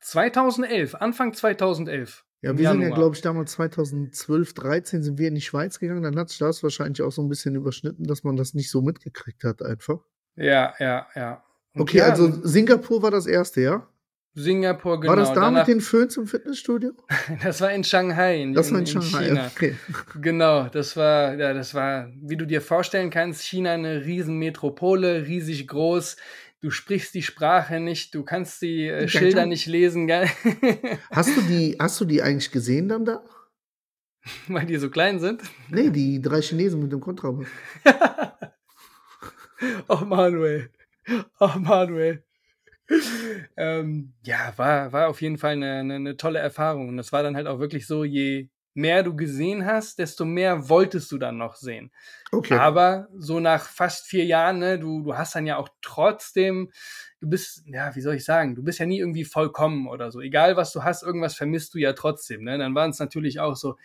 2011, 0.00 0.94
Anfang 0.96 1.32
2011. 1.32 2.24
Ja, 2.42 2.58
wir 2.58 2.68
sind 2.68 2.82
ja, 2.82 2.90
glaube 2.90 3.16
ich, 3.16 3.22
damals 3.22 3.52
2012, 3.52 4.52
13 4.52 5.02
sind 5.02 5.18
wir 5.18 5.28
in 5.28 5.34
die 5.34 5.40
Schweiz 5.40 5.78
gegangen. 5.78 6.02
Dann 6.02 6.18
hat 6.18 6.28
sich 6.28 6.38
das 6.38 6.62
wahrscheinlich 6.62 7.00
auch 7.00 7.10
so 7.10 7.22
ein 7.22 7.30
bisschen 7.30 7.54
überschnitten, 7.54 8.06
dass 8.06 8.22
man 8.22 8.36
das 8.36 8.52
nicht 8.52 8.70
so 8.70 8.82
mitgekriegt 8.82 9.44
hat, 9.44 9.62
einfach. 9.62 10.00
Ja, 10.36 10.74
ja, 10.78 11.06
ja. 11.14 11.42
Und 11.72 11.80
okay, 11.80 11.98
ja, 11.98 12.04
also 12.04 12.30
Singapur 12.42 13.02
war 13.02 13.10
das 13.10 13.26
erste, 13.26 13.62
ja? 13.62 13.88
Singapur, 14.36 15.00
genau. 15.00 15.12
War 15.12 15.16
das 15.16 15.28
da 15.28 15.42
Danach, 15.42 15.66
mit 15.66 15.76
den 15.76 15.80
Föhns 15.80 16.16
im 16.16 16.26
Fitnessstudio? 16.26 16.92
das 17.42 17.60
war 17.60 17.72
in 17.72 17.84
Shanghai. 17.84 18.42
In, 18.42 18.52
das 18.52 18.72
war 18.72 18.80
in, 18.80 18.86
in 18.86 18.90
Shanghai, 18.90 19.28
China. 19.28 19.50
okay. 19.54 19.76
Genau, 20.20 20.68
das 20.68 20.96
war, 20.96 21.34
ja, 21.34 21.54
das 21.54 21.74
war, 21.74 22.10
wie 22.20 22.36
du 22.36 22.44
dir 22.44 22.60
vorstellen 22.60 23.10
kannst, 23.10 23.42
China 23.42 23.72
eine 23.72 24.04
Riesenmetropole, 24.04 25.26
riesig 25.26 25.68
groß 25.68 26.16
du 26.64 26.70
sprichst 26.70 27.14
die 27.14 27.22
Sprache 27.22 27.78
nicht, 27.78 28.14
du 28.14 28.22
kannst 28.22 28.62
die 28.62 28.88
äh, 28.88 29.06
Schilder 29.06 29.44
nicht 29.44 29.66
lesen, 29.66 30.10
hast 31.10 31.36
du 31.36 31.42
die, 31.42 31.76
hast 31.78 32.00
du 32.00 32.06
die 32.06 32.22
eigentlich 32.22 32.50
gesehen 32.50 32.88
dann 32.88 33.04
da? 33.04 33.22
Weil 34.48 34.64
die 34.64 34.76
so 34.76 34.88
klein 34.88 35.20
sind? 35.20 35.42
Nee, 35.68 35.90
die 35.90 36.22
drei 36.22 36.40
Chinesen 36.40 36.80
mit 36.80 36.90
dem 36.90 37.00
Kontrabass. 37.00 37.46
oh 39.88 40.04
Manuel. 40.06 40.70
Oh 41.38 41.50
Manuel. 41.58 42.24
ähm, 43.56 44.12
ja, 44.24 44.52
war, 44.56 44.92
war 44.92 45.08
auf 45.08 45.22
jeden 45.22 45.38
Fall 45.38 45.52
eine, 45.52 45.80
eine, 45.80 45.94
eine 45.94 46.16
tolle 46.16 46.38
Erfahrung. 46.38 46.88
Und 46.88 46.96
das 46.96 47.12
war 47.12 47.22
dann 47.22 47.36
halt 47.36 47.46
auch 47.46 47.58
wirklich 47.58 47.86
so, 47.86 48.04
je, 48.04 48.48
mehr 48.74 49.04
du 49.04 49.14
gesehen 49.14 49.64
hast, 49.64 49.98
desto 49.98 50.24
mehr 50.24 50.68
wolltest 50.68 51.10
du 51.12 51.18
dann 51.18 51.38
noch 51.38 51.54
sehen. 51.54 51.92
Okay. 52.32 52.54
Aber 52.54 53.08
so 53.16 53.40
nach 53.40 53.68
fast 53.68 54.06
vier 54.06 54.24
Jahren, 54.24 54.58
ne, 54.58 54.78
du, 54.78 55.02
du 55.02 55.16
hast 55.16 55.34
dann 55.34 55.46
ja 55.46 55.56
auch 55.56 55.68
trotzdem, 55.80 56.70
du 57.20 57.28
bist, 57.28 57.62
ja, 57.66 57.94
wie 57.94 58.00
soll 58.00 58.16
ich 58.16 58.24
sagen, 58.24 58.56
du 58.56 58.64
bist 58.64 58.80
ja 58.80 58.86
nie 58.86 58.98
irgendwie 58.98 59.24
vollkommen 59.24 59.86
oder 59.86 60.10
so. 60.10 60.20
Egal 60.20 60.56
was 60.56 60.72
du 60.72 60.82
hast, 60.82 61.04
irgendwas 61.04 61.36
vermisst 61.36 61.74
du 61.74 61.78
ja 61.78 61.92
trotzdem. 61.92 62.42
Ne? 62.42 62.58
Dann 62.58 62.74
waren 62.74 62.90
es 62.90 62.98
natürlich 62.98 63.38
auch 63.38 63.54
so, 63.54 63.76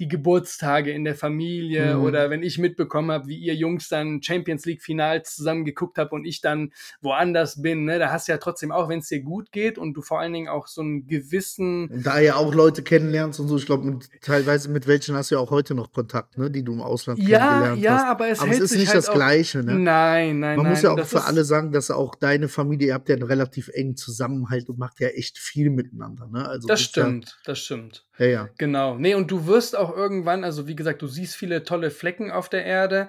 die 0.00 0.08
Geburtstage 0.08 0.90
in 0.92 1.04
der 1.04 1.14
Familie 1.14 1.94
mhm. 1.94 2.04
oder 2.04 2.30
wenn 2.30 2.42
ich 2.42 2.58
mitbekommen 2.58 3.10
habe, 3.10 3.28
wie 3.28 3.36
ihr 3.36 3.54
Jungs 3.54 3.88
dann 3.88 4.22
Champions 4.22 4.64
League 4.64 4.82
Finals 4.82 5.36
zusammen 5.36 5.66
geguckt 5.66 5.98
habt 5.98 6.12
und 6.12 6.24
ich 6.24 6.40
dann 6.40 6.72
woanders 7.02 7.60
bin, 7.60 7.84
ne, 7.84 7.98
da 7.98 8.10
hast 8.10 8.26
du 8.26 8.32
ja 8.32 8.38
trotzdem 8.38 8.72
auch, 8.72 8.88
wenn 8.88 9.00
es 9.00 9.08
dir 9.08 9.20
gut 9.20 9.52
geht 9.52 9.76
und 9.76 9.92
du 9.92 10.00
vor 10.00 10.18
allen 10.18 10.32
Dingen 10.32 10.48
auch 10.48 10.66
so 10.66 10.80
einen 10.80 11.06
gewissen 11.06 12.02
da 12.02 12.18
ja 12.18 12.36
auch 12.36 12.54
Leute 12.54 12.82
kennenlernst 12.82 13.40
und 13.40 13.48
so, 13.48 13.58
ich 13.58 13.66
glaube 13.66 13.98
teilweise 14.22 14.70
mit 14.70 14.86
welchen 14.86 15.14
hast 15.14 15.30
du 15.30 15.34
ja 15.34 15.40
auch 15.40 15.50
heute 15.50 15.74
noch 15.74 15.92
Kontakt, 15.92 16.38
ne, 16.38 16.50
die 16.50 16.64
du 16.64 16.72
im 16.72 16.80
Ausland 16.80 17.18
ja, 17.20 17.38
kennengelernt 17.38 17.82
ja, 17.82 17.94
hast. 17.96 18.04
aber 18.04 18.28
es, 18.28 18.40
aber 18.40 18.52
es 18.52 18.58
ist 18.58 18.76
nicht 18.76 18.88
halt 18.88 18.98
das 18.98 19.10
Gleiche, 19.10 19.62
ne? 19.62 19.78
Nein, 19.78 20.40
nein, 20.40 20.56
Man 20.56 20.64
nein. 20.64 20.72
muss 20.72 20.82
ja 20.82 20.92
auch 20.92 21.04
für 21.04 21.24
alle 21.24 21.44
sagen, 21.44 21.72
dass 21.72 21.90
auch 21.90 22.14
deine 22.14 22.48
Familie, 22.48 22.88
ihr 22.88 22.94
habt 22.94 23.10
ja 23.10 23.16
einen 23.16 23.24
relativ 23.24 23.68
engen 23.68 23.96
Zusammenhalt 23.96 24.70
und 24.70 24.78
macht 24.78 24.98
ja 25.00 25.08
echt 25.08 25.36
viel 25.38 25.68
miteinander, 25.68 26.26
ne? 26.26 26.48
Also 26.48 26.68
das 26.68 26.80
stimmt, 26.80 27.26
ja, 27.26 27.34
das 27.44 27.58
stimmt. 27.58 28.06
Ja, 28.20 28.26
ja. 28.26 28.48
Genau. 28.58 28.96
Nee, 28.98 29.14
und 29.14 29.30
du 29.30 29.46
wirst 29.46 29.74
auch 29.76 29.96
irgendwann, 29.96 30.44
also 30.44 30.68
wie 30.68 30.76
gesagt, 30.76 31.00
du 31.00 31.06
siehst 31.06 31.36
viele 31.36 31.64
tolle 31.64 31.90
Flecken 31.90 32.30
auf 32.30 32.50
der 32.50 32.66
Erde, 32.66 33.08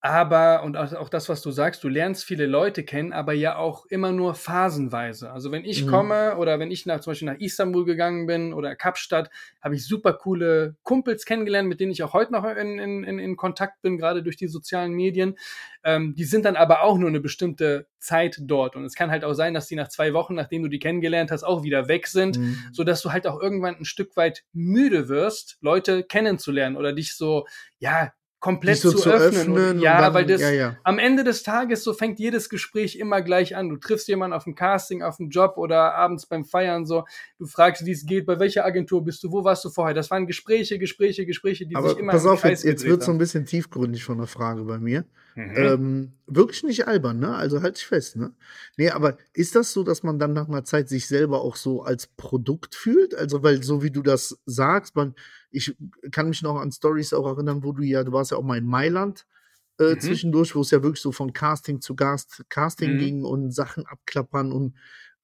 aber, 0.00 0.62
und 0.62 0.76
auch 0.76 1.08
das, 1.08 1.28
was 1.28 1.42
du 1.42 1.50
sagst, 1.50 1.82
du 1.82 1.88
lernst 1.88 2.24
viele 2.24 2.46
Leute 2.46 2.84
kennen, 2.84 3.12
aber 3.12 3.32
ja 3.32 3.56
auch 3.56 3.86
immer 3.86 4.12
nur 4.12 4.34
phasenweise. 4.34 5.32
Also 5.32 5.50
wenn 5.50 5.64
ich 5.64 5.84
mhm. 5.84 5.90
komme 5.90 6.36
oder 6.36 6.60
wenn 6.60 6.70
ich 6.70 6.86
nach, 6.86 7.00
zum 7.00 7.10
Beispiel 7.10 7.26
nach 7.26 7.40
Istanbul 7.40 7.84
gegangen 7.84 8.26
bin 8.26 8.52
oder 8.52 8.76
Kapstadt, 8.76 9.30
habe 9.60 9.74
ich 9.74 9.84
super 9.84 10.12
coole 10.12 10.76
Kumpels 10.82 11.24
kennengelernt, 11.24 11.68
mit 11.68 11.80
denen 11.80 11.90
ich 11.90 12.02
auch 12.04 12.12
heute 12.12 12.32
noch 12.32 12.44
in, 12.44 12.78
in, 12.78 13.18
in 13.18 13.36
Kontakt 13.36 13.82
bin, 13.82 13.96
gerade 13.96 14.22
durch 14.22 14.36
die 14.36 14.46
sozialen 14.46 14.92
Medien. 14.92 15.36
Ähm, 15.82 16.14
die 16.14 16.24
sind 16.24 16.44
dann 16.44 16.56
aber 16.56 16.82
auch 16.82 16.98
nur 16.98 17.08
eine 17.08 17.20
bestimmte 17.20 17.88
Zeit 17.98 18.38
dort. 18.42 18.76
Und 18.76 18.84
es 18.84 18.94
kann 18.94 19.10
halt 19.10 19.24
auch 19.24 19.34
sein, 19.34 19.54
dass 19.54 19.66
die 19.66 19.76
nach 19.76 19.88
zwei 19.88 20.12
Wochen, 20.12 20.34
nachdem 20.34 20.62
du 20.62 20.68
die 20.68 20.78
kennengelernt 20.78 21.32
hast, 21.32 21.42
auch 21.42 21.64
wieder 21.64 21.88
weg 21.88 22.06
sind, 22.06 22.38
mhm. 22.38 22.58
sodass 22.70 23.02
du 23.02 23.12
halt 23.12 23.26
auch 23.26 23.40
irgendwann 23.40 23.76
ein 23.76 23.84
Stück 23.84 24.16
weit 24.16 24.44
müde 24.52 25.08
wirst, 25.08 25.58
Leute 25.62 26.04
kennenzulernen 26.04 26.76
oder 26.76 26.92
dich 26.92 27.16
so, 27.16 27.46
ja, 27.78 28.12
komplett 28.46 28.78
so 28.78 28.92
zu, 28.92 28.98
zu, 28.98 29.10
öffnen. 29.12 29.40
öffnen 29.40 29.76
und, 29.76 29.80
ja, 29.80 30.00
dann, 30.00 30.14
weil 30.14 30.24
das 30.24 30.40
ja, 30.40 30.50
ja. 30.50 30.76
am 30.84 31.00
Ende 31.00 31.24
des 31.24 31.42
Tages 31.42 31.82
so 31.82 31.92
fängt 31.92 32.20
jedes 32.20 32.48
Gespräch 32.48 32.94
immer 32.94 33.20
gleich 33.20 33.56
an. 33.56 33.68
Du 33.68 33.76
triffst 33.76 34.06
jemanden 34.06 34.34
auf 34.36 34.44
dem 34.44 34.54
Casting, 34.54 35.02
auf 35.02 35.16
dem 35.16 35.30
Job 35.30 35.56
oder 35.56 35.94
abends 35.94 36.26
beim 36.26 36.44
Feiern 36.44 36.86
so. 36.86 37.04
Du 37.38 37.46
fragst, 37.46 37.84
wie 37.84 37.90
es 37.90 38.06
geht, 38.06 38.24
bei 38.24 38.38
welcher 38.38 38.64
Agentur 38.64 39.04
bist 39.04 39.24
du, 39.24 39.32
wo 39.32 39.42
warst 39.42 39.64
du 39.64 39.70
vorher? 39.70 39.94
Das 39.94 40.12
waren 40.12 40.28
Gespräche, 40.28 40.78
Gespräche, 40.78 41.26
Gespräche, 41.26 41.66
die 41.66 41.74
Aber 41.74 41.88
sich 41.88 41.98
immer 41.98 42.12
pass 42.12 42.24
auf, 42.24 42.44
jetzt, 42.44 42.62
jetzt 42.62 42.84
wird 42.84 43.02
so 43.02 43.10
ein 43.10 43.18
bisschen 43.18 43.46
tiefgründig 43.46 44.04
von 44.04 44.18
der 44.18 44.28
Frage 44.28 44.62
bei 44.62 44.78
mir. 44.78 45.04
Mhm. 45.34 45.54
Ähm, 45.56 46.12
wirklich 46.26 46.62
nicht 46.62 46.88
albern, 46.88 47.18
ne? 47.18 47.34
Also 47.34 47.62
halt 47.62 47.76
dich 47.76 47.86
fest, 47.86 48.16
ne? 48.16 48.32
Nee, 48.78 48.90
aber 48.90 49.18
ist 49.34 49.54
das 49.54 49.72
so, 49.72 49.82
dass 49.82 50.02
man 50.02 50.18
dann 50.18 50.32
nach 50.32 50.48
einer 50.48 50.64
Zeit 50.64 50.88
sich 50.88 51.08
selber 51.08 51.42
auch 51.42 51.56
so 51.56 51.82
als 51.82 52.06
Produkt 52.06 52.74
fühlt? 52.74 53.14
Also, 53.14 53.42
weil 53.42 53.62
so 53.62 53.82
wie 53.82 53.90
du 53.90 54.02
das 54.02 54.38
sagst, 54.46 54.96
man, 54.96 55.14
ich 55.56 55.74
kann 56.12 56.28
mich 56.28 56.42
noch 56.42 56.56
an 56.56 56.70
Stories 56.70 57.12
auch 57.12 57.26
erinnern, 57.26 57.64
wo 57.64 57.72
du 57.72 57.82
ja, 57.82 58.04
du 58.04 58.12
warst 58.12 58.30
ja 58.30 58.36
auch 58.36 58.42
mal 58.42 58.58
in 58.58 58.66
Mailand 58.66 59.26
äh, 59.80 59.94
mhm. 59.94 60.00
zwischendurch, 60.00 60.54
wo 60.54 60.60
es 60.60 60.70
ja 60.70 60.82
wirklich 60.82 61.02
so 61.02 61.12
von 61.12 61.32
Casting 61.32 61.80
zu 61.80 61.96
Cast, 61.96 62.44
Casting 62.48 62.94
mhm. 62.94 62.98
ging 62.98 63.24
und 63.24 63.52
Sachen 63.52 63.86
abklappern 63.86 64.52
und 64.52 64.76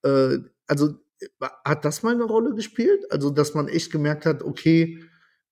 äh, 0.02 0.38
also 0.66 0.94
hat 1.64 1.84
das 1.84 2.02
mal 2.02 2.14
eine 2.14 2.24
Rolle 2.24 2.54
gespielt? 2.54 3.04
Also, 3.10 3.30
dass 3.30 3.54
man 3.54 3.68
echt 3.68 3.92
gemerkt 3.92 4.26
hat, 4.26 4.42
okay, 4.42 5.04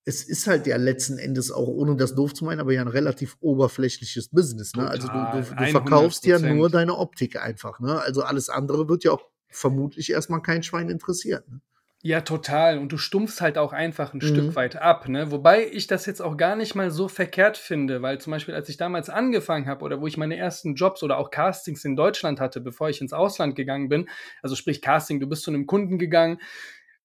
es 0.05 0.25
ist 0.25 0.47
halt 0.47 0.67
ja 0.67 0.77
letzten 0.77 1.19
Endes 1.19 1.53
auch, 1.53 1.69
ohne 1.69 1.95
das 1.95 2.15
doof 2.15 2.35
zu 2.35 2.45
meinen, 2.45 2.59
aber 2.59 2.73
ja 2.73 2.81
ein 2.81 2.89
relativ 2.89 3.37
oberflächliches 3.41 4.29
Business. 4.29 4.75
Ne? 4.75 4.89
also 4.89 5.07
du, 5.07 5.15
du, 5.15 5.55
du 5.55 5.71
verkaufst 5.71 6.27
ja 6.27 6.39
nur 6.39 6.71
deine 6.71 6.97
Optik 6.97 7.41
einfach. 7.41 7.79
Ne? 7.81 8.01
Also 8.01 8.23
alles 8.23 8.49
andere 8.49 8.89
wird 8.89 9.05
ja 9.05 9.13
auch 9.13 9.23
vermutlich 9.49 10.11
erstmal 10.11 10.43
kein 10.43 10.63
Schwein 10.63 10.89
interessieren. 10.89 11.63
Ja, 12.03 12.23
total. 12.23 12.79
Und 12.79 12.93
du 12.93 12.97
stumpfst 12.97 13.43
halt 13.43 13.59
auch 13.59 13.75
einfach 13.75 14.15
ein 14.15 14.21
mhm. 14.23 14.27
Stück 14.27 14.57
weit 14.57 14.77
ab, 14.77 15.07
ne? 15.09 15.31
Wobei 15.31 15.67
ich 15.71 15.87
das 15.87 16.07
jetzt 16.07 16.23
auch 16.23 16.39
gar 16.39 16.57
nicht 16.57 16.75
mal 16.75 16.91
so 16.91 17.09
verkehrt 17.09 17.59
finde, 17.59 18.01
weil 18.01 18.19
zum 18.19 18.31
Beispiel, 18.31 18.55
als 18.55 18.71
ich 18.71 18.79
damals 18.79 19.11
angefangen 19.11 19.67
habe 19.67 19.85
oder 19.85 20.01
wo 20.01 20.07
ich 20.07 20.17
meine 20.17 20.37
ersten 20.39 20.75
Jobs 20.77 21.03
oder 21.03 21.19
auch 21.19 21.31
Castings 21.31 21.85
in 21.85 21.97
Deutschland 21.97 22.41
hatte, 22.41 22.63
bevor 22.63 22.89
ich 22.89 23.03
ins 23.03 23.13
Ausland 23.13 23.55
gegangen 23.55 23.91
bin, 23.91 24.09
also 24.41 24.57
sprich 24.57 24.81
Casting, 24.81 25.21
du 25.21 25.29
bist 25.29 25.43
zu 25.43 25.51
einem 25.51 25.67
Kunden 25.67 25.99
gegangen, 25.99 26.41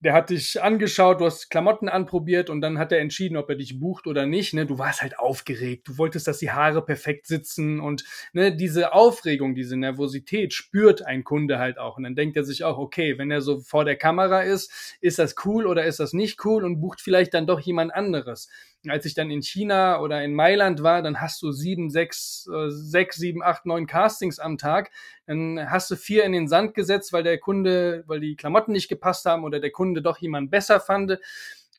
der 0.05 0.13
hat 0.13 0.29
dich 0.29 0.61
angeschaut, 0.61 1.19
du 1.19 1.25
hast 1.25 1.49
Klamotten 1.49 1.89
anprobiert 1.89 2.51
und 2.51 2.61
dann 2.61 2.77
hat 2.77 2.91
er 2.91 2.99
entschieden, 2.99 3.37
ob 3.37 3.49
er 3.49 3.55
dich 3.55 3.79
bucht 3.79 4.05
oder 4.05 4.27
nicht. 4.27 4.53
Ne? 4.53 4.67
Du 4.67 4.77
warst 4.77 5.01
halt 5.01 5.17
aufgeregt, 5.17 5.87
du 5.87 5.97
wolltest, 5.97 6.27
dass 6.27 6.37
die 6.37 6.51
Haare 6.51 6.85
perfekt 6.85 7.25
sitzen 7.25 7.79
und 7.79 8.03
ne, 8.31 8.55
diese 8.55 8.93
Aufregung, 8.93 9.55
diese 9.55 9.75
Nervosität 9.75 10.53
spürt 10.53 11.03
ein 11.03 11.23
Kunde 11.23 11.57
halt 11.57 11.79
auch. 11.79 11.97
Und 11.97 12.03
dann 12.03 12.13
denkt 12.13 12.37
er 12.37 12.43
sich 12.43 12.63
auch, 12.63 12.77
okay, 12.77 13.17
wenn 13.17 13.31
er 13.31 13.41
so 13.41 13.61
vor 13.61 13.83
der 13.83 13.95
Kamera 13.95 14.41
ist, 14.41 14.71
ist 15.01 15.17
das 15.17 15.33
cool 15.43 15.65
oder 15.65 15.85
ist 15.85 15.99
das 15.99 16.13
nicht 16.13 16.45
cool 16.45 16.63
und 16.65 16.79
bucht 16.79 17.01
vielleicht 17.01 17.33
dann 17.33 17.47
doch 17.47 17.59
jemand 17.59 17.91
anderes 17.91 18.47
als 18.91 19.05
ich 19.05 19.13
dann 19.13 19.31
in 19.31 19.41
China 19.41 19.99
oder 19.99 20.23
in 20.23 20.33
Mailand 20.33 20.83
war, 20.83 21.01
dann 21.01 21.21
hast 21.21 21.41
du 21.41 21.51
sieben, 21.51 21.89
sechs, 21.89 22.49
äh, 22.53 22.69
sechs, 22.69 23.17
sieben, 23.17 23.43
acht, 23.43 23.65
neun 23.65 23.87
Castings 23.87 24.39
am 24.39 24.57
Tag. 24.57 24.91
Dann 25.25 25.69
hast 25.69 25.89
du 25.91 25.95
vier 25.95 26.23
in 26.23 26.33
den 26.33 26.47
Sand 26.47 26.73
gesetzt, 26.73 27.13
weil 27.13 27.23
der 27.23 27.37
Kunde, 27.37 28.03
weil 28.07 28.19
die 28.19 28.35
Klamotten 28.35 28.71
nicht 28.71 28.87
gepasst 28.87 29.25
haben 29.25 29.43
oder 29.43 29.59
der 29.59 29.71
Kunde 29.71 30.01
doch 30.01 30.17
jemand 30.17 30.51
besser 30.51 30.79
fand. 30.79 31.19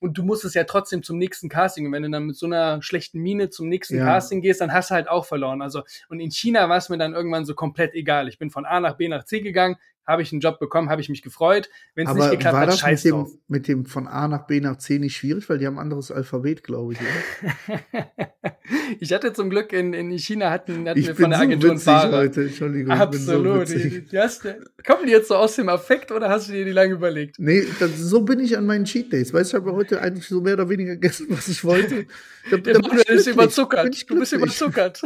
Und 0.00 0.18
du 0.18 0.22
musst 0.22 0.44
es 0.44 0.54
ja 0.54 0.64
trotzdem 0.64 1.02
zum 1.02 1.18
nächsten 1.18 1.48
Casting. 1.48 1.86
Und 1.86 1.92
wenn 1.92 2.02
du 2.02 2.10
dann 2.10 2.24
mit 2.26 2.36
so 2.36 2.46
einer 2.46 2.82
schlechten 2.82 3.20
Mine 3.20 3.48
zum 3.48 3.68
nächsten 3.68 3.96
ja. 3.96 4.04
Casting 4.04 4.42
gehst, 4.42 4.60
dann 4.60 4.72
hast 4.72 4.90
du 4.90 4.94
halt 4.94 5.08
auch 5.08 5.24
verloren. 5.24 5.62
Also, 5.62 5.82
und 6.08 6.20
in 6.20 6.30
China 6.30 6.68
war 6.68 6.76
es 6.76 6.88
mir 6.88 6.98
dann 6.98 7.14
irgendwann 7.14 7.46
so 7.46 7.54
komplett 7.54 7.94
egal. 7.94 8.28
Ich 8.28 8.38
bin 8.38 8.50
von 8.50 8.66
A 8.66 8.80
nach 8.80 8.96
B 8.96 9.08
nach 9.08 9.24
C 9.24 9.40
gegangen, 9.40 9.76
habe 10.06 10.22
ich 10.22 10.32
einen 10.32 10.40
Job 10.40 10.58
bekommen, 10.58 10.88
habe 10.88 11.00
ich 11.00 11.08
mich 11.08 11.22
gefreut. 11.22 11.68
Wenn 11.94 12.06
es 12.06 12.14
nicht 12.14 12.30
geklappt 12.30 12.54
war 12.54 12.60
hat, 12.62 12.68
das 12.68 12.78
scheiß 12.78 13.04
mit 13.04 13.12
dem, 13.12 13.26
mit 13.48 13.68
dem 13.68 13.86
von 13.86 14.06
A 14.06 14.28
nach 14.28 14.46
B 14.46 14.60
nach 14.60 14.76
C 14.76 14.98
nicht 14.98 15.16
schwierig, 15.16 15.48
weil 15.48 15.58
die 15.58 15.66
haben 15.66 15.76
ein 15.76 15.82
anderes 15.82 16.10
Alphabet, 16.10 16.62
glaube 16.62 16.94
ich. 16.94 16.98
ich 19.00 19.12
hatte 19.12 19.32
zum 19.32 19.50
Glück 19.50 19.72
in, 19.72 19.92
in 19.92 20.10
China 20.18 20.50
hatten, 20.50 20.88
hatten 20.88 21.04
wir 21.04 21.14
von 21.14 21.30
der 21.30 21.40
Agentur 21.40 21.68
so 21.68 21.72
einen 21.72 21.80
Fahrer. 21.80 22.16
Heute. 22.18 22.42
Entschuldigung, 22.42 22.92
Absolut. 22.92 23.68
So 23.68 23.78
die, 23.78 24.06
die 24.06 24.18
hast, 24.18 24.42
kommen 24.86 25.06
die 25.06 25.12
jetzt 25.12 25.28
so 25.28 25.36
aus 25.36 25.56
dem 25.56 25.68
Affekt 25.68 26.12
oder 26.12 26.28
hast 26.28 26.48
du 26.48 26.52
dir 26.52 26.64
die 26.64 26.72
lange 26.72 26.94
überlegt? 26.94 27.38
Nee, 27.38 27.64
das, 27.78 27.96
so 27.96 28.22
bin 28.22 28.40
ich 28.40 28.56
an 28.56 28.66
meinen 28.66 28.84
Cheat 28.84 29.12
Days. 29.12 29.32
Weißt 29.32 29.52
du, 29.52 29.56
ich 29.56 29.62
habe 29.62 29.74
heute 29.74 30.00
eigentlich 30.00 30.26
so 30.26 30.40
mehr 30.40 30.54
oder 30.54 30.68
weniger 30.68 30.94
gegessen, 30.94 31.26
was 31.30 31.48
ich 31.48 31.64
wollte. 31.64 32.06
Da, 32.48 32.58
der 32.58 32.80
Manuel 32.80 33.02
ist 33.08 33.26
überzuckert. 33.26 34.08
Du 34.08 34.20
bist 34.20 34.32
überzuckert. 34.32 35.02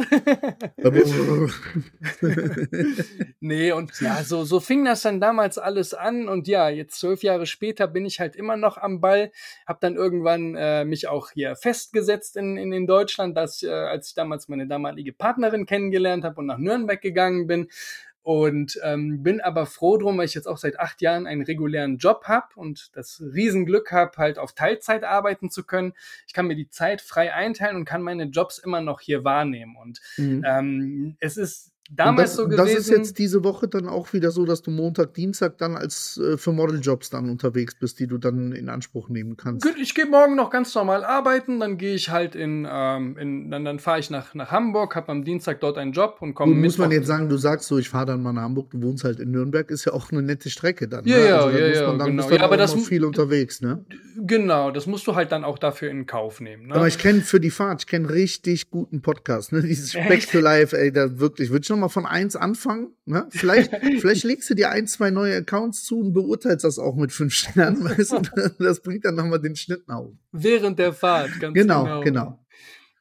nee, 3.39 3.71
und 3.71 3.99
ja, 3.99 4.23
so, 4.23 4.43
so 4.43 4.59
fing 4.59 4.85
das 4.85 4.90
dann 4.99 5.21
damals 5.21 5.57
alles 5.57 5.93
an. 5.93 6.27
Und 6.27 6.49
ja, 6.49 6.67
jetzt 6.67 6.99
zwölf 6.99 7.23
Jahre 7.23 7.45
später 7.45 7.87
bin 7.87 8.05
ich 8.05 8.19
halt 8.19 8.35
immer 8.35 8.57
noch 8.57 8.77
am 8.77 8.99
Ball. 8.99 9.31
Hab 9.65 9.79
dann 9.79 9.95
irgendwann 9.95 10.55
äh, 10.55 10.83
mich 10.83 11.07
auch 11.07 11.31
hier 11.31 11.55
festgesetzt 11.55 12.35
in, 12.35 12.57
in, 12.57 12.73
in 12.73 12.87
Deutschland, 12.87 13.37
dass, 13.37 13.63
äh, 13.63 13.69
als 13.69 14.09
ich 14.09 14.15
damals 14.15 14.49
meine 14.49 14.67
damalige 14.67 15.13
Partnerin 15.13 15.65
kennengelernt 15.65 16.25
habe 16.25 16.41
und 16.41 16.47
nach 16.47 16.57
Nürnberg 16.57 16.99
gegangen 16.99 17.47
bin. 17.47 17.69
Und 18.23 18.79
ähm, 18.83 19.23
bin 19.23 19.41
aber 19.41 19.65
froh 19.65 19.97
drum, 19.97 20.17
weil 20.17 20.25
ich 20.25 20.35
jetzt 20.35 20.47
auch 20.47 20.57
seit 20.57 20.79
acht 20.79 21.01
Jahren 21.01 21.25
einen 21.25 21.41
regulären 21.41 21.97
Job 21.97 22.25
habe 22.25 22.49
und 22.55 22.95
das 22.95 23.19
Riesenglück 23.19 23.91
habe, 23.91 24.17
halt 24.17 24.37
auf 24.37 24.53
Teilzeit 24.53 25.03
arbeiten 25.03 25.49
zu 25.49 25.63
können. 25.63 25.93
Ich 26.27 26.33
kann 26.33 26.45
mir 26.45 26.55
die 26.55 26.69
Zeit 26.69 27.01
frei 27.01 27.33
einteilen 27.33 27.77
und 27.77 27.85
kann 27.85 28.03
meine 28.03 28.25
Jobs 28.25 28.59
immer 28.59 28.81
noch 28.81 29.01
hier 29.01 29.23
wahrnehmen. 29.23 29.75
Und 29.75 30.01
mhm. 30.17 30.43
ähm, 30.45 31.17
es 31.19 31.35
ist 31.35 31.71
damals 31.95 32.31
das, 32.31 32.37
so 32.37 32.45
gewesen. 32.45 32.57
Das 32.57 32.73
ist 32.73 32.89
jetzt 32.89 33.19
diese 33.19 33.43
Woche 33.43 33.67
dann 33.67 33.87
auch 33.87 34.13
wieder 34.13 34.31
so, 34.31 34.45
dass 34.45 34.61
du 34.61 34.71
Montag, 34.71 35.13
Dienstag 35.13 35.57
dann 35.57 35.75
als 35.75 36.17
äh, 36.17 36.37
für 36.37 36.51
Modeljobs 36.51 37.09
dann 37.09 37.29
unterwegs 37.29 37.75
bist, 37.75 37.99
die 37.99 38.07
du 38.07 38.17
dann 38.17 38.51
in 38.53 38.69
Anspruch 38.69 39.09
nehmen 39.09 39.37
kannst. 39.37 39.65
Gut, 39.65 39.75
ich 39.79 39.93
gehe 39.95 40.05
morgen 40.05 40.35
noch 40.35 40.49
ganz 40.49 40.73
normal 40.75 41.03
arbeiten, 41.03 41.59
dann 41.59 41.77
gehe 41.77 41.95
ich 41.95 42.09
halt 42.09 42.35
in, 42.35 42.67
ähm, 42.69 43.17
in 43.17 43.51
dann, 43.51 43.65
dann 43.65 43.79
fahre 43.79 43.99
ich 43.99 44.09
nach, 44.09 44.33
nach 44.33 44.51
Hamburg, 44.51 44.95
habe 44.95 45.09
am 45.09 45.23
Dienstag 45.23 45.59
dort 45.59 45.77
einen 45.77 45.91
Job 45.91 46.17
und 46.21 46.33
komme 46.33 46.53
mit. 46.53 46.63
Muss 46.63 46.77
man 46.77 46.91
jetzt 46.91 47.07
sagen, 47.07 47.29
du 47.29 47.37
sagst 47.37 47.67
so, 47.67 47.77
ich 47.77 47.89
fahre 47.89 48.07
dann 48.07 48.23
mal 48.23 48.33
nach 48.33 48.43
Hamburg, 48.43 48.71
du 48.71 48.81
wohnst 48.81 49.03
halt 49.03 49.19
in 49.19 49.31
Nürnberg, 49.31 49.69
ist 49.69 49.85
ja 49.85 49.93
auch 49.93 50.11
eine 50.11 50.21
nette 50.21 50.49
Strecke 50.49 50.87
dann. 50.87 51.05
Ja, 51.05 51.17
ne? 51.17 51.27
ja, 51.27 51.37
also, 51.37 51.57
ja, 51.57 51.67
ja, 51.67 51.87
man, 51.87 51.99
dann 51.99 52.17
genau. 52.17 52.29
ja, 52.29 52.41
aber 52.41 52.57
das 52.57 52.73
viel 52.81 53.05
unterwegs, 53.05 53.61
ne? 53.61 53.85
Genau, 54.17 54.71
das 54.71 54.87
musst 54.87 55.07
du 55.07 55.15
halt 55.15 55.31
dann 55.31 55.43
auch 55.43 55.57
dafür 55.57 55.89
in 55.89 56.05
Kauf 56.05 56.41
nehmen. 56.41 56.67
Ne? 56.67 56.75
Aber 56.75 56.87
ich 56.87 56.97
kenne 56.97 57.21
für 57.21 57.39
die 57.39 57.49
Fahrt, 57.49 57.81
ich 57.81 57.87
kenne 57.87 58.09
richtig 58.09 58.69
guten 58.69 59.01
Podcast, 59.01 59.51
ne? 59.51 59.61
Dieses 59.61 59.91
Speck 59.91 60.29
to 60.29 60.39
Life, 60.39 60.77
ey, 60.77 60.91
da 60.91 61.19
wirklich, 61.19 61.49
würde 61.49 61.63
ich 61.63 61.69
noch 61.69 61.77
mal 61.81 61.89
von 61.89 62.05
eins 62.05 62.35
anfangen. 62.35 62.95
Ne? 63.05 63.27
Vielleicht, 63.29 63.71
vielleicht 63.99 64.23
legst 64.23 64.49
du 64.49 64.53
dir 64.53 64.69
ein, 64.69 64.87
zwei 64.87 65.11
neue 65.11 65.35
Accounts 65.35 65.83
zu 65.83 65.99
und 65.99 66.13
beurteilst 66.13 66.63
das 66.63 66.79
auch 66.79 66.95
mit 66.95 67.11
fünf 67.11 67.33
Sternen. 67.33 67.83
Weißt 67.97 68.13
du? 68.13 68.21
Das 68.59 68.81
bringt 68.81 69.05
dann 69.05 69.15
nochmal 69.15 69.41
den 69.41 69.55
Schnitt 69.55 69.87
nach 69.87 69.99
oben. 69.99 70.19
Während 70.31 70.79
der 70.79 70.93
Fahrt, 70.93 71.39
ganz 71.39 71.53
genau. 71.53 71.83
Genau, 71.83 72.01
genau. 72.01 72.45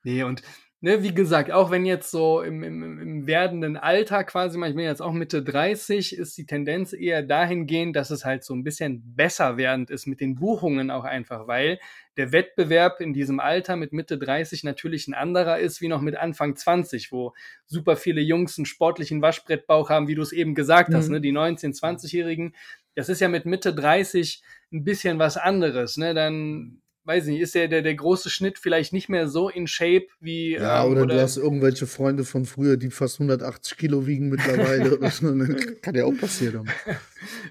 Nee, 0.02 0.22
und 0.22 0.42
ne, 0.80 1.02
wie 1.02 1.14
gesagt, 1.14 1.50
auch 1.50 1.70
wenn 1.70 1.84
jetzt 1.84 2.10
so 2.10 2.40
im, 2.42 2.62
im, 2.62 2.98
im 2.98 3.26
werdenden 3.26 3.76
Alter 3.76 4.24
quasi, 4.24 4.58
ich 4.58 4.74
bin 4.74 4.84
jetzt 4.84 5.02
auch 5.02 5.12
Mitte 5.12 5.42
30, 5.42 6.16
ist 6.16 6.38
die 6.38 6.46
Tendenz 6.46 6.92
eher 6.92 7.22
dahingehend, 7.22 7.94
dass 7.96 8.10
es 8.10 8.24
halt 8.24 8.44
so 8.44 8.54
ein 8.54 8.64
bisschen 8.64 9.14
besser 9.14 9.56
werdend 9.56 9.90
ist 9.90 10.06
mit 10.06 10.20
den 10.20 10.36
Buchungen 10.36 10.90
auch 10.90 11.04
einfach, 11.04 11.46
weil 11.46 11.78
der 12.16 12.32
Wettbewerb 12.32 13.00
in 13.00 13.12
diesem 13.12 13.40
Alter 13.40 13.76
mit 13.76 13.92
Mitte 13.92 14.18
30 14.18 14.64
natürlich 14.64 15.06
ein 15.06 15.14
anderer 15.14 15.58
ist 15.58 15.80
wie 15.80 15.88
noch 15.88 16.00
mit 16.00 16.16
Anfang 16.16 16.56
20, 16.56 17.12
wo 17.12 17.34
super 17.66 17.96
viele 17.96 18.20
Jungs 18.20 18.58
einen 18.58 18.66
sportlichen 18.66 19.22
Waschbrettbauch 19.22 19.90
haben, 19.90 20.08
wie 20.08 20.14
du 20.14 20.22
es 20.22 20.32
eben 20.32 20.54
gesagt 20.54 20.90
mhm. 20.90 20.94
hast, 20.94 21.08
ne? 21.08 21.20
die 21.20 21.32
19-, 21.32 21.78
20-Jährigen. 21.78 22.54
Das 22.94 23.08
ist 23.08 23.20
ja 23.20 23.28
mit 23.28 23.46
Mitte 23.46 23.74
30 23.74 24.42
ein 24.72 24.84
bisschen 24.84 25.18
was 25.18 25.36
anderes, 25.36 25.96
ne? 25.96 26.12
Dann 26.12 26.79
weiß 27.04 27.26
nicht, 27.26 27.40
ist 27.40 27.54
der, 27.54 27.68
der, 27.68 27.82
der 27.82 27.94
große 27.94 28.30
Schnitt 28.30 28.58
vielleicht 28.58 28.92
nicht 28.92 29.08
mehr 29.08 29.28
so 29.28 29.48
in 29.48 29.66
Shape 29.66 30.06
wie. 30.20 30.52
Ja, 30.52 30.84
ähm, 30.84 30.90
oder, 30.90 31.02
oder, 31.02 31.14
du 31.14 31.22
hast 31.22 31.36
irgendwelche 31.36 31.86
Freunde 31.86 32.24
von 32.24 32.44
früher, 32.44 32.76
die 32.76 32.90
fast 32.90 33.20
180 33.20 33.76
Kilo 33.76 34.06
wiegen 34.06 34.28
mittlerweile. 34.28 34.98
Kann 35.82 35.94
ja 35.94 36.04
auch 36.04 36.16
passieren. 36.16 36.70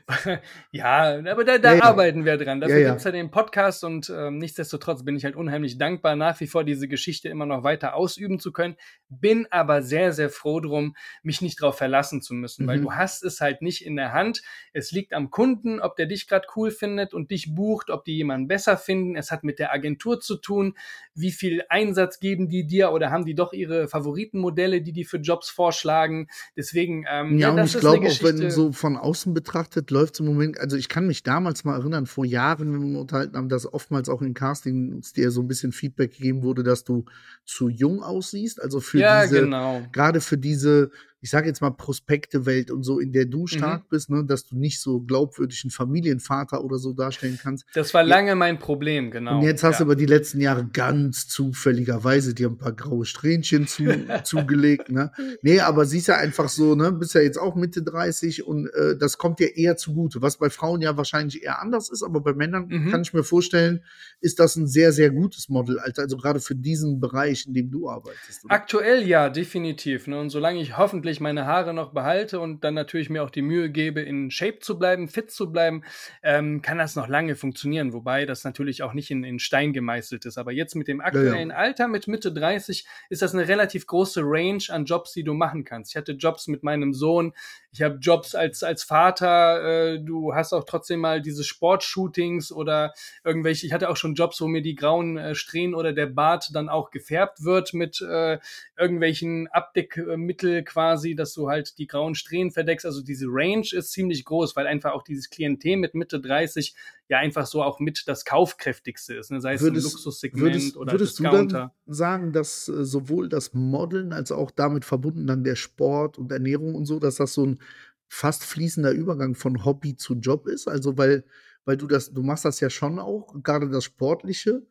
ja, 0.71 1.19
aber 1.19 1.43
da, 1.43 1.57
da 1.57 1.75
ja, 1.75 1.83
arbeiten 1.83 2.25
wir 2.25 2.37
dran. 2.37 2.59
Dafür 2.59 2.77
ja, 2.77 2.81
ja. 2.81 2.89
gibt 2.89 2.99
es 2.99 3.03
ja 3.03 3.11
den 3.11 3.31
Podcast 3.31 3.83
und 3.83 4.11
ähm, 4.15 4.37
nichtsdestotrotz 4.37 5.03
bin 5.03 5.15
ich 5.15 5.25
halt 5.25 5.35
unheimlich 5.35 5.77
dankbar, 5.77 6.15
nach 6.15 6.39
wie 6.39 6.47
vor 6.47 6.63
diese 6.63 6.87
Geschichte 6.87 7.29
immer 7.29 7.45
noch 7.45 7.63
weiter 7.63 7.95
ausüben 7.95 8.39
zu 8.39 8.51
können. 8.51 8.75
Bin 9.09 9.47
aber 9.51 9.81
sehr, 9.81 10.11
sehr 10.11 10.29
froh 10.29 10.59
drum, 10.59 10.95
mich 11.23 11.41
nicht 11.41 11.61
darauf 11.61 11.77
verlassen 11.77 12.21
zu 12.21 12.33
müssen, 12.33 12.63
mhm. 12.63 12.67
weil 12.67 12.81
du 12.81 12.93
hast 12.93 13.23
es 13.23 13.41
halt 13.41 13.61
nicht 13.61 13.85
in 13.85 13.95
der 13.95 14.13
Hand. 14.13 14.41
Es 14.73 14.91
liegt 14.91 15.13
am 15.13 15.29
Kunden, 15.29 15.79
ob 15.79 15.95
der 15.95 16.07
dich 16.07 16.27
gerade 16.27 16.47
cool 16.55 16.71
findet 16.71 17.13
und 17.13 17.31
dich 17.31 17.53
bucht, 17.53 17.89
ob 17.89 18.05
die 18.05 18.15
jemanden 18.15 18.47
besser 18.47 18.77
finden. 18.77 19.15
Es 19.15 19.31
hat 19.31 19.43
mit 19.43 19.59
der 19.59 19.71
Agentur 19.71 20.19
zu 20.19 20.37
tun, 20.37 20.75
wie 21.13 21.31
viel 21.31 21.63
Einsatz 21.69 22.19
geben 22.19 22.49
die 22.49 22.65
dir 22.65 22.91
oder 22.91 23.11
haben 23.11 23.25
die 23.25 23.35
doch 23.35 23.53
ihre 23.53 23.87
Favoritenmodelle, 23.87 24.81
die 24.81 24.93
die 24.93 25.05
für 25.05 25.17
Jobs 25.17 25.49
vorschlagen. 25.49 26.27
Deswegen, 26.57 27.05
ähm, 27.09 27.37
ja, 27.37 27.53
ja 27.53 27.61
und 27.61 27.65
ich 27.65 27.79
glaube 27.79 28.07
auch, 28.07 28.23
wenn 28.23 28.49
so 28.49 28.71
von 28.71 28.97
außen 28.97 29.33
betrachtet 29.33 29.58
läuft 29.89 30.15
es 30.15 30.19
im 30.19 30.25
Moment, 30.25 30.59
also 30.59 30.75
ich 30.77 30.89
kann 30.89 31.07
mich 31.07 31.23
damals 31.23 31.63
mal 31.63 31.77
erinnern, 31.79 32.05
vor 32.05 32.25
Jahren, 32.25 32.73
wenn 32.73 32.79
wir 32.79 32.87
uns 32.87 32.97
unterhalten 32.97 33.37
haben, 33.37 33.49
dass 33.49 33.71
oftmals 33.71 34.09
auch 34.09 34.21
in 34.21 34.33
Castings 34.33 35.13
dir 35.13 35.31
so 35.31 35.41
ein 35.41 35.47
bisschen 35.47 35.71
Feedback 35.71 36.15
gegeben 36.17 36.43
wurde, 36.43 36.63
dass 36.63 36.83
du 36.83 37.05
zu 37.45 37.69
jung 37.69 38.03
aussiehst, 38.03 38.61
also 38.61 38.79
für 38.79 38.99
ja, 38.99 39.23
diese, 39.23 39.41
genau. 39.41 39.81
gerade 39.91 40.21
für 40.21 40.37
diese 40.37 40.91
ich 41.21 41.29
sage 41.29 41.47
jetzt 41.47 41.61
mal 41.61 41.71
Prospekte-Welt 41.71 42.71
und 42.71 42.83
so, 42.83 42.99
in 42.99 43.11
der 43.11 43.25
du 43.25 43.41
mhm. 43.41 43.47
stark 43.47 43.83
mhm. 43.83 43.87
bist, 43.89 44.09
ne, 44.09 44.23
dass 44.25 44.45
du 44.45 44.57
nicht 44.57 44.79
so 44.79 45.01
glaubwürdig 45.01 45.63
einen 45.63 45.71
Familienvater 45.71 46.63
oder 46.63 46.77
so 46.77 46.93
darstellen 46.93 47.39
kannst. 47.41 47.65
Das 47.73 47.93
war 47.93 48.03
lange 48.03 48.29
ja. 48.29 48.35
mein 48.35 48.59
Problem, 48.59 49.11
genau. 49.11 49.39
Und 49.39 49.43
jetzt 49.43 49.63
hast 49.63 49.75
ja. 49.75 49.77
du 49.79 49.83
aber 49.85 49.95
die 49.95 50.05
letzten 50.05 50.39
Jahre 50.39 50.65
ganz 50.71 51.27
zufälligerweise 51.27 52.33
dir 52.33 52.47
ein 52.47 52.57
paar 52.57 52.73
graue 52.73 53.05
Strähnchen 53.05 53.67
zu, 53.67 53.83
zugelegt, 54.23 54.89
ne? 54.89 55.11
Nee, 55.41 55.59
aber 55.59 55.85
siehst 55.85 56.07
ja 56.07 56.17
einfach 56.17 56.49
so, 56.49 56.75
ne, 56.75 56.91
bist 56.91 57.13
ja 57.15 57.21
jetzt 57.21 57.37
auch 57.37 57.55
Mitte 57.55 57.83
30 57.83 58.45
und 58.45 58.67
äh, 58.67 58.97
das 58.97 59.17
kommt 59.17 59.39
dir 59.39 59.57
eher 59.57 59.75
zugute, 59.75 60.21
was 60.21 60.37
bei 60.37 60.49
Frauen 60.49 60.81
ja 60.81 60.95
wahrscheinlich 60.95 61.43
eher 61.43 61.61
anders 61.61 61.89
ist, 61.89 62.03
aber 62.03 62.21
bei 62.21 62.33
Männern 62.33 62.67
mhm. 62.67 62.91
kann 62.91 63.01
ich 63.01 63.13
mir 63.13 63.23
vorstellen, 63.23 63.83
ist 64.21 64.39
das 64.39 64.55
ein 64.55 64.67
sehr, 64.67 64.91
sehr 64.91 65.09
gutes 65.09 65.49
Model. 65.49 65.79
Also 65.79 66.17
gerade 66.17 66.39
für 66.39 66.55
diesen 66.55 66.99
Bereich, 66.99 67.45
in 67.45 67.53
dem 67.53 67.71
du 67.71 67.89
arbeitest. 67.89 68.45
Oder? 68.45 68.53
Aktuell 68.53 69.07
ja, 69.07 69.29
definitiv. 69.29 70.07
Ne? 70.07 70.19
Und 70.19 70.29
solange 70.29 70.61
ich 70.61 70.77
hoffentlich 70.77 71.08
hoffentlich 71.09 71.21
meine 71.21 71.47
Haare 71.47 71.73
noch 71.73 71.91
behalte 71.91 72.39
und 72.39 72.63
dann 72.63 72.75
natürlich 72.75 73.09
mir 73.09 73.23
auch 73.23 73.31
die 73.31 73.41
Mühe 73.41 73.71
gebe, 73.71 74.01
in 74.01 74.29
Shape 74.29 74.59
zu 74.59 74.77
bleiben, 74.77 75.07
fit 75.07 75.31
zu 75.31 75.51
bleiben, 75.51 75.83
ähm, 76.21 76.61
kann 76.61 76.77
das 76.77 76.95
noch 76.95 77.07
lange 77.07 77.35
funktionieren. 77.35 77.93
Wobei 77.93 78.27
das 78.27 78.43
natürlich 78.43 78.83
auch 78.83 78.93
nicht 78.93 79.09
in, 79.09 79.23
in 79.23 79.39
Stein 79.39 79.73
gemeißelt 79.73 80.25
ist. 80.25 80.37
Aber 80.37 80.51
jetzt 80.51 80.75
mit 80.75 80.87
dem 80.87 81.01
aktuellen 81.01 81.49
ja, 81.49 81.55
ja. 81.55 81.61
Alter, 81.61 81.87
mit 81.87 82.07
Mitte 82.07 82.31
30, 82.31 82.85
ist 83.09 83.21
das 83.23 83.33
eine 83.33 83.47
relativ 83.47 83.87
große 83.87 84.21
Range 84.23 84.63
an 84.69 84.85
Jobs, 84.85 85.13
die 85.13 85.23
du 85.23 85.33
machen 85.33 85.63
kannst. 85.63 85.91
Ich 85.91 85.97
hatte 85.97 86.11
Jobs 86.11 86.47
mit 86.47 86.61
meinem 86.61 86.93
Sohn, 86.93 87.33
ich 87.71 87.81
habe 87.81 87.97
Jobs 88.01 88.35
als, 88.35 88.63
als 88.63 88.83
Vater, 88.83 89.93
äh, 89.93 89.99
du 89.99 90.33
hast 90.33 90.53
auch 90.53 90.63
trotzdem 90.63 90.99
mal 90.99 91.21
diese 91.21 91.43
Sportshootings 91.43 92.51
oder 92.51 92.93
irgendwelche, 93.23 93.65
ich 93.65 93.73
hatte 93.73 93.89
auch 93.89 93.97
schon 93.97 94.15
Jobs, 94.15 94.41
wo 94.41 94.47
mir 94.47 94.61
die 94.61 94.75
grauen 94.75 95.17
äh, 95.17 95.35
Strähnen 95.35 95.75
oder 95.75 95.93
der 95.93 96.07
Bart 96.07 96.49
dann 96.53 96.69
auch 96.69 96.91
gefärbt 96.91 97.43
wird 97.43 97.73
mit 97.73 98.01
äh, 98.01 98.39
irgendwelchen 98.77 99.47
Abdeckmittel 99.47 100.63
quasi 100.63 100.98
quasi, 100.99 101.15
dass 101.15 101.33
du 101.33 101.49
halt 101.49 101.77
die 101.77 101.87
grauen 101.87 102.15
Strähnen 102.15 102.51
verdeckst. 102.51 102.85
Also 102.85 103.01
diese 103.01 103.25
Range 103.29 103.65
ist 103.71 103.91
ziemlich 103.91 104.25
groß, 104.25 104.55
weil 104.55 104.67
einfach 104.67 104.91
auch 104.91 105.03
dieses 105.03 105.29
Klientel 105.29 105.77
mit 105.77 105.95
Mitte 105.95 106.19
30 106.19 106.75
ja 107.07 107.17
einfach 107.17 107.45
so 107.45 107.63
auch 107.63 107.79
mit 107.79 108.03
das 108.07 108.25
kaufkräftigste 108.25 109.15
ist, 109.15 109.31
ne? 109.31 109.41
sei 109.41 109.53
es 109.53 109.61
würdest, 109.61 109.85
im 109.85 109.91
Luxussegment 109.91 110.43
würdest, 110.43 110.77
oder 110.77 110.91
würdest 110.91 111.19
Discounter. 111.19 111.45
Du 111.45 111.51
dann 111.51 111.71
sagen, 111.85 112.33
dass 112.33 112.67
äh, 112.67 112.83
sowohl 112.85 113.29
das 113.29 113.53
Modeln 113.53 114.13
als 114.13 114.31
auch 114.31 114.51
damit 114.51 114.85
verbunden 114.85 115.25
dann 115.27 115.43
der 115.43 115.55
Sport 115.55 116.17
und 116.17 116.31
Ernährung 116.31 116.75
und 116.75 116.85
so, 116.85 116.99
dass 116.99 117.15
das 117.15 117.33
so 117.33 117.45
ein 117.45 117.59
fast 118.07 118.43
fließender 118.43 118.91
Übergang 118.91 119.35
von 119.35 119.65
Hobby 119.65 119.95
zu 119.95 120.15
Job 120.15 120.47
ist? 120.47 120.67
Also, 120.67 120.97
weil 120.97 121.23
weil 121.65 121.77
du 121.77 121.85
das, 121.85 122.11
du 122.11 122.23
machst 122.23 122.45
das 122.45 122.59
ja 122.61 122.69
schon 122.71 122.97
auch, 122.97 123.35
gerade 123.43 123.69
das 123.69 123.83
Sportliche, 123.83 124.63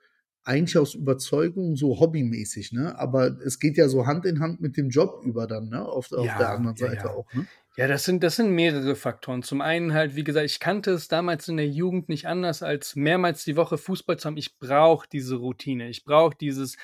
eigentlich 0.48 0.78
aus 0.78 0.94
Überzeugung, 0.94 1.76
so 1.76 2.00
hobbymäßig, 2.00 2.72
ne? 2.72 2.98
Aber 2.98 3.38
es 3.44 3.58
geht 3.58 3.76
ja 3.76 3.88
so 3.88 4.06
Hand 4.06 4.24
in 4.24 4.40
Hand 4.40 4.60
mit 4.60 4.76
dem 4.76 4.88
Job 4.88 5.22
über 5.24 5.46
dann, 5.46 5.68
ne? 5.68 5.84
Auf, 5.84 6.10
auf 6.12 6.24
Ja, 6.26 6.38
der 6.38 6.50
anderen 6.50 6.76
ja, 6.76 6.86
Seite 6.88 7.06
ja. 7.08 7.10
auch, 7.14 7.32
ne? 7.34 7.46
Ja, 7.78 7.86
das 7.86 8.02
sind, 8.02 8.24
das 8.24 8.34
sind 8.34 8.50
mehrere 8.50 8.96
Faktoren. 8.96 9.44
Zum 9.44 9.60
einen 9.60 9.94
halt, 9.94 10.16
wie 10.16 10.24
gesagt, 10.24 10.46
ich 10.46 10.58
kannte 10.58 10.90
es 10.90 11.06
damals 11.06 11.46
in 11.46 11.56
der 11.58 11.68
Jugend 11.68 12.08
nicht 12.08 12.26
anders, 12.26 12.64
als 12.64 12.96
mehrmals 12.96 13.44
die 13.44 13.56
Woche 13.56 13.78
Fußball 13.78 14.16
zu 14.18 14.26
haben. 14.26 14.36
Ich 14.36 14.58
brauche 14.58 15.06
diese 15.12 15.36
Routine. 15.36 15.88
Ich 15.88 16.04
brauche 16.04 16.34
dieses. 16.36 16.76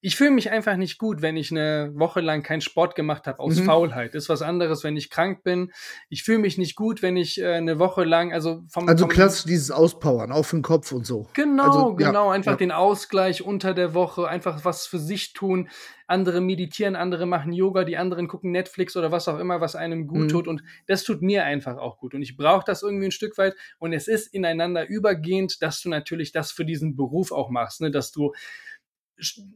Ich 0.00 0.16
fühle 0.16 0.32
mich 0.32 0.50
einfach 0.50 0.74
nicht 0.76 0.98
gut, 0.98 1.22
wenn 1.22 1.36
ich 1.36 1.52
eine 1.52 1.92
Woche 1.94 2.20
lang 2.20 2.42
keinen 2.42 2.62
Sport 2.62 2.96
gemacht 2.96 3.28
habe 3.28 3.38
aus 3.38 3.60
Mhm. 3.60 3.64
Faulheit. 3.64 4.16
Ist 4.16 4.28
was 4.28 4.42
anderes, 4.42 4.82
wenn 4.82 4.96
ich 4.96 5.08
krank 5.08 5.44
bin. 5.44 5.70
Ich 6.08 6.24
fühle 6.24 6.38
mich 6.38 6.58
nicht 6.58 6.74
gut, 6.74 7.00
wenn 7.00 7.16
ich 7.16 7.40
äh, 7.40 7.52
eine 7.52 7.78
Woche 7.78 8.02
lang, 8.02 8.32
also 8.32 8.64
vom, 8.68 8.88
Also 8.88 9.04
vom 9.04 9.10
klassisch 9.10 9.44
dieses 9.44 9.70
Auspowern, 9.70 10.32
auf 10.32 10.50
den 10.50 10.62
Kopf 10.62 10.90
und 10.90 11.06
so. 11.06 11.28
Genau, 11.34 11.62
Also, 11.62 11.96
ja, 12.00 12.08
genau, 12.08 12.30
einfach 12.30 12.52
ja. 12.52 12.56
den 12.56 12.72
Ausgleich 12.72 13.42
unter 13.42 13.72
der 13.72 13.94
Woche, 13.94 14.26
einfach 14.26 14.64
was 14.64 14.86
für 14.86 14.98
sich 14.98 15.32
tun. 15.32 15.68
Andere 16.06 16.40
meditieren, 16.40 16.96
andere 16.96 17.24
machen 17.24 17.52
Yoga, 17.52 17.84
die 17.84 17.96
anderen 17.96 18.26
gucken 18.26 18.50
Netflix 18.50 18.96
oder 18.96 19.12
was 19.12 19.28
auch 19.28 19.38
immer, 19.38 19.60
was 19.60 19.76
einem 19.76 20.08
gut 20.08 20.32
Mhm. 20.32 20.36
Tut. 20.40 20.48
Und 20.48 20.62
das 20.86 21.04
tut 21.04 21.22
mir 21.22 21.44
einfach 21.44 21.76
auch 21.76 21.98
gut. 21.98 22.14
Und 22.14 22.22
ich 22.22 22.36
brauche 22.36 22.64
das 22.64 22.82
irgendwie 22.82 23.06
ein 23.06 23.12
Stück 23.12 23.36
weit. 23.38 23.54
Und 23.78 23.92
es 23.92 24.08
ist 24.08 24.32
ineinander 24.32 24.88
übergehend, 24.88 25.62
dass 25.62 25.80
du 25.82 25.88
natürlich 25.88 26.32
das 26.32 26.52
für 26.52 26.64
diesen 26.64 26.96
Beruf 26.96 27.32
auch 27.32 27.50
machst, 27.50 27.80
ne? 27.80 27.90
dass 27.90 28.12
du 28.12 28.32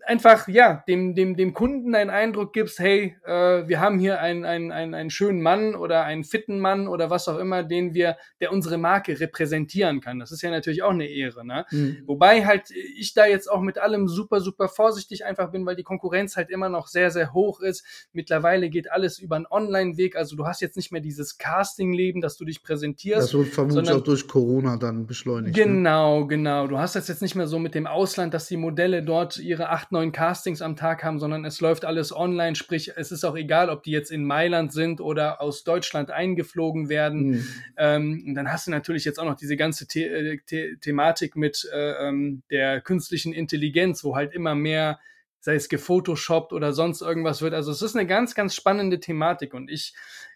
einfach, 0.07 0.49
ja, 0.49 0.85
dem, 0.89 1.15
dem, 1.15 1.37
dem 1.37 1.55
Kunden 1.55 1.95
einen 1.95 2.11
Eindruck 2.11 2.53
gibst, 2.53 2.79
hey, 2.79 3.17
äh, 3.25 3.67
wir 3.67 3.81
haben 3.81 3.99
hier 3.99 4.21
einen, 4.21 4.45
einen, 4.45 4.73
einen, 4.73 4.95
einen 4.95 5.11
schönen 5.11 5.41
Mann 5.41 5.75
oder 5.75 6.05
einen 6.05 6.25
fitten 6.25 6.61
Mann 6.61 6.89
oder 6.89 7.11
was 7.11 7.29
auch 7.29 7.39
immer, 7.39 7.63
den 7.63 7.95
wir, 7.95 8.17
der 8.41 8.53
unsere 8.53 8.79
Marke 8.79 9.19
repräsentieren 9.19 10.01
kann. 10.01 10.19
Das 10.19 10.33
ist 10.33 10.43
ja 10.43 10.51
natürlich 10.51 10.83
auch 10.83 10.91
eine 10.91 11.07
Ehre, 11.07 11.47
ne? 11.47 11.65
Mhm. 11.71 12.03
Wobei 12.07 12.45
halt 12.45 12.71
ich 12.71 13.15
da 13.15 13.27
jetzt 13.27 13.51
auch 13.51 13.61
mit 13.61 13.79
allem 13.79 14.09
super, 14.09 14.41
super 14.41 14.69
vorsichtig 14.69 15.25
einfach 15.25 15.51
bin, 15.51 15.67
weil 15.67 15.77
die 15.77 15.83
Konkurrenz 15.83 16.37
halt 16.37 16.51
immer 16.51 16.69
noch 16.69 16.87
sehr, 16.87 17.11
sehr 17.11 17.33
hoch 17.33 17.61
ist. 17.61 17.85
Mittlerweile 18.13 18.71
geht 18.71 18.91
alles 18.91 19.19
über 19.19 19.37
einen 19.37 19.47
Online-Weg. 19.51 20.17
Also 20.17 20.37
du 20.37 20.47
hast 20.47 20.61
jetzt 20.61 20.77
nicht 20.77 20.93
mehr 20.93 21.01
dieses 21.01 21.39
Casting-Leben, 21.39 22.21
dass 22.21 22.37
du 22.37 22.45
dich 22.45 22.63
präsentierst. 22.63 23.29
Das 23.29 23.35
wird 23.35 23.49
vermutlich 23.49 23.91
auch 23.91 24.03
durch 24.03 24.29
Corona 24.29 24.77
dann 24.77 25.07
beschleunigt. 25.07 25.57
Ne? 25.57 25.65
Genau, 25.65 26.27
genau. 26.27 26.67
Du 26.67 26.79
hast 26.79 26.97
das 26.97 27.09
jetzt 27.09 27.23
nicht 27.23 27.35
mehr 27.35 27.47
so 27.47 27.59
mit 27.59 27.75
dem 27.75 27.87
Ausland, 27.87 28.35
dass 28.35 28.47
die 28.47 28.57
Modelle 28.57 29.03
dort 29.03 29.37
ihre 29.55 29.71
acht, 29.71 29.93
neun 29.93 30.11
Castings 30.11 30.61
am 30.63 30.75
Tag 30.75 31.05
haben, 31.05 31.21
sondern 31.21 31.45
es 31.45 31.61
läuft 31.61 31.85
alles 31.85 32.15
online. 32.15 32.57
Sprich, 32.57 32.93
es 32.97 33.13
ist 33.13 33.25
auch 33.25 33.37
egal, 33.37 33.71
ob 33.71 33.85
die 33.85 33.93
jetzt 33.93 34.11
in 34.11 34.25
Mailand 34.25 34.73
sind 34.73 35.01
oder 35.01 35.41
aus 35.41 35.63
Deutschland 35.63 36.11
eingeflogen 36.11 36.89
werden. 36.89 37.27
Mhm. 37.27 37.49
Ähm, 37.77 38.25
und 38.27 38.35
dann 38.35 38.53
hast 38.53 38.67
du 38.67 38.73
natürlich 38.73 39.05
jetzt 39.05 39.19
auch 39.19 39.25
noch 39.25 39.37
diese 39.37 39.57
ganze 39.57 39.87
The 39.89 40.03
äh, 40.03 40.39
The 40.47 40.77
Thematik 40.81 41.37
mit 41.37 41.69
äh, 41.73 42.09
ähm, 42.09 42.43
der 42.51 42.81
künstlichen 42.81 43.33
Intelligenz, 43.33 44.03
wo 44.03 44.17
halt 44.17 44.33
immer 44.33 44.55
mehr, 44.55 44.99
sei 45.39 45.55
es 45.55 45.69
gefotoshoppt 45.69 46.53
oder 46.53 46.73
sonst 46.73 47.01
irgendwas 47.01 47.41
wird. 47.41 47.55
Also 47.55 47.71
es 47.71 47.83
ist 47.83 47.95
eine 47.95 48.07
ganz, 48.07 48.35
ganz 48.35 48.55
spannende 48.55 48.99
Thematik 48.99 49.55
und 49.55 49.71
ich 49.71 49.95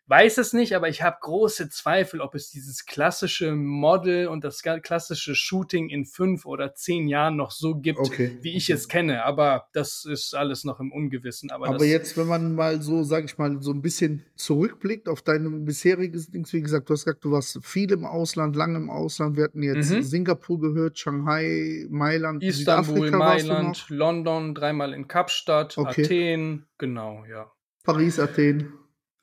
weiß 0.08 0.38
es 0.38 0.52
nicht, 0.52 0.74
aber 0.74 0.88
ich 0.88 1.02
habe 1.02 1.18
große 1.20 1.68
Zweifel, 1.68 2.20
ob 2.20 2.34
es 2.34 2.50
dieses 2.50 2.86
klassische 2.86 3.54
Model 3.54 4.28
und 4.28 4.42
das 4.42 4.62
klassische 4.62 5.34
Shooting 5.34 5.88
in 5.90 6.04
fünf 6.06 6.46
oder 6.46 6.74
zehn 6.74 7.08
Jahren 7.08 7.36
noch 7.36 7.50
so 7.50 7.74
gibt, 7.76 7.98
Okay. 7.98 8.38
wie 8.40 8.56
ich 8.56 8.70
es 8.70 8.88
kenne. 8.88 9.24
Aber 9.24 9.66
das 9.72 10.04
ist 10.04 10.34
alles 10.34 10.64
noch 10.64 10.80
im 10.80 10.92
Ungewissen. 10.92 11.50
Aber, 11.50 11.68
Aber 11.68 11.84
jetzt, 11.84 12.16
wenn 12.16 12.26
man 12.26 12.54
mal 12.54 12.80
so, 12.80 13.02
sag 13.02 13.24
ich 13.26 13.36
mal, 13.38 13.60
so 13.60 13.70
ein 13.72 13.82
bisschen 13.82 14.24
zurückblickt 14.34 15.08
auf 15.08 15.22
dein 15.22 15.64
bisheriges 15.64 16.30
Dings, 16.30 16.52
wie 16.52 16.62
gesagt, 16.62 16.88
du 16.88 16.94
hast 16.94 17.04
gesagt, 17.04 17.24
du 17.24 17.30
warst 17.32 17.58
viel 17.62 17.92
im 17.92 18.04
Ausland, 18.04 18.56
lange 18.56 18.76
im 18.78 18.90
Ausland. 18.90 19.36
Wir 19.36 19.44
hatten 19.44 19.62
jetzt 19.62 19.90
Mhm. 19.90 20.02
Singapur 20.02 20.60
gehört, 20.60 20.98
Shanghai, 20.98 21.86
Mailand, 21.90 22.42
Istanbul, 22.42 23.10
Mailand, 23.10 23.86
London, 23.88 24.54
dreimal 24.54 24.92
in 24.94 25.06
Kapstadt, 25.06 25.76
Okay. 25.76 26.04
Athen, 26.04 26.66
genau, 26.78 27.24
ja. 27.30 27.50
Paris, 27.84 28.18
Athen. 28.18 28.72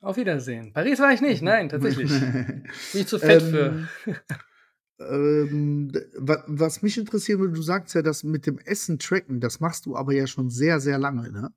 Auf 0.00 0.16
Wiedersehen. 0.16 0.72
Paris 0.72 0.98
war 1.00 1.12
ich 1.12 1.20
nicht, 1.20 1.42
nein, 1.42 1.68
tatsächlich. 1.68 2.10
Bin 2.20 2.64
ich 2.92 3.06
zu 3.06 3.18
fett 3.18 3.42
für. 3.42 3.88
Ähm, 4.98 5.90
ähm, 5.90 5.92
was 6.46 6.82
mich 6.82 6.96
interessieren 6.96 7.40
würde, 7.40 7.54
du 7.54 7.62
sagst 7.62 7.94
ja, 7.94 8.02
das 8.02 8.22
mit 8.22 8.46
dem 8.46 8.58
Essen 8.58 8.98
tracken, 8.98 9.40
das 9.40 9.60
machst 9.60 9.86
du 9.86 9.96
aber 9.96 10.12
ja 10.12 10.26
schon 10.26 10.48
sehr, 10.48 10.80
sehr 10.80 10.98
lange, 10.98 11.30
ne? 11.30 11.52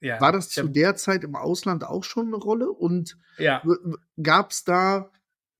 Ja, 0.00 0.20
War 0.20 0.32
das 0.32 0.50
zu 0.50 0.68
der 0.68 0.96
Zeit 0.96 1.24
im 1.24 1.34
Ausland 1.34 1.84
auch 1.84 2.04
schon 2.04 2.26
eine 2.26 2.36
Rolle? 2.36 2.70
Und 2.70 3.16
Ja, 3.38 3.62
gab 4.22 4.50
es 4.50 4.64
da 4.64 5.10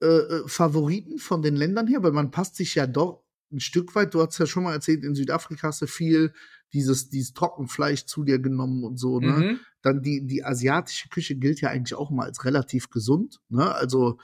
äh, 0.03 0.07
äh, 0.07 0.49
Favoriten 0.49 1.19
von 1.19 1.41
den 1.41 1.57
Ländern 1.57 1.87
her? 1.87 2.03
Weil 2.03 2.13
man 2.13 2.31
passt 2.31 2.57
sich 2.57 2.75
ja 2.75 2.87
doch 2.87 3.25
ein 3.51 3.61
Stück 3.61 3.95
weit, 3.95 4.13
du 4.13 4.21
hast 4.21 4.39
ja 4.39 4.47
schon 4.47 4.65
mal 4.65 4.75
erzählt, 4.75 5.03
in 5.03 5.15
Südafrika 5.15 5.69
hast 5.69 5.81
du 5.81 5.87
viel 5.87 6.35
dieses, 6.75 7.09
dieses 7.09 7.33
Trockenfleisch 7.33 8.05
zu 8.05 8.25
dir 8.25 8.39
genommen 8.39 8.85
und 8.85 8.99
so, 8.99 9.21
ne? 9.21 9.33
mhm. 9.33 9.61
Dann 9.81 10.03
die, 10.03 10.27
die 10.27 10.45
asiatische 10.45 11.09
Küche 11.09 11.37
gilt 11.37 11.61
ja 11.61 11.71
eigentlich 11.71 11.95
auch 11.95 12.11
mal 12.11 12.27
als 12.27 12.45
relativ 12.45 12.91
gesund, 12.91 13.41
ne? 13.49 13.75
Also 13.75 14.19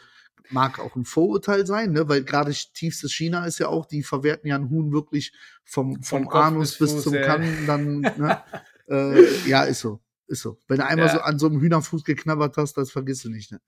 mag 0.50 0.80
auch 0.80 0.96
ein 0.96 1.04
Vorurteil 1.04 1.64
sein, 1.66 1.92
ne? 1.92 2.08
Weil 2.08 2.24
gerade 2.24 2.52
tiefstes 2.52 3.12
China 3.12 3.44
ist 3.46 3.58
ja 3.58 3.68
auch, 3.68 3.86
die 3.86 4.02
verwerten 4.02 4.48
ja 4.48 4.56
ein 4.56 4.68
Huhn 4.68 4.92
wirklich 4.92 5.32
vom, 5.64 6.02
vom, 6.02 6.24
Vom 6.24 6.28
Anus 6.32 6.78
bis 6.78 6.92
Fuß, 6.92 7.02
zum 7.04 7.14
ja. 7.14 7.22
Kann, 7.22 7.66
dann, 7.66 8.00
ne? 8.00 8.42
äh, 8.88 9.48
ja, 9.48 9.62
ist 9.64 9.80
so. 9.80 10.00
Ist 10.26 10.42
so. 10.42 10.58
Wenn 10.68 10.78
du 10.78 10.86
einmal 10.86 11.06
Ja. 11.06 11.14
so 11.14 11.20
an 11.20 11.38
so 11.38 11.46
einem 11.46 11.60
Hühnerfuß 11.60 12.04
geknabbert 12.04 12.56
hast, 12.56 12.74
das 12.76 12.90
vergisst 12.90 13.24
du 13.24 13.30
nicht, 13.30 13.52
ne? 13.52 13.60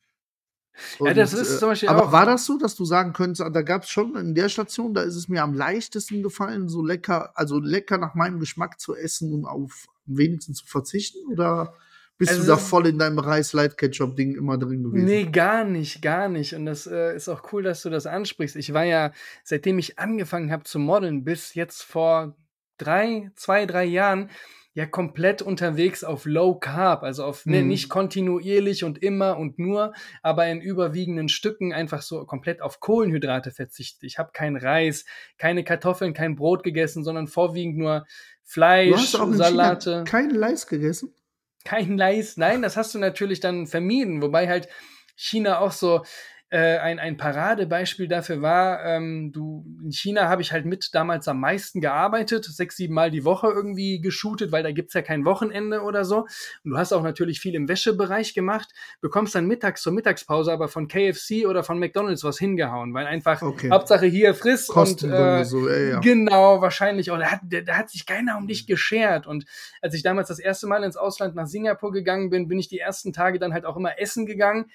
Ja, 1.01 1.13
das 1.15 1.35
Und, 1.35 1.41
ist 1.41 1.55
äh, 1.55 1.59
zum 1.59 1.69
Beispiel 1.71 1.89
aber 1.89 2.07
auch- 2.07 2.13
war 2.13 2.27
das 2.27 2.47
so, 2.47 2.57
dass 2.59 2.75
du 2.75 2.85
sagen 2.85 3.13
könntest, 3.13 3.41
ah, 3.43 3.51
da 3.51 3.63
gab 3.63 3.83
es 3.83 3.91
schon 3.91 4.17
in 4.17 4.35
der 4.35 4.49
Station, 4.49 4.95
da 4.95 5.03
ist 5.03 5.17
es 5.17 5.29
mir 5.29 5.43
am 5.43 5.55
leichtesten 5.55 6.23
gefallen, 6.23 6.69
so 6.69 6.83
lecker, 6.85 7.33
also 7.35 7.59
lecker 7.61 7.99
nach 7.99 8.15
meinem 8.15 8.41
Geschmack 8.41 8.81
zu 8.81 8.95
essen 8.97 9.33
und 9.35 9.45
auf 9.45 9.87
am 10.09 10.17
wenigsten 10.19 10.55
zu 10.55 10.65
verzichten? 10.67 11.19
Oder 11.31 11.75
bist 12.19 12.31
Also- 12.33 12.43
du 12.43 12.49
da 12.49 12.57
voll 12.57 12.87
in 12.87 12.99
deinem 12.99 13.19
Reis-Light-Ketchup-Ding 13.19 14.35
immer 14.37 14.59
drin 14.59 14.83
gewesen? 14.83 15.05
Nee, 15.05 15.25
gar 15.27 15.65
nicht, 15.65 16.03
gar 16.03 16.29
nicht. 16.29 16.55
Und 16.55 16.67
das 16.67 16.87
äh, 16.87 17.15
ist 17.17 17.29
auch 17.29 17.53
cool, 17.53 17.63
dass 17.63 17.83
du 17.83 17.91
das 17.91 18.07
ansprichst. 18.07 18.57
Ich 18.57 18.73
war 18.73 18.85
ja, 18.85 19.13
seitdem 19.45 19.79
ich 19.79 19.99
angefangen 19.99 20.51
habe 20.51 20.65
zu 20.65 20.79
modeln, 20.79 21.25
bis 21.25 21.55
jetzt 21.55 21.83
vor 21.83 22.35
drei, 22.79 23.31
zwei, 23.37 23.67
drei 23.67 23.85
Jahren, 23.85 24.31
ja 24.75 24.87
komplett 24.87 25.43
unterwegs 25.43 26.03
auf 26.03 26.25
Low 26.25 26.55
Carb, 26.55 27.03
also 27.03 27.25
auf 27.25 27.45
ne, 27.45 27.61
Mhm. 27.63 27.69
nicht 27.69 27.89
kontinuierlich 27.91 28.85
und 28.85 29.03
immer 29.03 29.37
und 29.37 29.59
nur, 29.59 29.93
aber 30.23 30.47
in 30.49 30.61
überwiegenden 30.63 31.29
Stücken 31.29 31.73
einfach 31.73 32.01
so 32.03 32.25
komplett 32.25 32.63
auf 32.63 32.81
Kohlenhydrate 32.81 33.51
verzichtet. 33.51 34.05
Ich 34.05 34.19
habe 34.19 34.31
kein 34.33 34.57
Reis, 34.57 35.05
keine 35.37 35.63
Kartoffeln, 35.63 36.15
kein 36.15 36.37
Brot 36.37 36.63
gegessen, 36.65 37.05
sondern 37.05 37.27
vorwiegend 37.27 37.77
nur 37.77 38.01
Du 38.01 38.07
Fleisch, 38.45 38.93
hast 38.95 39.15
auch 39.17 39.33
Salate 39.33 40.05
keinen 40.05 40.35
Leis 40.35 40.67
gegessen? 40.67 41.15
kein 41.65 41.97
Leis. 41.97 42.37
Nein, 42.37 42.63
das 42.63 42.77
hast 42.77 42.95
du 42.95 42.99
natürlich 42.99 43.41
dann 43.41 43.67
vermieden, 43.67 44.21
wobei 44.23 44.49
halt 44.49 44.69
China 45.17 45.61
auch 45.61 45.73
so 45.73 46.03
äh, 46.53 46.79
ein, 46.79 46.99
ein 46.99 47.17
Paradebeispiel 47.17 48.09
dafür 48.09 48.43
war. 48.43 48.85
Ähm, 48.85 49.33
du, 49.33 49.65
in 49.83 49.91
China 49.91 50.29
habe 50.29 50.43
ich 50.43 50.53
halt 50.53 50.67
mit 50.67 50.91
damals 50.93 51.27
am 51.27 51.41
meisten 51.41 51.81
gearbeitet, 51.81 52.45
sechs, 52.45 52.77
sieben 52.77 52.93
Mal 52.93 53.11
die 53.11 53.25
Woche 53.25 53.47
irgendwie 53.47 54.03
geshootet, 54.03 54.53
weil 54.53 54.63
da 54.63 54.71
gibt's 54.71 54.93
ja 54.93 55.01
kein 55.01 55.25
Wochenende 55.25 55.81
oder 55.81 56.05
so. 56.05 56.27
Und 56.65 56.73
du 56.73 56.77
hast 56.77 56.93
auch 56.93 57.03
natürlich 57.03 57.41
viel 57.41 57.55
im 57.55 57.69
Wäschebereich 57.69 58.35
gemacht, 58.35 58.69
bekommst 59.01 59.35
dann 59.35 59.47
mittags 59.47 59.81
zur 59.81 59.95
Mittagspause 59.95 60.53
aber 60.53 60.69
von 60.69 60.89
KFC 60.89 61.47
oder 61.47 61.65
von 61.65 61.79
McDonalds 61.79 62.23
was 62.23 62.39
hingehauen, 62.39 62.93
weil 62.93 63.07
einfach 63.07 63.41
Okay. 63.41 63.71
Hauptsache 63.71 64.05
hier 64.07 64.35
friss 64.35 64.69
und 64.69 64.75
Kostengründe, 64.75 65.41
äh, 65.41 65.45
so, 65.45 65.69
ja, 65.69 65.79
ja. 65.79 66.01
Genau, 66.01 66.61
wahrscheinlich. 66.61 67.09
Hat, 67.09 67.41
da, 67.45 67.63
da 67.63 67.77
hat 67.79 67.89
sich 67.89 68.05
keiner 68.05 68.37
um 68.37 68.47
dich 68.47 68.67
geschert. 68.67 69.27
Und 69.27 69.47
als 69.81 69.95
ich 69.95 70.03
damals 70.03 70.29
das 70.29 70.39
erste 70.39 70.67
Mal 70.67 70.85
ins 70.85 70.99
Ausland 70.99 71.35
nach 71.35 71.47
Singapur 71.47 71.93
gegangen 71.93 72.29
bin, 72.29 72.47
bin 72.47 72.59
ich 72.59 72.69
die 72.69 72.79
ersten 72.79 73.15
Tage 73.15 73.39
dann 73.39 73.55
halt 73.55 73.65
auch 73.65 73.77
immer 73.79 73.99
essen 73.99 74.27
gegangen. 74.27 74.71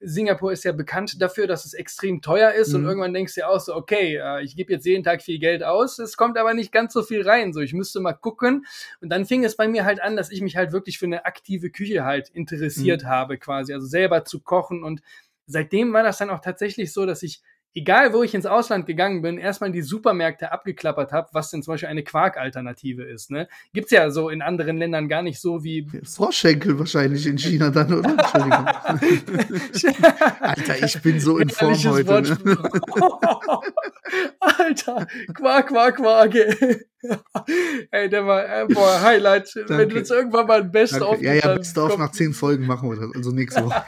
Singapur 0.00 0.52
ist 0.52 0.64
ja 0.64 0.72
bekannt 0.72 1.20
dafür, 1.20 1.46
dass 1.46 1.64
es 1.64 1.74
extrem 1.74 2.20
teuer 2.22 2.52
ist 2.52 2.74
und 2.74 2.82
Mhm. 2.82 2.88
irgendwann 2.88 3.14
denkst 3.14 3.34
du 3.34 3.40
dir 3.40 3.48
auch 3.48 3.60
so, 3.60 3.74
okay, 3.74 4.16
äh, 4.16 4.42
ich 4.42 4.56
gebe 4.56 4.72
jetzt 4.72 4.86
jeden 4.86 5.04
Tag 5.04 5.22
viel 5.22 5.38
Geld 5.38 5.62
aus, 5.62 5.98
es 5.98 6.16
kommt 6.16 6.38
aber 6.38 6.54
nicht 6.54 6.72
ganz 6.72 6.92
so 6.92 7.02
viel 7.02 7.22
rein, 7.28 7.52
so 7.52 7.60
ich 7.60 7.74
müsste 7.74 8.00
mal 8.00 8.12
gucken. 8.14 8.66
Und 9.00 9.10
dann 9.10 9.26
fing 9.26 9.44
es 9.44 9.56
bei 9.56 9.68
mir 9.68 9.84
halt 9.84 10.00
an, 10.00 10.16
dass 10.16 10.30
ich 10.30 10.40
mich 10.40 10.56
halt 10.56 10.72
wirklich 10.72 10.98
für 10.98 11.06
eine 11.06 11.24
aktive 11.26 11.70
Küche 11.70 12.04
halt 12.04 12.28
interessiert 12.30 13.02
Mhm. 13.04 13.08
habe 13.08 13.38
quasi, 13.38 13.72
also 13.74 13.86
selber 13.86 14.24
zu 14.24 14.40
kochen. 14.40 14.82
Und 14.84 15.00
seitdem 15.46 15.92
war 15.92 16.02
das 16.02 16.18
dann 16.18 16.30
auch 16.30 16.40
tatsächlich 16.40 16.92
so, 16.92 17.06
dass 17.06 17.22
ich 17.22 17.40
egal 17.78 18.12
wo 18.12 18.24
ich 18.24 18.34
ins 18.34 18.44
Ausland 18.44 18.86
gegangen 18.86 19.22
bin, 19.22 19.38
erstmal 19.38 19.70
die 19.70 19.82
Supermärkte 19.82 20.50
abgeklappert 20.50 21.12
habe, 21.12 21.28
was 21.32 21.50
denn 21.50 21.62
zum 21.62 21.74
Beispiel 21.74 21.88
eine 21.88 22.02
Quark-Alternative 22.02 23.04
ist. 23.04 23.30
Ne? 23.30 23.48
Gibt's 23.72 23.92
ja 23.92 24.10
so 24.10 24.28
in 24.30 24.42
anderen 24.42 24.78
Ländern 24.78 25.08
gar 25.08 25.22
nicht 25.22 25.40
so 25.40 25.62
wie. 25.62 25.86
Froschschenkel 26.02 26.78
wahrscheinlich 26.78 27.26
in 27.26 27.38
China 27.38 27.70
dann, 27.70 27.94
oder? 27.94 28.10
Entschuldigung. 28.10 28.66
Alter, 30.40 30.84
ich 30.84 31.00
bin 31.02 31.20
so 31.20 31.38
in 31.38 31.48
Form 31.50 31.74
heute. 31.74 32.36
Ne? 32.44 32.58
Alter, 34.40 35.06
Quark, 35.34 35.68
Quark, 35.68 35.96
Quark. 35.96 36.34
Ey, 37.92 38.08
der 38.08 38.26
war, 38.26 38.44
äh, 38.44 38.66
boah, 38.66 39.00
Highlight. 39.00 39.54
Wenn 39.54 39.66
Danke. 39.66 39.86
du 39.88 39.96
jetzt 39.96 40.10
irgendwann 40.10 40.46
mal 40.46 40.62
ein 40.62 40.72
Best-of. 40.72 41.22
Ja, 41.22 41.34
ja, 41.34 41.42
dann 41.42 41.58
best 41.58 41.78
auf 41.78 41.90
kommt- 41.90 42.00
nach 42.00 42.10
zehn 42.10 42.32
Folgen 42.32 42.66
machen 42.66 42.90
wir 42.90 42.96
das, 42.96 43.14
also 43.14 43.30
nächste 43.30 43.64
Woche. 43.64 43.84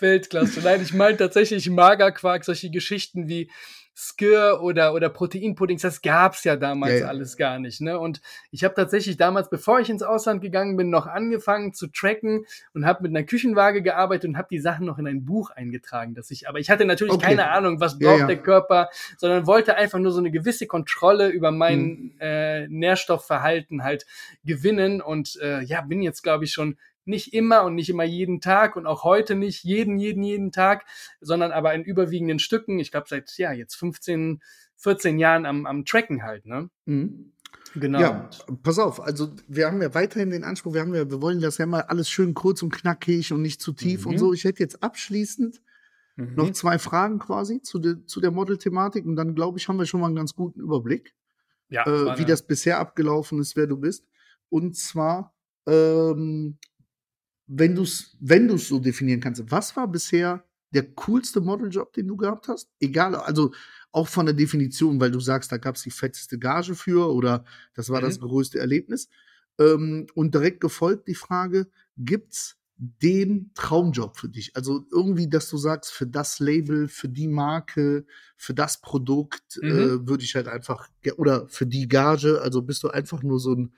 Weltklasse. 0.00 0.60
Nein, 0.62 0.82
ich 0.82 0.92
meine 0.92 1.16
tatsächlich 1.16 1.68
Magerquark, 1.94 2.44
solche 2.44 2.70
Geschichten 2.70 3.28
wie 3.28 3.50
Skir 3.96 4.58
oder, 4.60 4.92
oder 4.92 5.08
Proteinpuddings, 5.08 5.82
das 5.82 6.02
gab's 6.02 6.42
ja 6.42 6.56
damals 6.56 6.94
ja, 6.94 6.98
ja. 7.00 7.06
alles 7.06 7.36
gar 7.36 7.60
nicht. 7.60 7.80
Ne? 7.80 7.96
Und 7.96 8.20
ich 8.50 8.64
habe 8.64 8.74
tatsächlich 8.74 9.16
damals, 9.16 9.48
bevor 9.48 9.78
ich 9.78 9.88
ins 9.88 10.02
Ausland 10.02 10.42
gegangen 10.42 10.76
bin, 10.76 10.90
noch 10.90 11.06
angefangen 11.06 11.72
zu 11.72 11.86
tracken 11.86 12.44
und 12.72 12.86
habe 12.86 13.04
mit 13.04 13.12
einer 13.12 13.24
Küchenwaage 13.24 13.82
gearbeitet 13.82 14.30
und 14.30 14.36
habe 14.36 14.48
die 14.50 14.58
Sachen 14.58 14.84
noch 14.84 14.98
in 14.98 15.06
ein 15.06 15.24
Buch 15.24 15.50
eingetragen. 15.50 16.14
Dass 16.14 16.32
ich, 16.32 16.48
aber 16.48 16.58
ich 16.58 16.70
hatte 16.70 16.84
natürlich 16.86 17.14
okay. 17.14 17.26
keine 17.26 17.50
Ahnung, 17.52 17.78
was 17.78 17.96
braucht 18.00 18.20
ja, 18.20 18.26
der 18.26 18.38
Körper, 18.38 18.88
sondern 19.16 19.46
wollte 19.46 19.76
einfach 19.76 20.00
nur 20.00 20.10
so 20.10 20.18
eine 20.18 20.32
gewisse 20.32 20.66
Kontrolle 20.66 21.28
über 21.28 21.52
mein 21.52 21.78
hm. 21.78 22.12
äh, 22.18 22.66
Nährstoffverhalten 22.66 23.84
halt 23.84 24.06
gewinnen. 24.44 25.02
Und 25.02 25.38
äh, 25.40 25.62
ja, 25.62 25.82
bin 25.82 26.02
jetzt, 26.02 26.22
glaube 26.22 26.44
ich, 26.44 26.52
schon 26.52 26.78
nicht 27.04 27.34
immer 27.34 27.64
und 27.64 27.74
nicht 27.74 27.90
immer 27.90 28.04
jeden 28.04 28.40
Tag 28.40 28.76
und 28.76 28.86
auch 28.86 29.04
heute 29.04 29.34
nicht 29.34 29.64
jeden, 29.64 29.98
jeden, 29.98 30.22
jeden 30.22 30.52
Tag, 30.52 30.84
sondern 31.20 31.52
aber 31.52 31.74
in 31.74 31.84
überwiegenden 31.84 32.38
Stücken. 32.38 32.78
Ich 32.78 32.90
glaube, 32.90 33.06
seit 33.08 33.36
ja 33.36 33.52
jetzt 33.52 33.74
15, 33.76 34.42
14 34.76 35.18
Jahren 35.18 35.46
am, 35.46 35.66
am 35.66 35.84
Tracken 35.84 36.22
halt, 36.22 36.46
ne? 36.46 36.70
Mhm. 36.86 37.32
Genau. 37.76 38.00
Ja, 38.00 38.30
pass 38.62 38.78
auf, 38.78 39.00
also 39.00 39.32
wir 39.48 39.66
haben 39.66 39.82
ja 39.82 39.94
weiterhin 39.94 40.30
den 40.30 40.44
Anspruch, 40.44 40.74
wir 40.74 40.80
haben 40.80 40.94
ja, 40.94 41.10
wir 41.10 41.20
wollen 41.20 41.40
das 41.40 41.58
ja 41.58 41.66
mal 41.66 41.82
alles 41.82 42.08
schön 42.08 42.34
kurz 42.34 42.62
und 42.62 42.72
knackig 42.72 43.32
und 43.32 43.42
nicht 43.42 43.60
zu 43.60 43.72
tief 43.72 44.04
mhm. 44.04 44.12
und 44.12 44.18
so. 44.18 44.32
Ich 44.32 44.44
hätte 44.44 44.62
jetzt 44.62 44.82
abschließend 44.82 45.60
mhm. 46.16 46.34
noch 46.34 46.52
zwei 46.52 46.78
Fragen 46.78 47.18
quasi 47.18 47.62
zu, 47.62 47.80
de, 47.80 48.04
zu 48.06 48.20
der 48.20 48.30
Model-Thematik 48.30 49.04
und 49.04 49.16
dann 49.16 49.34
glaube 49.34 49.58
ich, 49.58 49.68
haben 49.68 49.78
wir 49.78 49.86
schon 49.86 50.00
mal 50.00 50.06
einen 50.06 50.16
ganz 50.16 50.34
guten 50.34 50.60
Überblick, 50.60 51.14
ja, 51.68 51.84
äh, 51.86 52.18
wie 52.18 52.24
das 52.24 52.46
bisher 52.46 52.78
abgelaufen 52.78 53.40
ist, 53.40 53.56
wer 53.56 53.66
du 53.66 53.76
bist. 53.76 54.06
Und 54.50 54.76
zwar, 54.76 55.34
ähm, 55.66 56.58
wenn 57.46 57.74
du 57.74 57.82
es 57.82 58.16
wenn 58.20 58.48
du's 58.48 58.68
so 58.68 58.78
definieren 58.78 59.20
kannst, 59.20 59.50
was 59.50 59.76
war 59.76 59.88
bisher 59.88 60.44
der 60.72 60.84
coolste 60.94 61.40
Modeljob, 61.40 61.92
den 61.92 62.08
du 62.08 62.16
gehabt 62.16 62.48
hast? 62.48 62.68
Egal, 62.80 63.14
also 63.14 63.52
auch 63.92 64.08
von 64.08 64.26
der 64.26 64.34
Definition, 64.34 65.00
weil 65.00 65.10
du 65.10 65.20
sagst, 65.20 65.52
da 65.52 65.56
gab 65.56 65.76
es 65.76 65.82
die 65.82 65.90
fetteste 65.90 66.38
Gage 66.38 66.74
für 66.74 67.12
oder 67.12 67.44
das 67.74 67.90
war 67.90 68.00
mhm. 68.00 68.06
das 68.06 68.20
größte 68.20 68.58
Erlebnis. 68.58 69.08
Ähm, 69.58 70.08
und 70.14 70.34
direkt 70.34 70.60
gefolgt 70.60 71.06
die 71.06 71.14
Frage, 71.14 71.68
gibt's 71.96 72.56
den 72.76 73.52
Traumjob 73.54 74.16
für 74.16 74.28
dich? 74.28 74.56
Also 74.56 74.84
irgendwie, 74.90 75.28
dass 75.28 75.48
du 75.48 75.56
sagst, 75.56 75.92
für 75.92 76.08
das 76.08 76.40
Label, 76.40 76.88
für 76.88 77.08
die 77.08 77.28
Marke, 77.28 78.04
für 78.36 78.52
das 78.52 78.80
Produkt 78.80 79.60
mhm. 79.62 79.70
äh, 79.70 80.08
würde 80.08 80.24
ich 80.24 80.34
halt 80.34 80.48
einfach, 80.48 80.88
oder 81.16 81.46
für 81.48 81.66
die 81.66 81.86
Gage, 81.86 82.40
also 82.42 82.62
bist 82.62 82.82
du 82.82 82.88
einfach 82.88 83.22
nur 83.22 83.38
so 83.38 83.54
ein 83.54 83.72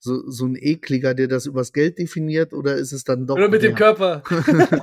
so, 0.00 0.28
so 0.28 0.46
ein 0.46 0.56
ekliger, 0.56 1.14
der 1.14 1.28
das 1.28 1.46
übers 1.46 1.72
Geld 1.72 1.98
definiert, 1.98 2.52
oder 2.52 2.74
ist 2.74 2.92
es 2.92 3.04
dann 3.04 3.26
doch. 3.26 3.36
Oder 3.36 3.48
mit 3.48 3.62
mehr? 3.62 3.70
dem 3.70 3.76
Körper. 3.76 4.22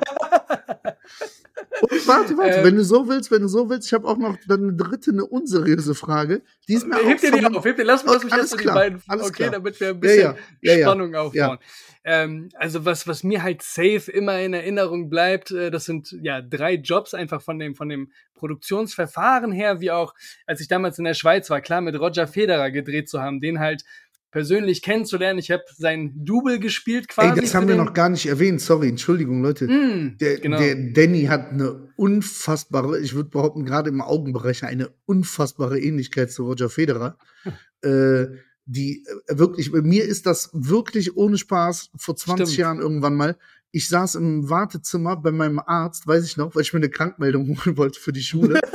Und 1.80 2.08
warte, 2.08 2.38
warte, 2.38 2.58
ähm, 2.58 2.66
wenn 2.66 2.76
du 2.76 2.84
so 2.84 3.08
willst, 3.08 3.30
wenn 3.30 3.42
du 3.42 3.48
so 3.48 3.70
willst, 3.70 3.88
ich 3.88 3.94
habe 3.94 4.08
auch 4.08 4.18
noch 4.18 4.36
dann 4.48 4.64
eine 4.64 4.74
dritte, 4.74 5.12
eine 5.12 5.26
unseriöse 5.26 5.94
Frage. 5.94 6.42
Die 6.68 6.74
ist 6.74 6.88
mir 6.88 6.96
heb 6.98 7.20
dir 7.20 7.32
die 7.32 7.46
auf, 7.46 7.64
heb 7.64 7.76
dir, 7.76 7.84
lass, 7.84 8.04
lass 8.04 8.24
mich 8.24 8.34
jetzt 8.34 8.60
die 8.60 8.66
beiden, 8.66 9.02
alles 9.08 9.28
okay, 9.28 9.44
klar. 9.44 9.52
damit 9.52 9.80
wir 9.80 9.90
ein 9.90 10.00
bisschen 10.00 10.36
ja, 10.62 10.74
ja, 10.74 10.82
Spannung 10.82 11.14
ja, 11.14 11.22
aufbauen. 11.22 11.60
Ähm, 12.04 12.50
also 12.56 12.86
was, 12.86 13.06
was 13.06 13.24
mir 13.24 13.44
halt 13.44 13.62
safe 13.62 14.10
immer 14.12 14.40
in 14.40 14.54
Erinnerung 14.54 15.10
bleibt, 15.10 15.52
äh, 15.52 15.70
das 15.70 15.86
sind 15.86 16.16
ja 16.22 16.42
drei 16.42 16.76
Jobs 16.76 17.14
einfach 17.14 17.42
von 17.42 17.60
dem, 17.60 17.76
von 17.76 17.90
dem 17.90 18.12
Produktionsverfahren 18.36 19.52
her, 19.52 19.82
wie 19.82 19.92
auch, 19.92 20.14
als 20.46 20.62
ich 20.62 20.68
damals 20.68 20.98
in 21.00 21.06
der 21.06 21.16
Schweiz 21.16 21.50
war, 21.50 21.62
klar, 21.62 21.82
mit 21.82 22.00
Roger 22.00 22.28
Federer 22.28 22.72
gedreht 22.72 23.10
zu 23.10 23.22
haben, 23.22 23.42
den 23.42 23.60
halt 23.60 23.84
persönlich 24.32 24.82
kennenzulernen. 24.82 25.40
Ich 25.40 25.52
habe 25.52 25.64
sein 25.76 26.14
Double 26.16 26.60
gespielt 26.60 27.08
quasi. 27.08 27.30
Ey, 27.30 27.42
das 27.42 27.56
haben 27.56 27.68
wir 27.68 27.76
noch 27.76 27.94
gar 27.94 28.10
nicht 28.10 28.26
erwähnt. 28.26 28.62
Sorry, 28.62 28.90
Entschuldigung, 28.90 29.42
Leute. 29.42 29.68
Mm, 29.68 30.18
der, 30.20 30.40
genau. 30.40 30.58
der 30.60 30.76
Danny 30.76 31.26
hat 31.26 31.52
eine 31.52 31.90
unfassbare, 31.96 33.00
ich 33.00 33.14
würde 33.16 33.30
behaupten, 33.30 33.66
gerade 33.66 33.90
im 33.90 34.02
Augenbereich 34.02 34.64
eine 34.64 34.90
unfassbare 35.06 35.80
Ähnlichkeit 35.80 36.32
zu 36.32 36.46
Roger 36.46 36.70
Federer. 36.70 37.18
äh, 37.82 38.28
die 38.66 39.06
äh, 39.28 39.38
wirklich, 39.38 39.72
bei 39.72 39.82
mir 39.82 40.04
ist 40.04 40.26
das 40.26 40.50
wirklich 40.54 41.16
ohne 41.16 41.38
Spaß 41.38 41.92
vor 41.98 42.16
20 42.16 42.48
Stimmt. 42.48 42.58
Jahren 42.58 42.80
irgendwann 42.80 43.16
mal. 43.16 43.38
Ich 43.72 43.90
saß 43.90 44.16
im 44.16 44.50
Wartezimmer 44.50 45.18
bei 45.18 45.32
meinem 45.32 45.60
Arzt, 45.60 46.08
weiß 46.08 46.26
ich 46.26 46.38
noch, 46.38 46.56
weil 46.56 46.64
ich 46.64 46.74
mir 46.74 46.80
eine 46.80 46.90
Krankmeldung 46.90 47.48
holen 47.66 47.78
wollte 47.78 48.00
für 48.00 48.12
die 48.12 48.22
Schule. 48.22 48.60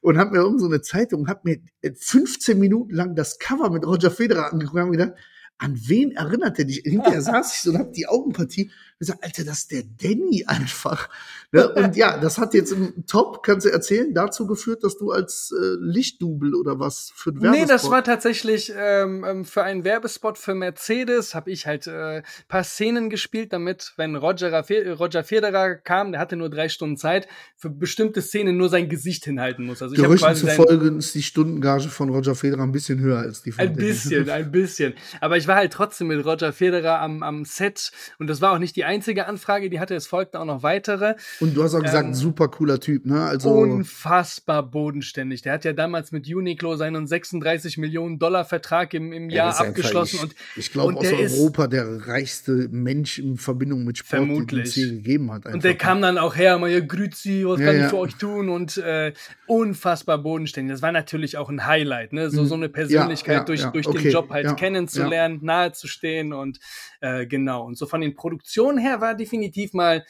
und 0.00 0.18
habe 0.18 0.32
mir 0.32 0.38
irgend 0.38 0.60
so 0.60 0.66
eine 0.66 0.80
Zeitung, 0.80 1.28
habe 1.28 1.40
mir 1.44 1.60
15 1.94 2.58
Minuten 2.58 2.94
lang 2.94 3.14
das 3.14 3.38
Cover 3.38 3.70
mit 3.70 3.86
Roger 3.86 4.10
Federer 4.10 4.52
angeguckt 4.52 4.74
und 4.74 4.80
habe 4.80 4.90
gedacht, 4.92 5.14
an 5.58 5.78
wen 5.86 6.12
erinnert 6.12 6.58
er 6.58 6.66
dich? 6.66 6.82
Hinterher 6.84 7.22
saß 7.22 7.54
ich 7.54 7.62
so 7.62 7.70
und 7.70 7.78
hab 7.78 7.92
die 7.92 8.06
Augenpartie 8.06 8.70
gesagt, 8.98 9.24
Alter, 9.24 9.44
das 9.44 9.60
ist 9.60 9.72
der 9.72 9.84
Danny 9.84 10.44
einfach. 10.46 11.08
Ne? 11.52 11.68
Und 11.74 11.96
ja, 11.96 12.18
das 12.18 12.38
hat 12.38 12.54
jetzt 12.54 12.72
im 12.72 13.06
Top, 13.06 13.42
kannst 13.42 13.66
du 13.66 13.70
erzählen, 13.70 14.12
dazu 14.14 14.46
geführt, 14.46 14.84
dass 14.84 14.96
du 14.96 15.10
als 15.10 15.52
äh, 15.52 15.76
Lichtdubel 15.80 16.54
oder 16.54 16.78
was 16.78 17.12
für 17.14 17.30
ein 17.30 17.42
Werbespot? 17.42 17.66
Nee, 17.66 17.72
das 17.72 17.90
war 17.90 18.04
tatsächlich 18.04 18.72
ähm, 18.76 19.24
ähm, 19.26 19.44
für 19.44 19.62
einen 19.62 19.84
Werbespot 19.84 20.38
für 20.38 20.54
Mercedes, 20.54 21.34
habe 21.34 21.50
ich 21.50 21.66
halt 21.66 21.86
äh, 21.86 22.22
paar 22.48 22.64
Szenen 22.64 23.10
gespielt, 23.10 23.52
damit, 23.52 23.92
wenn 23.96 24.16
Roger, 24.16 24.64
Roger 24.98 25.24
Federer 25.24 25.76
kam, 25.76 26.12
der 26.12 26.20
hatte 26.20 26.36
nur 26.36 26.50
drei 26.50 26.68
Stunden 26.68 26.96
Zeit, 26.96 27.28
für 27.56 27.70
bestimmte 27.70 28.22
Szenen 28.22 28.56
nur 28.56 28.68
sein 28.68 28.88
Gesicht 28.88 29.24
hinhalten 29.24 29.66
muss. 29.66 29.82
Also 29.82 29.94
Gerüchten 29.94 30.34
zufolge 30.34 30.88
ist 30.98 31.14
die 31.14 31.22
Stundengage 31.22 31.88
von 31.88 32.10
Roger 32.10 32.34
Federer 32.34 32.62
ein 32.62 32.72
bisschen 32.72 33.00
höher 33.00 33.18
als 33.18 33.42
die 33.42 33.52
von 33.52 33.64
Ein 33.64 33.76
bisschen, 33.76 34.28
ein 34.28 34.50
bisschen. 34.50 34.94
Aber 35.20 35.36
ich 35.36 35.46
war 35.46 35.56
halt 35.56 35.72
trotzdem 35.72 36.08
mit 36.08 36.24
Roger 36.24 36.52
Federer 36.52 37.00
am, 37.00 37.22
am 37.22 37.44
Set 37.44 37.90
und 38.18 38.28
das 38.28 38.40
war 38.40 38.52
auch 38.52 38.58
nicht 38.58 38.76
die 38.76 38.84
einzige 38.84 39.26
Anfrage, 39.26 39.70
die 39.70 39.80
hatte, 39.80 39.94
es 39.94 40.06
folgten 40.06 40.36
auch 40.36 40.44
noch 40.44 40.62
weitere. 40.62 41.14
Und 41.40 41.56
du 41.56 41.62
hast 41.62 41.74
auch 41.74 41.82
gesagt, 41.82 42.08
ähm, 42.08 42.14
super 42.14 42.48
cooler 42.48 42.80
Typ, 42.80 43.04
ne? 43.04 43.22
Also 43.22 43.50
unfassbar 43.50 44.62
bodenständig. 44.62 45.42
Der 45.42 45.52
hat 45.52 45.64
ja 45.64 45.72
damals 45.72 46.12
mit 46.12 46.26
Uniqlo 46.26 46.76
seinen 46.76 47.06
36 47.06 47.78
Millionen 47.78 48.18
Dollar 48.18 48.44
Vertrag 48.44 48.94
im, 48.94 49.12
im 49.12 49.28
Jahr 49.28 49.52
ja, 49.52 49.66
abgeschlossen. 49.68 50.20
Einfach, 50.20 50.34
ich, 50.34 50.56
und 50.56 50.60
ich 50.60 50.72
glaube 50.72 50.96
aus 50.96 51.12
Europa 51.12 51.66
der 51.66 52.06
reichste 52.06 52.68
Mensch 52.70 53.18
in 53.18 53.36
Verbindung 53.36 53.84
mit 53.84 53.98
Sport, 53.98 54.26
vermutlich. 54.26 54.48
den 54.48 54.60
es 54.62 54.74
hier 54.74 54.88
gegeben 54.88 55.30
hat. 55.32 55.46
Und 55.46 55.64
der 55.64 55.76
kam 55.76 56.00
dann 56.00 56.18
auch 56.18 56.36
her, 56.36 56.58
mal, 56.58 56.70
ja, 56.70 56.80
Grüzi, 56.80 57.44
was 57.46 57.60
ja, 57.60 57.66
kann 57.66 57.80
ich 57.80 57.86
für 57.86 57.98
euch 57.98 58.14
tun? 58.14 58.48
Und 58.48 58.78
äh, 58.78 59.12
unfassbar 59.46 60.18
bodenständig. 60.18 60.72
Das 60.72 60.82
war 60.82 60.92
natürlich 60.92 61.36
auch 61.36 61.50
ein 61.50 61.66
Highlight, 61.66 62.12
ne? 62.12 62.30
So, 62.30 62.42
mhm. 62.42 62.46
so 62.46 62.54
eine 62.54 62.68
Persönlichkeit 62.68 63.48
durch, 63.48 63.64
durch 63.64 63.86
okay. 63.86 64.02
den 64.02 64.12
Job 64.12 64.30
halt 64.30 64.56
kennenzulernen, 64.56 65.40
nahezustehen 65.42 66.32
und 66.32 66.58
äh, 67.00 67.26
genau. 67.26 67.64
Und 67.64 67.76
so 67.76 67.86
von 67.86 68.00
den 68.00 68.14
Produktionen 68.14 68.78
her 68.78 69.00
war 69.00 69.14
definitiv 69.14 69.72
mal 69.72 70.04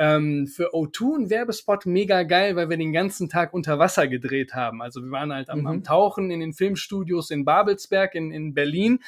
ähm, 0.00 0.46
für 0.46 0.72
O2 0.72 1.18
ein 1.18 1.30
Werbespot 1.30 1.84
mega 1.84 2.22
geil, 2.22 2.56
weil 2.56 2.70
wir 2.70 2.78
den 2.78 2.94
ganzen 2.94 3.28
Tag 3.28 3.52
unter 3.52 3.78
Wasser 3.78 4.08
gedreht 4.08 4.54
haben. 4.54 4.80
Also 4.80 5.02
wir 5.02 5.10
waren 5.10 5.30
halt 5.30 5.50
am, 5.50 5.60
mhm. 5.60 5.66
am 5.66 5.84
Tauchen 5.84 6.30
in 6.30 6.40
den 6.40 6.54
Filmstudios 6.54 7.30
in 7.30 7.44
Babelsberg 7.44 8.14
in, 8.14 8.32
in 8.32 8.54
Berlin. 8.54 9.00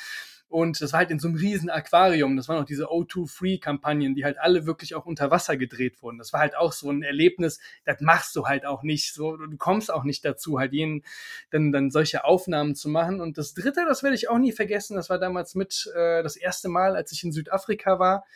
Und 0.51 0.83
das 0.83 0.93
war 0.93 0.99
halt 0.99 1.11
in 1.11 1.19
so 1.19 1.29
einem 1.29 1.39
riesen 1.39 1.71
Aquarium. 1.71 2.37
Das 2.37 2.47
waren 2.47 2.61
auch 2.61 2.67
diese 2.67 2.89
O2-Free-Kampagnen, 2.89 4.15
die 4.15 4.27
halt 4.27 4.39
alle 4.39 4.67
wirklich 4.67 4.95
auch 4.95 5.07
unter 5.07 5.31
Wasser 5.31 5.57
gedreht 5.57 6.03
wurden. 6.03 6.19
Das 6.19 6.35
war 6.35 6.41
halt 6.41 6.59
auch 6.59 6.73
so 6.73 6.91
ein 6.91 7.03
Erlebnis, 7.03 7.59
das 7.87 8.03
machst 8.03 8.37
du 8.37 8.47
halt 8.47 8.67
auch 8.67 8.83
nicht 8.83 9.15
so. 9.15 9.39
Du 9.39 9.57
kommst 9.57 9.91
auch 9.91 10.05
nicht 10.05 10.27
dazu, 10.27 10.59
halt 10.59 10.75
jeden, 10.75 11.05
dann, 11.51 11.73
dann 11.73 11.91
solche 11.91 12.25
Aufnahmen 12.25 12.75
zu 12.75 12.91
machen. 12.91 13.23
Und 13.23 13.39
das 13.39 13.55
dritte, 13.55 13.87
das 13.89 14.03
werde 14.03 14.15
ich 14.15 14.29
auch 14.29 14.37
nie 14.37 14.53
vergessen, 14.53 14.95
das 14.95 15.09
war 15.09 15.19
damals 15.19 15.55
mit 15.55 15.91
äh, 15.95 16.23
das 16.23 16.37
erste 16.37 16.69
Mal, 16.69 16.97
als 16.97 17.13
ich 17.13 17.25
in 17.25 17.33
Südafrika 17.33 17.99
war. 17.99 18.27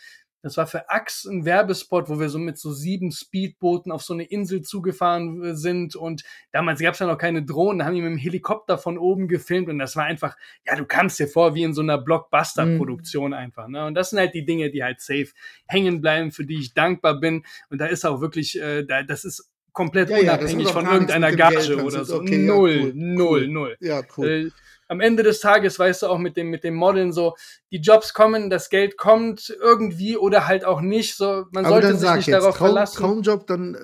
Das 0.47 0.57
war 0.57 0.69
für 0.69 0.89
Axe 0.91 1.29
ein 1.29 1.45
Werbespot, 1.45 2.09
wo 2.09 2.21
wir 2.21 2.29
so 2.29 2.39
mit 2.39 2.57
so 2.57 2.73
sieben 2.73 3.11
Speedbooten 3.11 3.91
auf 3.91 4.05
so 4.05 4.15
eine 4.15 4.23
Insel 4.23 4.63
zugefahren 4.63 5.43
äh, 5.43 5.57
sind. 5.57 5.97
Und 5.97 6.23
damals 6.53 6.79
gab 6.79 6.95
es 6.95 7.01
ja 7.01 7.09
noch 7.09 7.19
keine 7.19 7.43
Drohnen, 7.43 7.81
da 7.81 7.85
haben 7.85 7.97
die 7.97 8.01
mit 8.01 8.13
dem 8.13 8.17
Helikopter 8.17 8.79
von 8.79 8.97
oben 8.97 9.27
gefilmt 9.27 9.69
und 9.69 9.81
das 9.81 9.97
war 9.97 10.05
einfach, 10.05 10.37
ja, 10.65 10.77
du 10.77 10.85
kamst 10.85 11.19
dir 11.19 11.27
vor 11.27 11.57
wie 11.57 11.65
in 11.65 11.75
so 11.75 11.83
einer 11.83 11.99
Blockbuster-Produktion 11.99 13.33
mhm. 13.33 13.37
einfach. 13.37 13.67
Ne? 13.67 13.87
Und 13.87 13.95
das 13.95 14.11
sind 14.11 14.21
halt 14.21 14.35
die 14.35 14.45
Dinge, 14.45 14.71
die 14.71 14.85
halt 14.85 15.01
safe 15.01 15.31
hängen 15.67 16.01
bleiben, 16.01 16.31
für 16.31 16.47
die 16.47 16.61
ich 16.61 16.75
dankbar 16.75 17.19
bin. 17.19 17.45
Und 17.69 17.81
da 17.81 17.87
ist 17.87 18.07
auch 18.07 18.21
wirklich, 18.21 18.57
äh, 18.61 18.85
da, 18.85 19.03
das 19.03 19.25
ist 19.25 19.51
komplett 19.73 20.11
ja, 20.11 20.19
unabhängig 20.19 20.69
ja, 20.69 20.73
von 20.73 20.87
irgendeiner 20.87 21.33
Gage 21.33 21.83
oder 21.83 22.05
so. 22.05 22.21
Okay, 22.21 22.39
null, 22.39 22.71
ja, 22.71 22.83
cool, 22.85 22.93
null, 22.95 23.49
null. 23.49 23.77
Ja, 23.81 24.03
cool. 24.17 24.29
Äh, 24.29 24.51
am 24.89 25.01
Ende 25.01 25.23
des 25.23 25.41
Tages, 25.41 25.79
weißt 25.79 26.03
du, 26.03 26.07
auch 26.07 26.19
mit 26.19 26.37
dem, 26.37 26.49
mit 26.49 26.65
dem 26.65 26.75
Modeln 26.75 27.13
so, 27.13 27.35
die 27.71 27.79
Jobs 27.79 28.15
kommen, 28.15 28.51
das 28.51 28.71
Geld 28.71 28.97
kommt 28.97 29.55
irgendwie 29.61 30.17
oder 30.17 30.47
halt 30.47 30.65
auch 30.65 30.81
nicht. 30.81 31.17
So, 31.17 31.47
man 31.51 31.65
Aber 31.65 31.83
sollte 31.83 31.97
sich 31.97 32.11
nicht 32.11 32.27
jetzt, 32.29 32.41
darauf 32.41 32.57
Traum, 32.57 32.69
verlassen. 32.69 32.99
Traumjob, 32.99 33.47
dann 33.47 33.77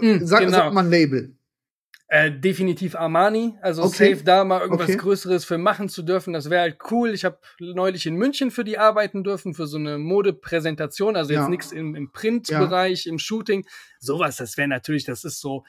äh, 0.00 0.06
mm, 0.06 0.26
sag, 0.26 0.40
genau. 0.40 0.52
sag 0.52 0.72
mal 0.72 0.84
ein 0.84 0.90
Label. 0.90 1.36
Äh, 2.12 2.32
definitiv 2.32 2.96
Armani, 2.96 3.56
also 3.62 3.84
okay. 3.84 4.14
safe 4.14 4.24
da 4.24 4.42
mal 4.42 4.62
irgendwas 4.62 4.88
okay. 4.88 4.96
Größeres 4.96 5.44
für 5.44 5.58
machen 5.58 5.88
zu 5.88 6.02
dürfen, 6.02 6.32
das 6.32 6.50
wäre 6.50 6.62
halt 6.62 6.78
cool. 6.90 7.10
Ich 7.10 7.24
habe 7.24 7.38
neulich 7.60 8.04
in 8.04 8.16
München 8.16 8.50
für 8.50 8.64
die 8.64 8.78
arbeiten 8.78 9.22
dürfen, 9.22 9.54
für 9.54 9.68
so 9.68 9.76
eine 9.76 9.96
Modepräsentation, 9.96 11.14
also 11.14 11.32
jetzt 11.32 11.42
ja. 11.42 11.48
nichts 11.48 11.70
im, 11.70 11.94
im 11.94 12.10
Printbereich, 12.10 13.04
ja. 13.04 13.12
im 13.12 13.20
Shooting. 13.20 13.64
Sowas, 14.00 14.38
das 14.38 14.56
wäre 14.56 14.66
natürlich, 14.66 15.04
das 15.04 15.22
ist 15.22 15.40
so, 15.40 15.62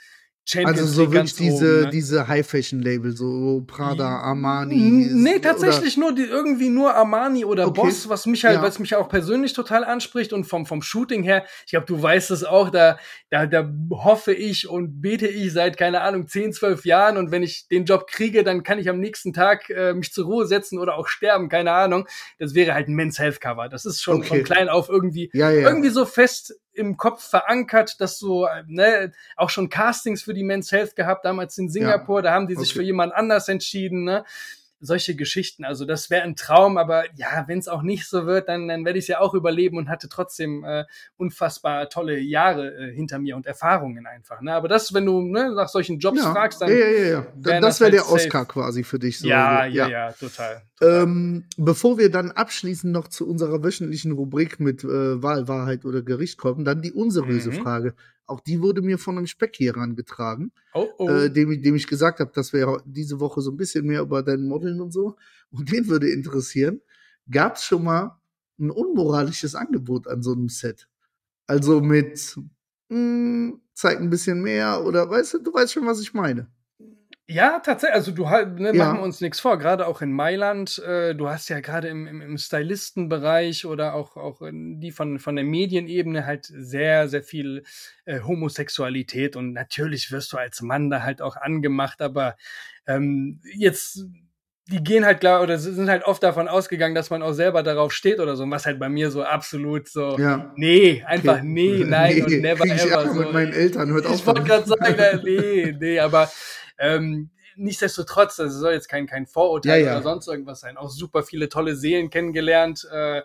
Champions 0.43 0.79
Also 0.79 0.91
so 1.05 1.11
wirklich 1.13 1.35
diese, 1.35 1.65
oben, 1.75 1.81
ne? 1.83 1.89
diese 1.91 2.27
High-Fashion-Label, 2.27 3.15
so 3.15 3.63
Prada, 3.67 4.17
Armani. 4.21 4.75
Nee, 5.13 5.39
tatsächlich 5.39 5.97
nur 5.97 6.13
die, 6.15 6.23
irgendwie 6.23 6.69
nur 6.69 6.95
Armani 6.95 7.45
oder 7.45 7.67
Okay. 7.67 7.81
Boss, 7.81 8.09
was 8.09 8.25
mich 8.25 8.43
halt, 8.43 8.55
Ja. 8.55 8.61
was 8.63 8.79
mich 8.79 8.95
auch 8.95 9.07
persönlich 9.07 9.53
total 9.53 9.83
anspricht 9.83 10.33
und 10.33 10.45
vom, 10.45 10.65
vom 10.65 10.81
Shooting 10.81 11.21
her, 11.23 11.45
ich 11.65 11.71
glaube, 11.71 11.85
du 11.85 12.01
weißt 12.01 12.31
es 12.31 12.43
auch, 12.43 12.69
da, 12.71 12.97
da, 13.29 13.45
da 13.45 13.71
hoffe 13.91 14.33
ich 14.33 14.67
und 14.67 14.99
bete 15.01 15.27
ich 15.27 15.53
seit, 15.53 15.77
keine 15.77 16.01
Ahnung, 16.01 16.27
10, 16.27 16.53
12 16.53 16.85
Jahren 16.85 17.17
und 17.17 17.31
wenn 17.31 17.43
ich 17.43 17.67
den 17.67 17.85
Job 17.85 18.07
kriege, 18.07 18.43
dann 18.43 18.63
kann 18.63 18.79
ich 18.79 18.89
am 18.89 18.99
nächsten 18.99 19.33
Tag 19.33 19.69
äh, 19.69 19.93
mich 19.93 20.11
zur 20.11 20.25
Ruhe 20.25 20.47
setzen 20.47 20.79
oder 20.79 20.97
auch 20.97 21.07
sterben, 21.07 21.49
keine 21.49 21.71
Ahnung. 21.71 22.07
Das 22.39 22.55
wäre 22.55 22.73
halt 22.73 22.87
ein 22.87 22.95
Men's 22.95 23.19
Health 23.19 23.39
Cover. 23.41 23.69
Das 23.69 23.85
ist 23.85 24.01
schon 24.01 24.17
Okay. 24.17 24.27
von 24.27 24.43
klein 24.43 24.69
auf 24.69 24.89
irgendwie 24.89 25.29
Ja, 25.33 25.51
ja. 25.51 25.69
irgendwie 25.69 25.89
so 25.89 26.05
fest 26.05 26.55
im 26.73 26.97
Kopf 26.97 27.23
verankert, 27.29 27.99
dass 27.99 28.17
so, 28.17 28.45
äh, 28.45 28.63
ne, 28.67 29.11
auch 29.35 29.49
schon 29.49 29.69
Castings 29.69 30.23
für 30.23 30.33
die 30.33 30.43
Men's 30.43 30.71
Health 30.71 30.95
gehabt, 30.95 31.25
damals 31.25 31.57
in 31.57 31.69
Singapur, 31.69 32.21
da 32.21 32.31
haben 32.33 32.47
die 32.47 32.55
sich 32.55 32.69
Okay. 32.69 32.79
für 32.79 32.83
jemand 32.83 33.13
anders 33.13 33.47
entschieden, 33.49 34.03
ne? 34.03 34.23
Solche 34.83 35.15
Geschichten, 35.15 35.63
also 35.63 35.85
das 35.85 36.09
wäre 36.09 36.23
ein 36.23 36.35
Traum, 36.35 36.77
aber 36.77 37.05
ja, 37.15 37.45
wenn 37.47 37.59
es 37.59 37.67
auch 37.67 37.83
nicht 37.83 38.07
so 38.07 38.25
wird, 38.25 38.49
dann, 38.49 38.67
dann 38.67 38.83
werde 38.83 38.99
ich 38.99 39.03
es 39.05 39.07
ja 39.09 39.19
auch 39.19 39.33
überleben 39.33 39.77
und 39.77 39.89
hatte 39.89 40.09
trotzdem 40.09 40.63
äh, 40.63 40.85
unfassbar 41.17 41.87
tolle 41.89 42.19
Jahre 42.19 42.73
äh, 42.73 42.93
hinter 42.93 43.19
mir 43.19 43.35
und 43.35 43.45
Erfahrungen 43.45 44.07
einfach. 44.07 44.41
Ne? 44.41 44.53
Aber 44.53 44.67
das, 44.67 44.93
wenn 44.93 45.05
du 45.05 45.21
ne, 45.21 45.53
nach 45.55 45.69
solchen 45.69 45.99
Jobs 45.99 46.17
ja. 46.23 46.31
fragst, 46.33 46.61
ja, 46.61 46.67
dann 46.67 46.77
ja, 46.77 46.85
ja, 46.85 47.03
ja. 47.03 47.27
wären 47.35 47.61
Das 47.61 47.77
das 47.77 47.79
wäre 47.81 47.91
halt 47.91 47.93
der 47.93 48.01
safe. 48.01 48.13
Oscar 48.13 48.45
quasi 48.45 48.83
für 48.83 48.99
dich. 48.99 49.19
So. 49.19 49.27
ja, 49.27 49.65
so. 49.69 49.75
ja, 49.77 49.87
ja, 49.87 50.11
total. 50.13 50.61
total. 50.79 51.03
Ähm, 51.03 51.45
bevor 51.57 51.97
wir 51.97 52.09
dann 52.09 52.31
abschließend 52.31 52.91
noch 52.91 53.07
zu 53.07 53.29
unserer 53.29 53.63
wöchentlichen 53.63 54.11
Rubrik 54.13 54.59
mit 54.59 54.83
äh, 54.83 55.21
Wahl, 55.21 55.47
Wahrheit 55.47 55.85
oder 55.85 56.01
Gericht 56.01 56.37
kommen, 56.37 56.65
dann 56.65 56.81
die 56.81 56.91
unseriöse 56.91 57.51
Mhm. 57.51 57.61
Frage. 57.61 57.93
Auch 58.31 58.39
die 58.39 58.61
wurde 58.61 58.81
mir 58.81 58.97
von 58.97 59.17
einem 59.17 59.27
Speck 59.27 59.55
hier 59.55 59.73
herangetragen, 59.73 60.51
oh, 60.73 60.87
oh. 60.97 61.09
äh, 61.09 61.29
dem, 61.31 61.51
ich- 61.51 61.61
dem 61.61 61.75
ich 61.75 61.87
gesagt 61.87 62.19
habe, 62.19 62.31
dass 62.33 62.53
wir 62.53 62.81
diese 62.85 63.19
Woche 63.19 63.41
so 63.41 63.51
ein 63.51 63.57
bisschen 63.57 63.85
mehr 63.85 64.01
über 64.01 64.23
dein 64.23 64.47
Modeln 64.47 64.79
und 64.81 64.91
so. 64.91 65.15
Und 65.51 65.71
den 65.71 65.87
würde 65.87 66.09
interessieren, 66.09 66.81
gab 67.29 67.55
es 67.57 67.63
schon 67.63 67.83
mal 67.83 68.19
ein 68.59 68.71
unmoralisches 68.71 69.53
Angebot 69.55 70.07
an 70.07 70.21
so 70.23 70.31
einem 70.33 70.49
Set? 70.49 70.87
Also 71.47 71.81
mit, 71.81 72.35
mh, 72.89 73.53
zeig 73.73 73.99
ein 73.99 74.09
bisschen 74.09 74.41
mehr 74.41 74.83
oder 74.85 75.09
weißt 75.09 75.33
du, 75.35 75.37
du 75.39 75.53
weißt 75.53 75.73
schon, 75.73 75.85
was 75.85 75.99
ich 75.99 76.13
meine. 76.13 76.47
Ja, 77.31 77.59
tatsächlich. 77.59 77.95
Also 77.95 78.11
du 78.11 78.29
halt, 78.29 78.59
ne, 78.59 78.71
Ja. 78.75 78.85
machen 78.85 78.97
wir 78.99 79.03
uns 79.03 79.21
nichts 79.21 79.39
vor. 79.39 79.57
Gerade 79.57 79.87
auch 79.87 80.01
in 80.01 80.11
Mailand, 80.11 80.79
äh, 80.79 81.15
du 81.15 81.29
hast 81.29 81.47
ja 81.49 81.61
gerade 81.61 81.87
im, 81.87 82.05
im, 82.05 82.21
im 82.21 82.37
Stylistenbereich 82.37 83.65
oder 83.65 83.93
auch, 83.93 84.17
auch 84.17 84.41
in 84.41 84.81
die 84.81 84.91
von, 84.91 85.17
von 85.17 85.35
der 85.37 85.45
Medienebene 85.45 86.25
halt 86.25 86.45
sehr, 86.45 87.07
sehr 87.07 87.23
viel 87.23 87.63
äh, 88.05 88.19
Homosexualität 88.21 89.35
und 89.37 89.53
natürlich 89.53 90.11
wirst 90.11 90.33
du 90.33 90.37
als 90.37 90.61
Mann 90.61 90.89
da 90.89 91.03
halt 91.03 91.21
auch 91.21 91.37
angemacht, 91.37 92.01
aber 92.01 92.35
ähm, 92.85 93.39
jetzt 93.55 94.05
die 94.67 94.83
gehen 94.83 95.05
halt 95.05 95.19
klar 95.19 95.41
oder 95.41 95.57
sind 95.57 95.89
halt 95.89 96.05
oft 96.05 96.23
davon 96.23 96.47
ausgegangen, 96.47 96.95
dass 96.95 97.09
man 97.09 97.21
auch 97.23 97.33
selber 97.33 97.61
darauf 97.61 97.91
steht 97.91 98.19
oder 98.19 98.35
so, 98.37 98.49
was 98.49 98.65
halt 98.65 98.79
bei 98.79 98.87
mir 98.89 99.11
so 99.11 99.23
absolut 99.23 99.89
so, 99.89 100.17
Ja. 100.17 100.53
nee, 100.55 101.03
einfach 101.05 101.37
Okay. 101.39 101.43
nee, 101.45 101.83
nein 101.87 102.23
und 102.23 102.41
never 102.41 102.63
ich 102.65 102.71
ever. 102.71 102.91
Ärger 103.01 103.13
so. 103.13 103.19
mit 103.19 103.33
meinen 103.33 103.53
Eltern, 103.53 103.89
hört 103.91 104.05
auf 104.05 104.15
Ich 104.15 104.25
wollte 104.25 104.43
gerade 104.43 104.67
sagen, 104.67 104.85
äh, 104.97 105.17
nee, 105.23 105.75
nee, 105.77 105.99
aber 105.99 106.29
ähm, 106.77 107.29
nichtsdestotrotz, 107.55 108.35
das 108.37 108.53
soll 108.53 108.73
jetzt 108.73 108.87
kein, 108.89 109.07
kein 109.07 109.27
Vorurteil 109.27 109.81
Ja, 109.81 109.85
ja. 109.87 109.93
oder 109.93 110.03
sonst 110.03 110.27
irgendwas 110.27 110.61
sein. 110.61 110.77
Auch 110.77 110.89
super 110.89 111.23
viele 111.23 111.49
tolle 111.49 111.75
Seelen 111.75 112.09
kennengelernt, 112.09 112.87
äh, 112.91 113.21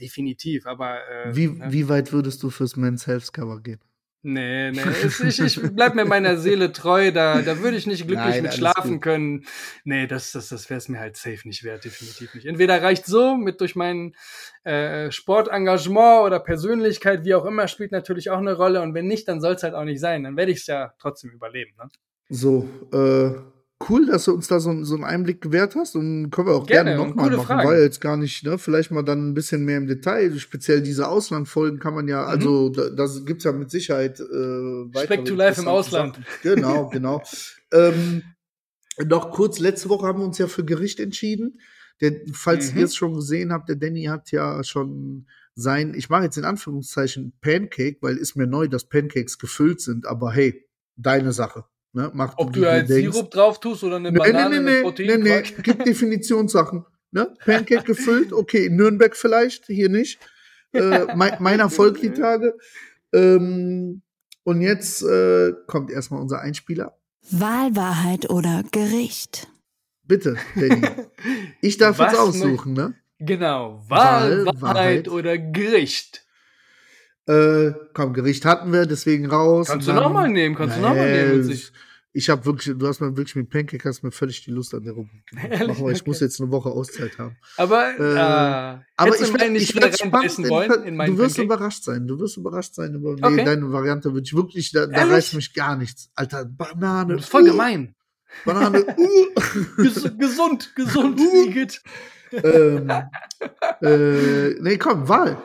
definitiv, 0.00 0.66
aber 0.66 0.98
äh, 1.08 1.36
Wie, 1.36 1.48
ne? 1.48 1.66
wie 1.70 1.88
weit 1.88 2.12
würdest 2.12 2.42
du 2.42 2.50
fürs 2.50 2.76
Men's 2.76 3.06
Health 3.06 3.32
Cover 3.32 3.60
gehen? 3.60 3.80
nee, 4.22 4.70
nee, 4.70 4.82
ich, 5.28 5.40
ich 5.40 5.60
bleib 5.74 5.94
mir 5.94 6.04
meiner 6.04 6.36
Seele 6.36 6.72
treu, 6.72 7.10
da, 7.10 7.40
da 7.40 7.58
würde 7.60 7.78
ich 7.78 7.86
nicht 7.86 8.06
glücklich 8.06 8.34
Nein, 8.34 8.42
mit 8.42 8.52
schlafen 8.54 8.92
gut. 8.94 9.02
können. 9.02 9.46
Nee, 9.84 10.06
das, 10.06 10.32
das, 10.32 10.50
das 10.50 10.68
wäre 10.68 10.76
es 10.76 10.88
mir 10.90 11.00
halt 11.00 11.16
safe 11.16 11.40
nicht 11.48 11.64
wert, 11.64 11.84
definitiv 11.86 12.34
nicht. 12.34 12.46
Entweder 12.46 12.82
reicht 12.82 13.06
so 13.06 13.34
mit 13.36 13.62
durch 13.62 13.76
mein 13.76 14.14
äh, 14.64 15.10
Sportengagement 15.10 16.26
oder 16.26 16.38
Persönlichkeit, 16.38 17.24
wie 17.24 17.34
auch 17.34 17.46
immer, 17.46 17.66
spielt 17.66 17.92
natürlich 17.92 18.28
auch 18.28 18.38
eine 18.38 18.54
Rolle 18.54 18.82
und 18.82 18.92
wenn 18.92 19.06
nicht, 19.06 19.26
dann 19.26 19.40
soll 19.40 19.54
es 19.54 19.62
halt 19.62 19.72
auch 19.74 19.84
nicht 19.84 20.00
sein. 20.00 20.24
Dann 20.24 20.36
werde 20.36 20.52
ich 20.52 20.58
es 20.58 20.66
ja 20.66 20.92
trotzdem 20.98 21.30
überleben. 21.30 21.72
Ne? 21.78 21.88
So, 22.30 22.68
äh, 22.92 23.32
cool, 23.88 24.06
dass 24.06 24.26
du 24.26 24.34
uns 24.34 24.46
da 24.46 24.60
so, 24.60 24.84
so 24.84 24.94
einen 24.94 25.04
Einblick 25.04 25.40
gewährt 25.40 25.74
hast 25.74 25.96
und 25.96 26.30
können 26.30 26.46
wir 26.48 26.54
auch 26.54 26.66
gerne, 26.66 26.90
Gerne, 26.94 27.08
nochmal 27.08 27.30
machen. 27.30 27.44
Fragen. 27.44 27.68
War 27.68 27.76
ja 27.76 27.82
jetzt 27.82 28.00
gar 28.00 28.16
nicht, 28.16 28.44
ne? 28.44 28.56
Vielleicht 28.58 28.90
mal 28.92 29.02
dann 29.02 29.30
ein 29.30 29.34
bisschen 29.34 29.64
mehr 29.64 29.78
im 29.78 29.86
Detail. 29.86 30.38
Speziell 30.38 30.80
diese 30.82 31.08
Auslandfolgen 31.08 31.80
kann 31.80 31.94
man 31.94 32.06
ja, 32.06 32.22
Mhm. 32.22 32.28
also 32.28 32.68
da, 32.68 32.90
das 32.90 33.24
gibt's 33.24 33.44
ja 33.44 33.52
mit 33.52 33.70
Sicherheit 33.70 34.20
äh, 34.20 34.24
weitere 34.24 35.16
Back 35.16 35.24
to 35.24 35.34
life 35.34 35.60
im 35.60 35.68
Ausland. 35.68 36.14
Sachen. 36.16 36.26
Genau, 36.42 36.88
genau. 36.92 37.22
ähm, 37.72 38.22
noch 39.04 39.30
kurz, 39.30 39.58
letzte 39.58 39.88
Woche 39.88 40.06
haben 40.06 40.18
wir 40.20 40.26
uns 40.26 40.38
ja 40.38 40.46
für 40.46 40.64
Gericht 40.64 41.00
entschieden. 41.00 41.58
Der, 42.00 42.12
falls 42.32 42.72
Mhm. 42.72 42.78
ihr 42.80 42.84
es 42.84 42.94
schon 42.94 43.14
gesehen 43.14 43.52
habt, 43.52 43.68
der 43.68 43.76
Danny 43.76 44.04
hat 44.04 44.30
ja 44.30 44.62
schon 44.62 45.26
sein, 45.54 45.94
ich 45.94 46.08
mache 46.10 46.24
jetzt 46.24 46.38
in 46.38 46.44
Anführungszeichen 46.44 47.32
Pancake, 47.40 47.98
weil 48.02 48.16
ist 48.16 48.36
mir 48.36 48.46
neu, 48.46 48.68
dass 48.68 48.84
Pancakes 48.88 49.38
gefüllt 49.38 49.80
sind, 49.80 50.06
aber 50.06 50.32
hey, 50.32 50.66
deine 50.96 51.32
Sache. 51.32 51.64
Ne? 51.92 52.10
Mach 52.14 52.34
Ob 52.36 52.52
du 52.52 52.60
da 52.60 52.76
jetzt 52.76 52.90
denkst. 52.90 53.12
Sirup 53.12 53.30
drauf 53.30 53.58
tust 53.58 53.82
oder 53.82 53.96
eine 53.96 54.12
Nee, 54.12 54.18
nee, 54.18 54.32
Banane 54.32 54.60
nee, 54.60 54.60
mit 54.60 54.66
nee, 54.66 54.76
nee, 54.76 54.82
Proteinquark. 54.82 55.44
nee, 55.56 55.62
gibt 55.62 55.86
Definitionssachen. 55.86 56.84
Ne? 57.10 57.34
Pancake 57.44 57.84
gefüllt, 57.84 58.32
okay, 58.32 58.66
in 58.66 58.76
Nürnberg 58.76 59.16
vielleicht, 59.16 59.66
hier 59.66 59.88
nicht. 59.88 60.20
Äh, 60.72 61.06
mein, 61.16 61.36
meiner 61.40 61.68
folgt 61.70 62.02
die 62.02 62.12
Tage. 62.12 62.56
Ähm, 63.12 64.02
und 64.44 64.60
jetzt 64.60 65.02
äh, 65.02 65.52
kommt 65.66 65.90
erstmal 65.90 66.20
unser 66.20 66.40
Einspieler. 66.40 66.96
Wahl, 67.30 67.74
Wahrheit 67.76 68.30
oder 68.30 68.62
Gericht. 68.70 69.48
Bitte, 70.04 70.36
Danny. 70.56 70.82
Ich 71.60 71.76
darf 71.76 71.98
Was 71.98 72.12
jetzt 72.12 72.20
aussuchen, 72.20 72.72
ne? 72.72 72.94
Genau. 73.18 73.82
Wahl, 73.86 74.46
Wahl, 74.46 75.06
oder 75.08 75.38
Gericht. 75.38 76.24
Äh, 77.30 77.74
komm, 77.94 78.12
Gericht 78.12 78.44
hatten 78.44 78.72
wir, 78.72 78.86
deswegen 78.86 79.26
raus. 79.26 79.68
Kannst 79.68 79.86
du 79.88 79.92
dann- 79.92 80.02
noch 80.02 80.12
mal 80.12 80.28
nehmen, 80.28 80.54
kannst 80.56 80.76
du 80.76 80.80
noch 80.80 80.94
mal 80.94 81.10
Nee, 81.10 81.26
nehmen. 81.28 81.48
witzig. 81.48 81.72
Ich 82.12 82.28
habe 82.28 82.44
wirklich, 82.44 82.76
du 82.76 82.88
hast 82.88 83.00
mir 83.00 83.16
wirklich 83.16 83.36
mit 83.36 83.50
Pancake 83.50 83.88
hast 83.88 84.02
mir 84.02 84.10
völlig 84.10 84.42
die 84.44 84.50
Lust 84.50 84.74
an 84.74 84.82
der 84.82 84.94
Rubrik. 84.94 85.22
Mach 85.32 85.78
mal, 85.78 85.92
ich 85.92 86.00
Okay. 86.00 86.02
muss 86.06 86.18
jetzt 86.18 86.40
eine 86.40 86.50
Woche 86.50 86.68
Auszeit 86.70 87.16
haben. 87.18 87.36
Aber, 87.56 87.84
Äh, 88.00 88.02
äh, 88.02 88.18
Aber 88.96 89.10
ich, 89.10 89.12
du 89.18 89.20
werd- 89.28 89.38
meinen 89.38 89.52
nicht 89.52 89.74
ich 89.74 89.96
spannend, 89.96 90.50
wollen 90.50 90.82
in 90.84 90.98
Du 90.98 91.18
wirst 91.18 91.36
Pancake? 91.36 91.42
überrascht 91.42 91.84
sein. 91.84 92.08
Du 92.08 92.18
wirst 92.18 92.36
überrascht 92.36 92.74
sein 92.74 92.94
über 92.94 93.14
nee, 93.14 93.22
Okay. 93.22 93.44
deine 93.44 93.72
Variante 93.72 94.12
würde 94.12 94.24
ich 94.24 94.34
wirklich, 94.34 94.72
da, 94.72 94.86
da 94.88 95.04
reißt 95.04 95.34
mich 95.34 95.54
gar 95.54 95.76
nichts. 95.76 96.10
Alter, 96.16 96.46
Banane. 96.46 97.10
Du 97.12 97.16
bist 97.18 97.28
voll 97.28 97.42
uh, 97.42 97.52
gemein. 97.52 97.94
Banane. 98.44 98.84
Uh. 98.98 99.82
Ges 99.82 100.02
gesund, 100.18 100.72
gesund, 100.74 101.20
Uh. 101.20 102.38
Ähm, 102.42 102.90
äh, 103.82 104.50
nee, 104.60 104.78
komm, 104.78 105.08
Wahl. 105.08 105.36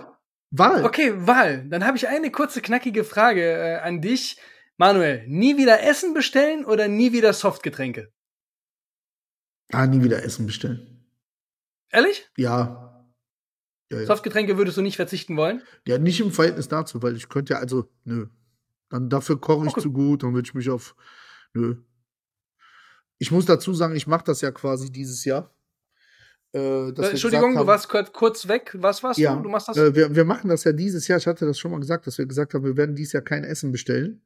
Wahl. 0.51 0.85
Okay, 0.85 1.13
Wahl. 1.27 1.67
Dann 1.69 1.85
habe 1.85 1.97
ich 1.97 2.07
eine 2.07 2.31
kurze, 2.31 2.61
knackige 2.61 3.03
Frage 3.03 3.41
äh, 3.43 3.75
an 3.77 4.01
dich. 4.01 4.37
Manuel, 4.77 5.25
nie 5.27 5.57
wieder 5.57 5.83
Essen 5.83 6.13
bestellen 6.13 6.65
oder 6.65 6.87
nie 6.87 7.13
wieder 7.13 7.33
Softgetränke? 7.33 8.11
Ah, 9.71 9.87
nie 9.87 10.03
wieder 10.03 10.23
Essen 10.23 10.45
bestellen. 10.45 11.05
Ehrlich? 11.91 12.29
Ja. 12.37 13.05
Ja, 13.91 13.99
ja. 13.99 14.05
Softgetränke 14.05 14.57
würdest 14.57 14.77
du 14.77 14.81
nicht 14.81 14.95
verzichten 14.95 15.37
wollen? 15.37 15.61
ja, 15.87 15.97
nicht 15.97 16.19
im 16.19 16.31
Verhältnis 16.31 16.67
dazu, 16.67 17.01
weil 17.01 17.15
ich 17.15 17.29
könnte 17.29 17.53
ja, 17.53 17.59
also, 17.59 17.89
nö. 18.03 18.27
Dann 18.89 19.09
dafür 19.09 19.39
koche 19.39 19.65
ich 19.65 19.71
Okay. 19.71 19.81
zu 19.81 19.91
gut, 19.91 20.23
dann 20.23 20.33
würde 20.33 20.47
ich 20.47 20.53
mich 20.53 20.69
auf, 20.69 20.95
nö. 21.53 21.77
Ich 23.17 23.31
muss 23.31 23.45
dazu 23.45 23.73
sagen, 23.73 23.95
ich 23.95 24.07
mache 24.07 24.25
das 24.25 24.41
ja 24.41 24.51
quasi 24.51 24.91
dieses 24.91 25.23
Jahr. 25.23 25.54
Äh, 26.55 26.95
wir 26.95 27.09
Entschuldigung, 27.09 27.49
gesagt 27.51 27.55
du 27.55 27.59
haben- 27.59 27.67
warst 27.67 28.13
kurz, 28.13 28.47
weg. 28.47 28.75
Was 28.79 29.03
warst 29.03 29.19
Ja, 29.19 29.35
du? 29.35 29.43
Du 29.43 29.49
machst 29.49 29.67
das? 29.67 29.77
Äh, 29.77 29.93
wir, 29.93 30.15
wir 30.15 30.23
machen 30.25 30.49
das 30.49 30.63
ja 30.63 30.71
dieses 30.71 31.07
Jahr. 31.07 31.17
Ich 31.19 31.27
hatte 31.27 31.45
das 31.45 31.59
schon 31.59 31.71
mal 31.71 31.79
gesagt, 31.79 32.07
dass 32.07 32.17
wir 32.17 32.25
gesagt 32.25 32.53
haben, 32.53 32.63
wir 32.63 32.77
werden 32.77 32.95
dieses 32.95 33.13
Jahr 33.13 33.23
kein 33.23 33.43
Essen 33.43 33.71
bestellen. 33.71 34.21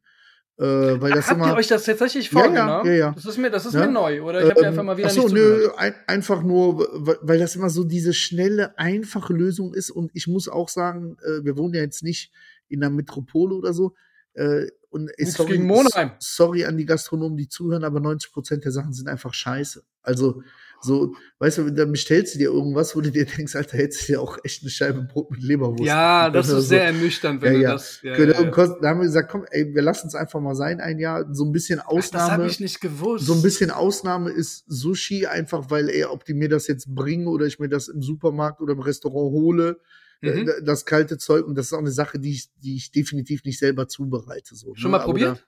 Äh, 0.58 0.64
weil 1.02 1.14
das 1.14 1.28
Habt 1.30 1.38
immer. 1.38 1.48
ihr 1.52 1.56
euch 1.56 1.68
das 1.68 1.86
tatsächlich 1.86 2.30
Ja, 2.32 2.40
ja, 2.40 2.46
vorgenommen? 2.46 2.86
ja, 2.88 2.92
ja. 2.94 3.12
Das 3.14 3.26
ist 3.26 3.38
mir, 3.38 3.50
das 3.50 3.66
ist 3.66 3.74
Ja. 3.76 3.86
mir 3.86 3.92
neu, 3.94 4.22
oder? 4.24 4.44
Ich 4.44 4.50
habe 4.50 4.60
dir 4.62 4.68
einfach 4.68 4.84
mal 4.84 4.98
wieder 4.98 5.08
ach 5.08 5.12
so, 5.14 5.24
nicht 5.24 5.34
nö, 5.34 5.70
ein, 5.78 5.96
einfach 6.06 6.44
nur, 6.44 6.86
weil, 6.92 7.18
weil 7.22 7.40
das 7.40 7.56
immer 7.56 7.70
so 7.70 7.86
diese 7.86 8.12
schnelle, 8.14 8.78
einfache 8.78 9.32
Lösung 9.34 9.74
ist. 9.74 9.90
Und 9.90 10.12
ich 10.14 10.28
muss 10.28 10.50
auch 10.50 10.68
sagen, 10.68 11.16
äh, 11.24 11.46
wir 11.46 11.58
wohnen 11.58 11.74
ja 11.76 11.82
jetzt 11.82 12.04
nicht 12.04 12.34
in 12.68 12.84
einer 12.84 12.94
Metropole 12.94 13.56
oder 13.56 13.74
so. 13.74 13.96
Äh, 14.34 14.68
und 14.90 15.08
äh, 15.08 15.14
Nichts 15.20 15.36
sorry, 15.36 15.52
gegen 15.54 15.66
Monheim. 15.66 16.12
sorry 16.20 16.66
an 16.66 16.76
die 16.76 16.86
Gastronomen, 16.86 17.38
die 17.38 17.48
zuhören, 17.48 17.86
aber 17.86 18.02
90 18.02 18.32
Prozent 18.34 18.66
der 18.66 18.72
Sachen 18.74 18.92
sind 18.92 19.08
einfach 19.08 19.34
scheiße. 19.34 19.82
Also, 20.02 20.44
so, 20.82 21.14
weißt 21.40 21.58
du, 21.60 21.70
dann 21.72 21.92
bestellst 21.92 22.36
du 22.36 22.40
dir 22.40 22.50
irgendwas, 22.52 22.96
wo 22.96 23.02
du 23.02 23.12
dir 23.12 23.26
denkst, 23.26 23.56
Alter, 23.56 23.78
hättest 23.78 24.04
du 24.08 24.14
dir 24.14 24.22
auch 24.22 24.38
echt 24.44 24.62
eine 24.64 24.70
Scheibe 24.70 25.02
Brot 25.04 25.32
mit 25.32 25.44
Leberwurst. 25.44 25.84
Ja, 25.84 26.30
das 26.30 26.50
ist 26.50 26.70
sehr 26.70 26.86
ernüchternd, 26.86 27.42
wenn 27.42 27.54
Ja, 27.54 27.58
du 27.60 27.64
ja. 27.64 27.72
das. 27.74 28.00
Ja, 28.02 28.16
Genau, 28.16 28.42
ja, 28.44 28.46
ja. 28.46 28.78
Da 28.82 28.90
haben 28.90 29.00
wir 29.00 29.06
gesagt, 29.06 29.30
komm, 29.32 29.46
ey, 29.52 29.74
wir 29.74 29.82
lassen 29.82 30.08
es 30.08 30.16
einfach 30.16 30.40
mal 30.40 30.56
sein, 30.56 30.80
ein 30.80 31.00
Jahr. 31.00 31.26
So 31.34 31.44
ein 31.46 31.52
bisschen 31.52 31.80
Ach, 31.80 31.88
das 31.90 32.14
habe 32.14 32.32
Ausnahme. 32.34 32.48
ich 32.48 32.60
nicht 32.60 32.82
gewusst. 32.82 33.26
So 33.26 33.34
ein 33.34 33.42
bisschen 33.42 33.72
Ausnahme 33.72 34.30
ist 34.32 34.64
Sushi, 34.68 35.26
einfach 35.26 35.70
weil, 35.70 35.90
ey, 35.90 36.06
ob 36.06 36.24
die 36.26 36.34
mir 36.34 36.50
das 36.50 36.68
jetzt 36.68 36.94
bringen 36.96 37.28
oder 37.28 37.46
ich 37.46 37.60
mir 37.60 37.70
das 37.70 37.88
im 37.88 38.02
Supermarkt 38.02 38.62
oder 38.62 38.74
im 38.74 38.80
Restaurant 38.80 39.32
hole, 39.32 39.80
Mhm. 40.22 40.28
äh, 40.50 40.62
das 40.64 40.86
kalte 40.86 41.18
Zeug. 41.18 41.46
Und 41.48 41.56
das 41.56 41.68
ist 41.68 41.74
auch 41.74 41.78
eine 41.80 41.92
Sache, 41.92 42.20
die 42.20 42.32
ich, 42.32 42.50
die 42.62 42.76
ich 42.76 42.92
definitiv 42.92 43.44
nicht 43.46 43.58
selber 43.58 43.88
zubereite. 43.88 44.54
So, 44.56 44.76
Schon 44.76 44.92
ne? 44.92 44.98
mal 44.98 45.04
probiert? 45.04 45.46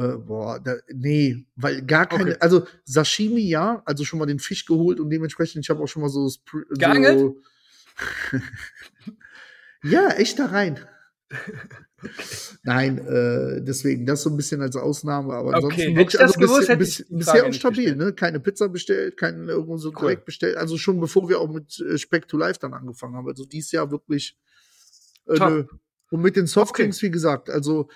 Äh, 0.00 0.16
boah, 0.16 0.58
da, 0.58 0.76
nee, 0.92 1.44
weil 1.56 1.82
gar 1.82 2.06
keine, 2.08 2.30
Okay. 2.30 2.36
also 2.40 2.66
Sashimi 2.84 3.42
ja, 3.48 3.82
also 3.84 4.04
schon 4.04 4.18
mal 4.18 4.24
den 4.26 4.38
Fisch 4.38 4.64
geholt 4.64 4.98
und 4.98 5.10
dementsprechend, 5.10 5.62
ich 5.64 5.68
habe 5.70 5.82
auch 5.82 5.88
schon 5.88 6.00
mal 6.02 6.08
so, 6.08 6.26
Spr- 6.26 6.64
Geangelt? 6.78 7.18
so 7.18 7.36
Ja, 9.84 10.08
echt 10.12 10.38
da 10.38 10.46
rein. 10.46 10.78
Nein, 12.62 12.98
äh, 12.98 13.62
deswegen, 13.62 14.06
das 14.06 14.22
so 14.22 14.30
ein 14.30 14.36
bisschen 14.36 14.62
als 14.62 14.76
Ausnahme, 14.76 15.34
aber 15.34 15.48
Okay, 15.50 15.56
ansonsten 15.56 15.80
hätte 15.80 15.96
wirklich 15.98 16.20
also 16.20 16.38
gewusst, 16.40 16.60
bisher, 16.60 16.74
hätte 16.76 16.88
ich 16.88 16.96
bis, 16.98 17.06
die 17.08 17.14
bisher 17.14 17.32
Frage 17.32 17.42
auch 17.44 17.48
nicht 17.48 17.60
stabil, 17.60 17.84
gestellt. 17.84 17.98
ne? 17.98 18.12
Keine 18.14 18.40
Pizza 18.40 18.68
bestellt, 18.68 19.16
keinen 19.16 19.48
irgendwo 19.48 19.76
so 19.76 19.90
Cool. 19.90 19.98
direkt 20.00 20.24
bestellt. 20.24 20.56
Also 20.56 20.78
schon 20.78 21.00
bevor 21.00 21.28
wir 21.28 21.40
auch 21.40 21.50
mit 21.50 21.78
äh, 21.80 21.98
Speck 21.98 22.26
to 22.28 22.36
Life 22.38 22.58
dann 22.60 22.72
angefangen 22.74 23.16
haben. 23.16 23.28
Also 23.28 23.44
dieses 23.44 23.72
Jahr 23.72 23.90
wirklich 23.90 24.38
äh, 25.28 25.38
nö. 25.38 25.64
Und 26.10 26.22
mit 26.22 26.36
den 26.36 26.46
Softdrinks, 26.46 27.02
wie 27.02 27.10
gesagt, 27.10 27.50
also 27.50 27.88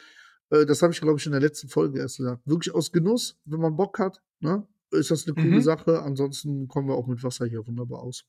äh, 0.50 0.66
das 0.66 0.82
habe 0.82 0.92
ich, 0.92 1.00
glaube 1.00 1.18
ich, 1.18 1.26
in 1.26 1.32
der 1.32 1.40
letzten 1.40 1.68
Folge 1.68 1.98
erst 2.00 2.18
gesagt. 2.18 2.42
Wirklich 2.44 2.74
aus 2.74 2.92
Genuss, 2.92 3.38
wenn 3.44 3.60
man 3.60 3.76
Bock 3.76 3.98
hat, 3.98 4.20
ne? 4.40 4.66
Ist 4.90 5.10
das 5.10 5.26
eine 5.26 5.34
coole 5.34 5.56
Mhm. 5.56 5.60
Sache. 5.60 6.02
Ansonsten 6.02 6.68
kommen 6.68 6.86
wir 6.88 6.94
auch 6.94 7.06
mit 7.08 7.22
Wasser 7.24 7.46
hier 7.46 7.66
wunderbar 7.66 8.00
aus. 8.00 8.24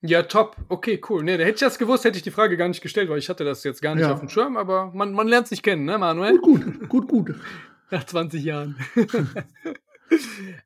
Ja, 0.00 0.22
top. 0.22 0.56
Okay, 0.68 1.00
cool. 1.08 1.24
Nee, 1.24 1.36
da 1.38 1.42
hätte 1.42 1.54
ich 1.54 1.60
das 1.60 1.76
gewusst, 1.78 2.04
hätte 2.04 2.16
ich 2.18 2.22
die 2.22 2.30
Frage 2.30 2.56
gar 2.56 2.68
nicht 2.68 2.80
gestellt, 2.82 3.08
weil 3.10 3.18
ich 3.18 3.28
hatte 3.28 3.42
das 3.44 3.64
jetzt 3.64 3.82
gar 3.82 3.96
nicht 3.96 4.04
Ja. 4.04 4.12
auf 4.12 4.20
dem 4.20 4.28
Schirm, 4.28 4.56
aber 4.56 4.92
man, 4.94 5.12
man 5.12 5.26
lernt 5.26 5.48
sich 5.48 5.60
kennen, 5.60 5.84
ne, 5.86 5.98
Manuel? 5.98 6.38
Gut, 6.38 6.64
gut, 6.64 6.88
gut, 6.88 7.08
gut. 7.08 7.34
Nach 7.90 8.04
20 8.04 8.44
Jahren. 8.44 8.76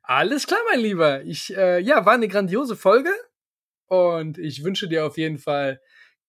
Alles 0.03 0.45
klar, 0.47 0.59
mein 0.71 0.79
Lieber. 0.81 1.23
Ich, 1.23 1.55
äh, 1.55 1.79
ja, 1.79 2.05
war 2.05 2.13
eine 2.13 2.27
grandiose 2.27 2.75
Folge 2.75 3.09
und 3.87 4.37
ich 4.37 4.63
wünsche 4.63 4.87
dir 4.87 5.05
auf 5.05 5.17
jeden 5.17 5.37
Fall 5.37 5.81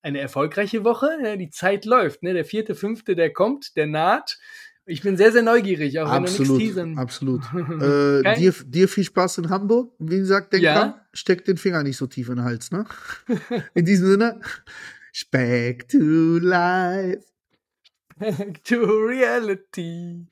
eine 0.04 0.20
erfolgreiche 0.20 0.84
Woche. 0.84 1.08
Ja, 1.22 1.36
die 1.36 1.50
Zeit 1.50 1.84
läuft, 1.84 2.22
ne? 2.22 2.34
Der 2.34 2.44
vierte, 2.44 2.74
fünfte, 2.74 3.16
der 3.16 3.32
kommt, 3.32 3.76
der 3.76 3.86
naht. 3.86 4.38
Ich 4.86 5.00
bin 5.00 5.16
sehr, 5.16 5.32
sehr 5.32 5.42
neugierig, 5.42 5.98
auch 5.98 6.06
wenn 6.14 6.24
Absolut, 6.24 6.58
nichts 6.58 6.74
teasern. 6.74 6.98
absolut. 6.98 7.42
Äh, 7.54 8.22
Kein- 8.22 8.38
dir, 8.38 8.52
dir 8.66 8.86
viel 8.88 9.04
Spaß 9.04 9.38
in 9.38 9.48
Hamburg. 9.48 9.94
Wie 9.98 10.18
gesagt, 10.18 10.52
denk 10.52 10.62
Ja. 10.62 10.74
dran, 10.74 10.94
steck 11.14 11.44
den 11.46 11.56
Finger 11.56 11.82
nicht 11.82 11.96
so 11.96 12.06
tief 12.06 12.28
in 12.28 12.36
den 12.36 12.44
Hals, 12.44 12.70
ne? 12.70 12.84
In 13.74 13.86
diesem 13.86 14.06
Sinne, 14.08 14.40
Speck 15.12 15.88
to 15.88 15.98
life. 16.38 17.22
Back 18.18 18.62
to 18.64 18.76
reality. 18.76 20.26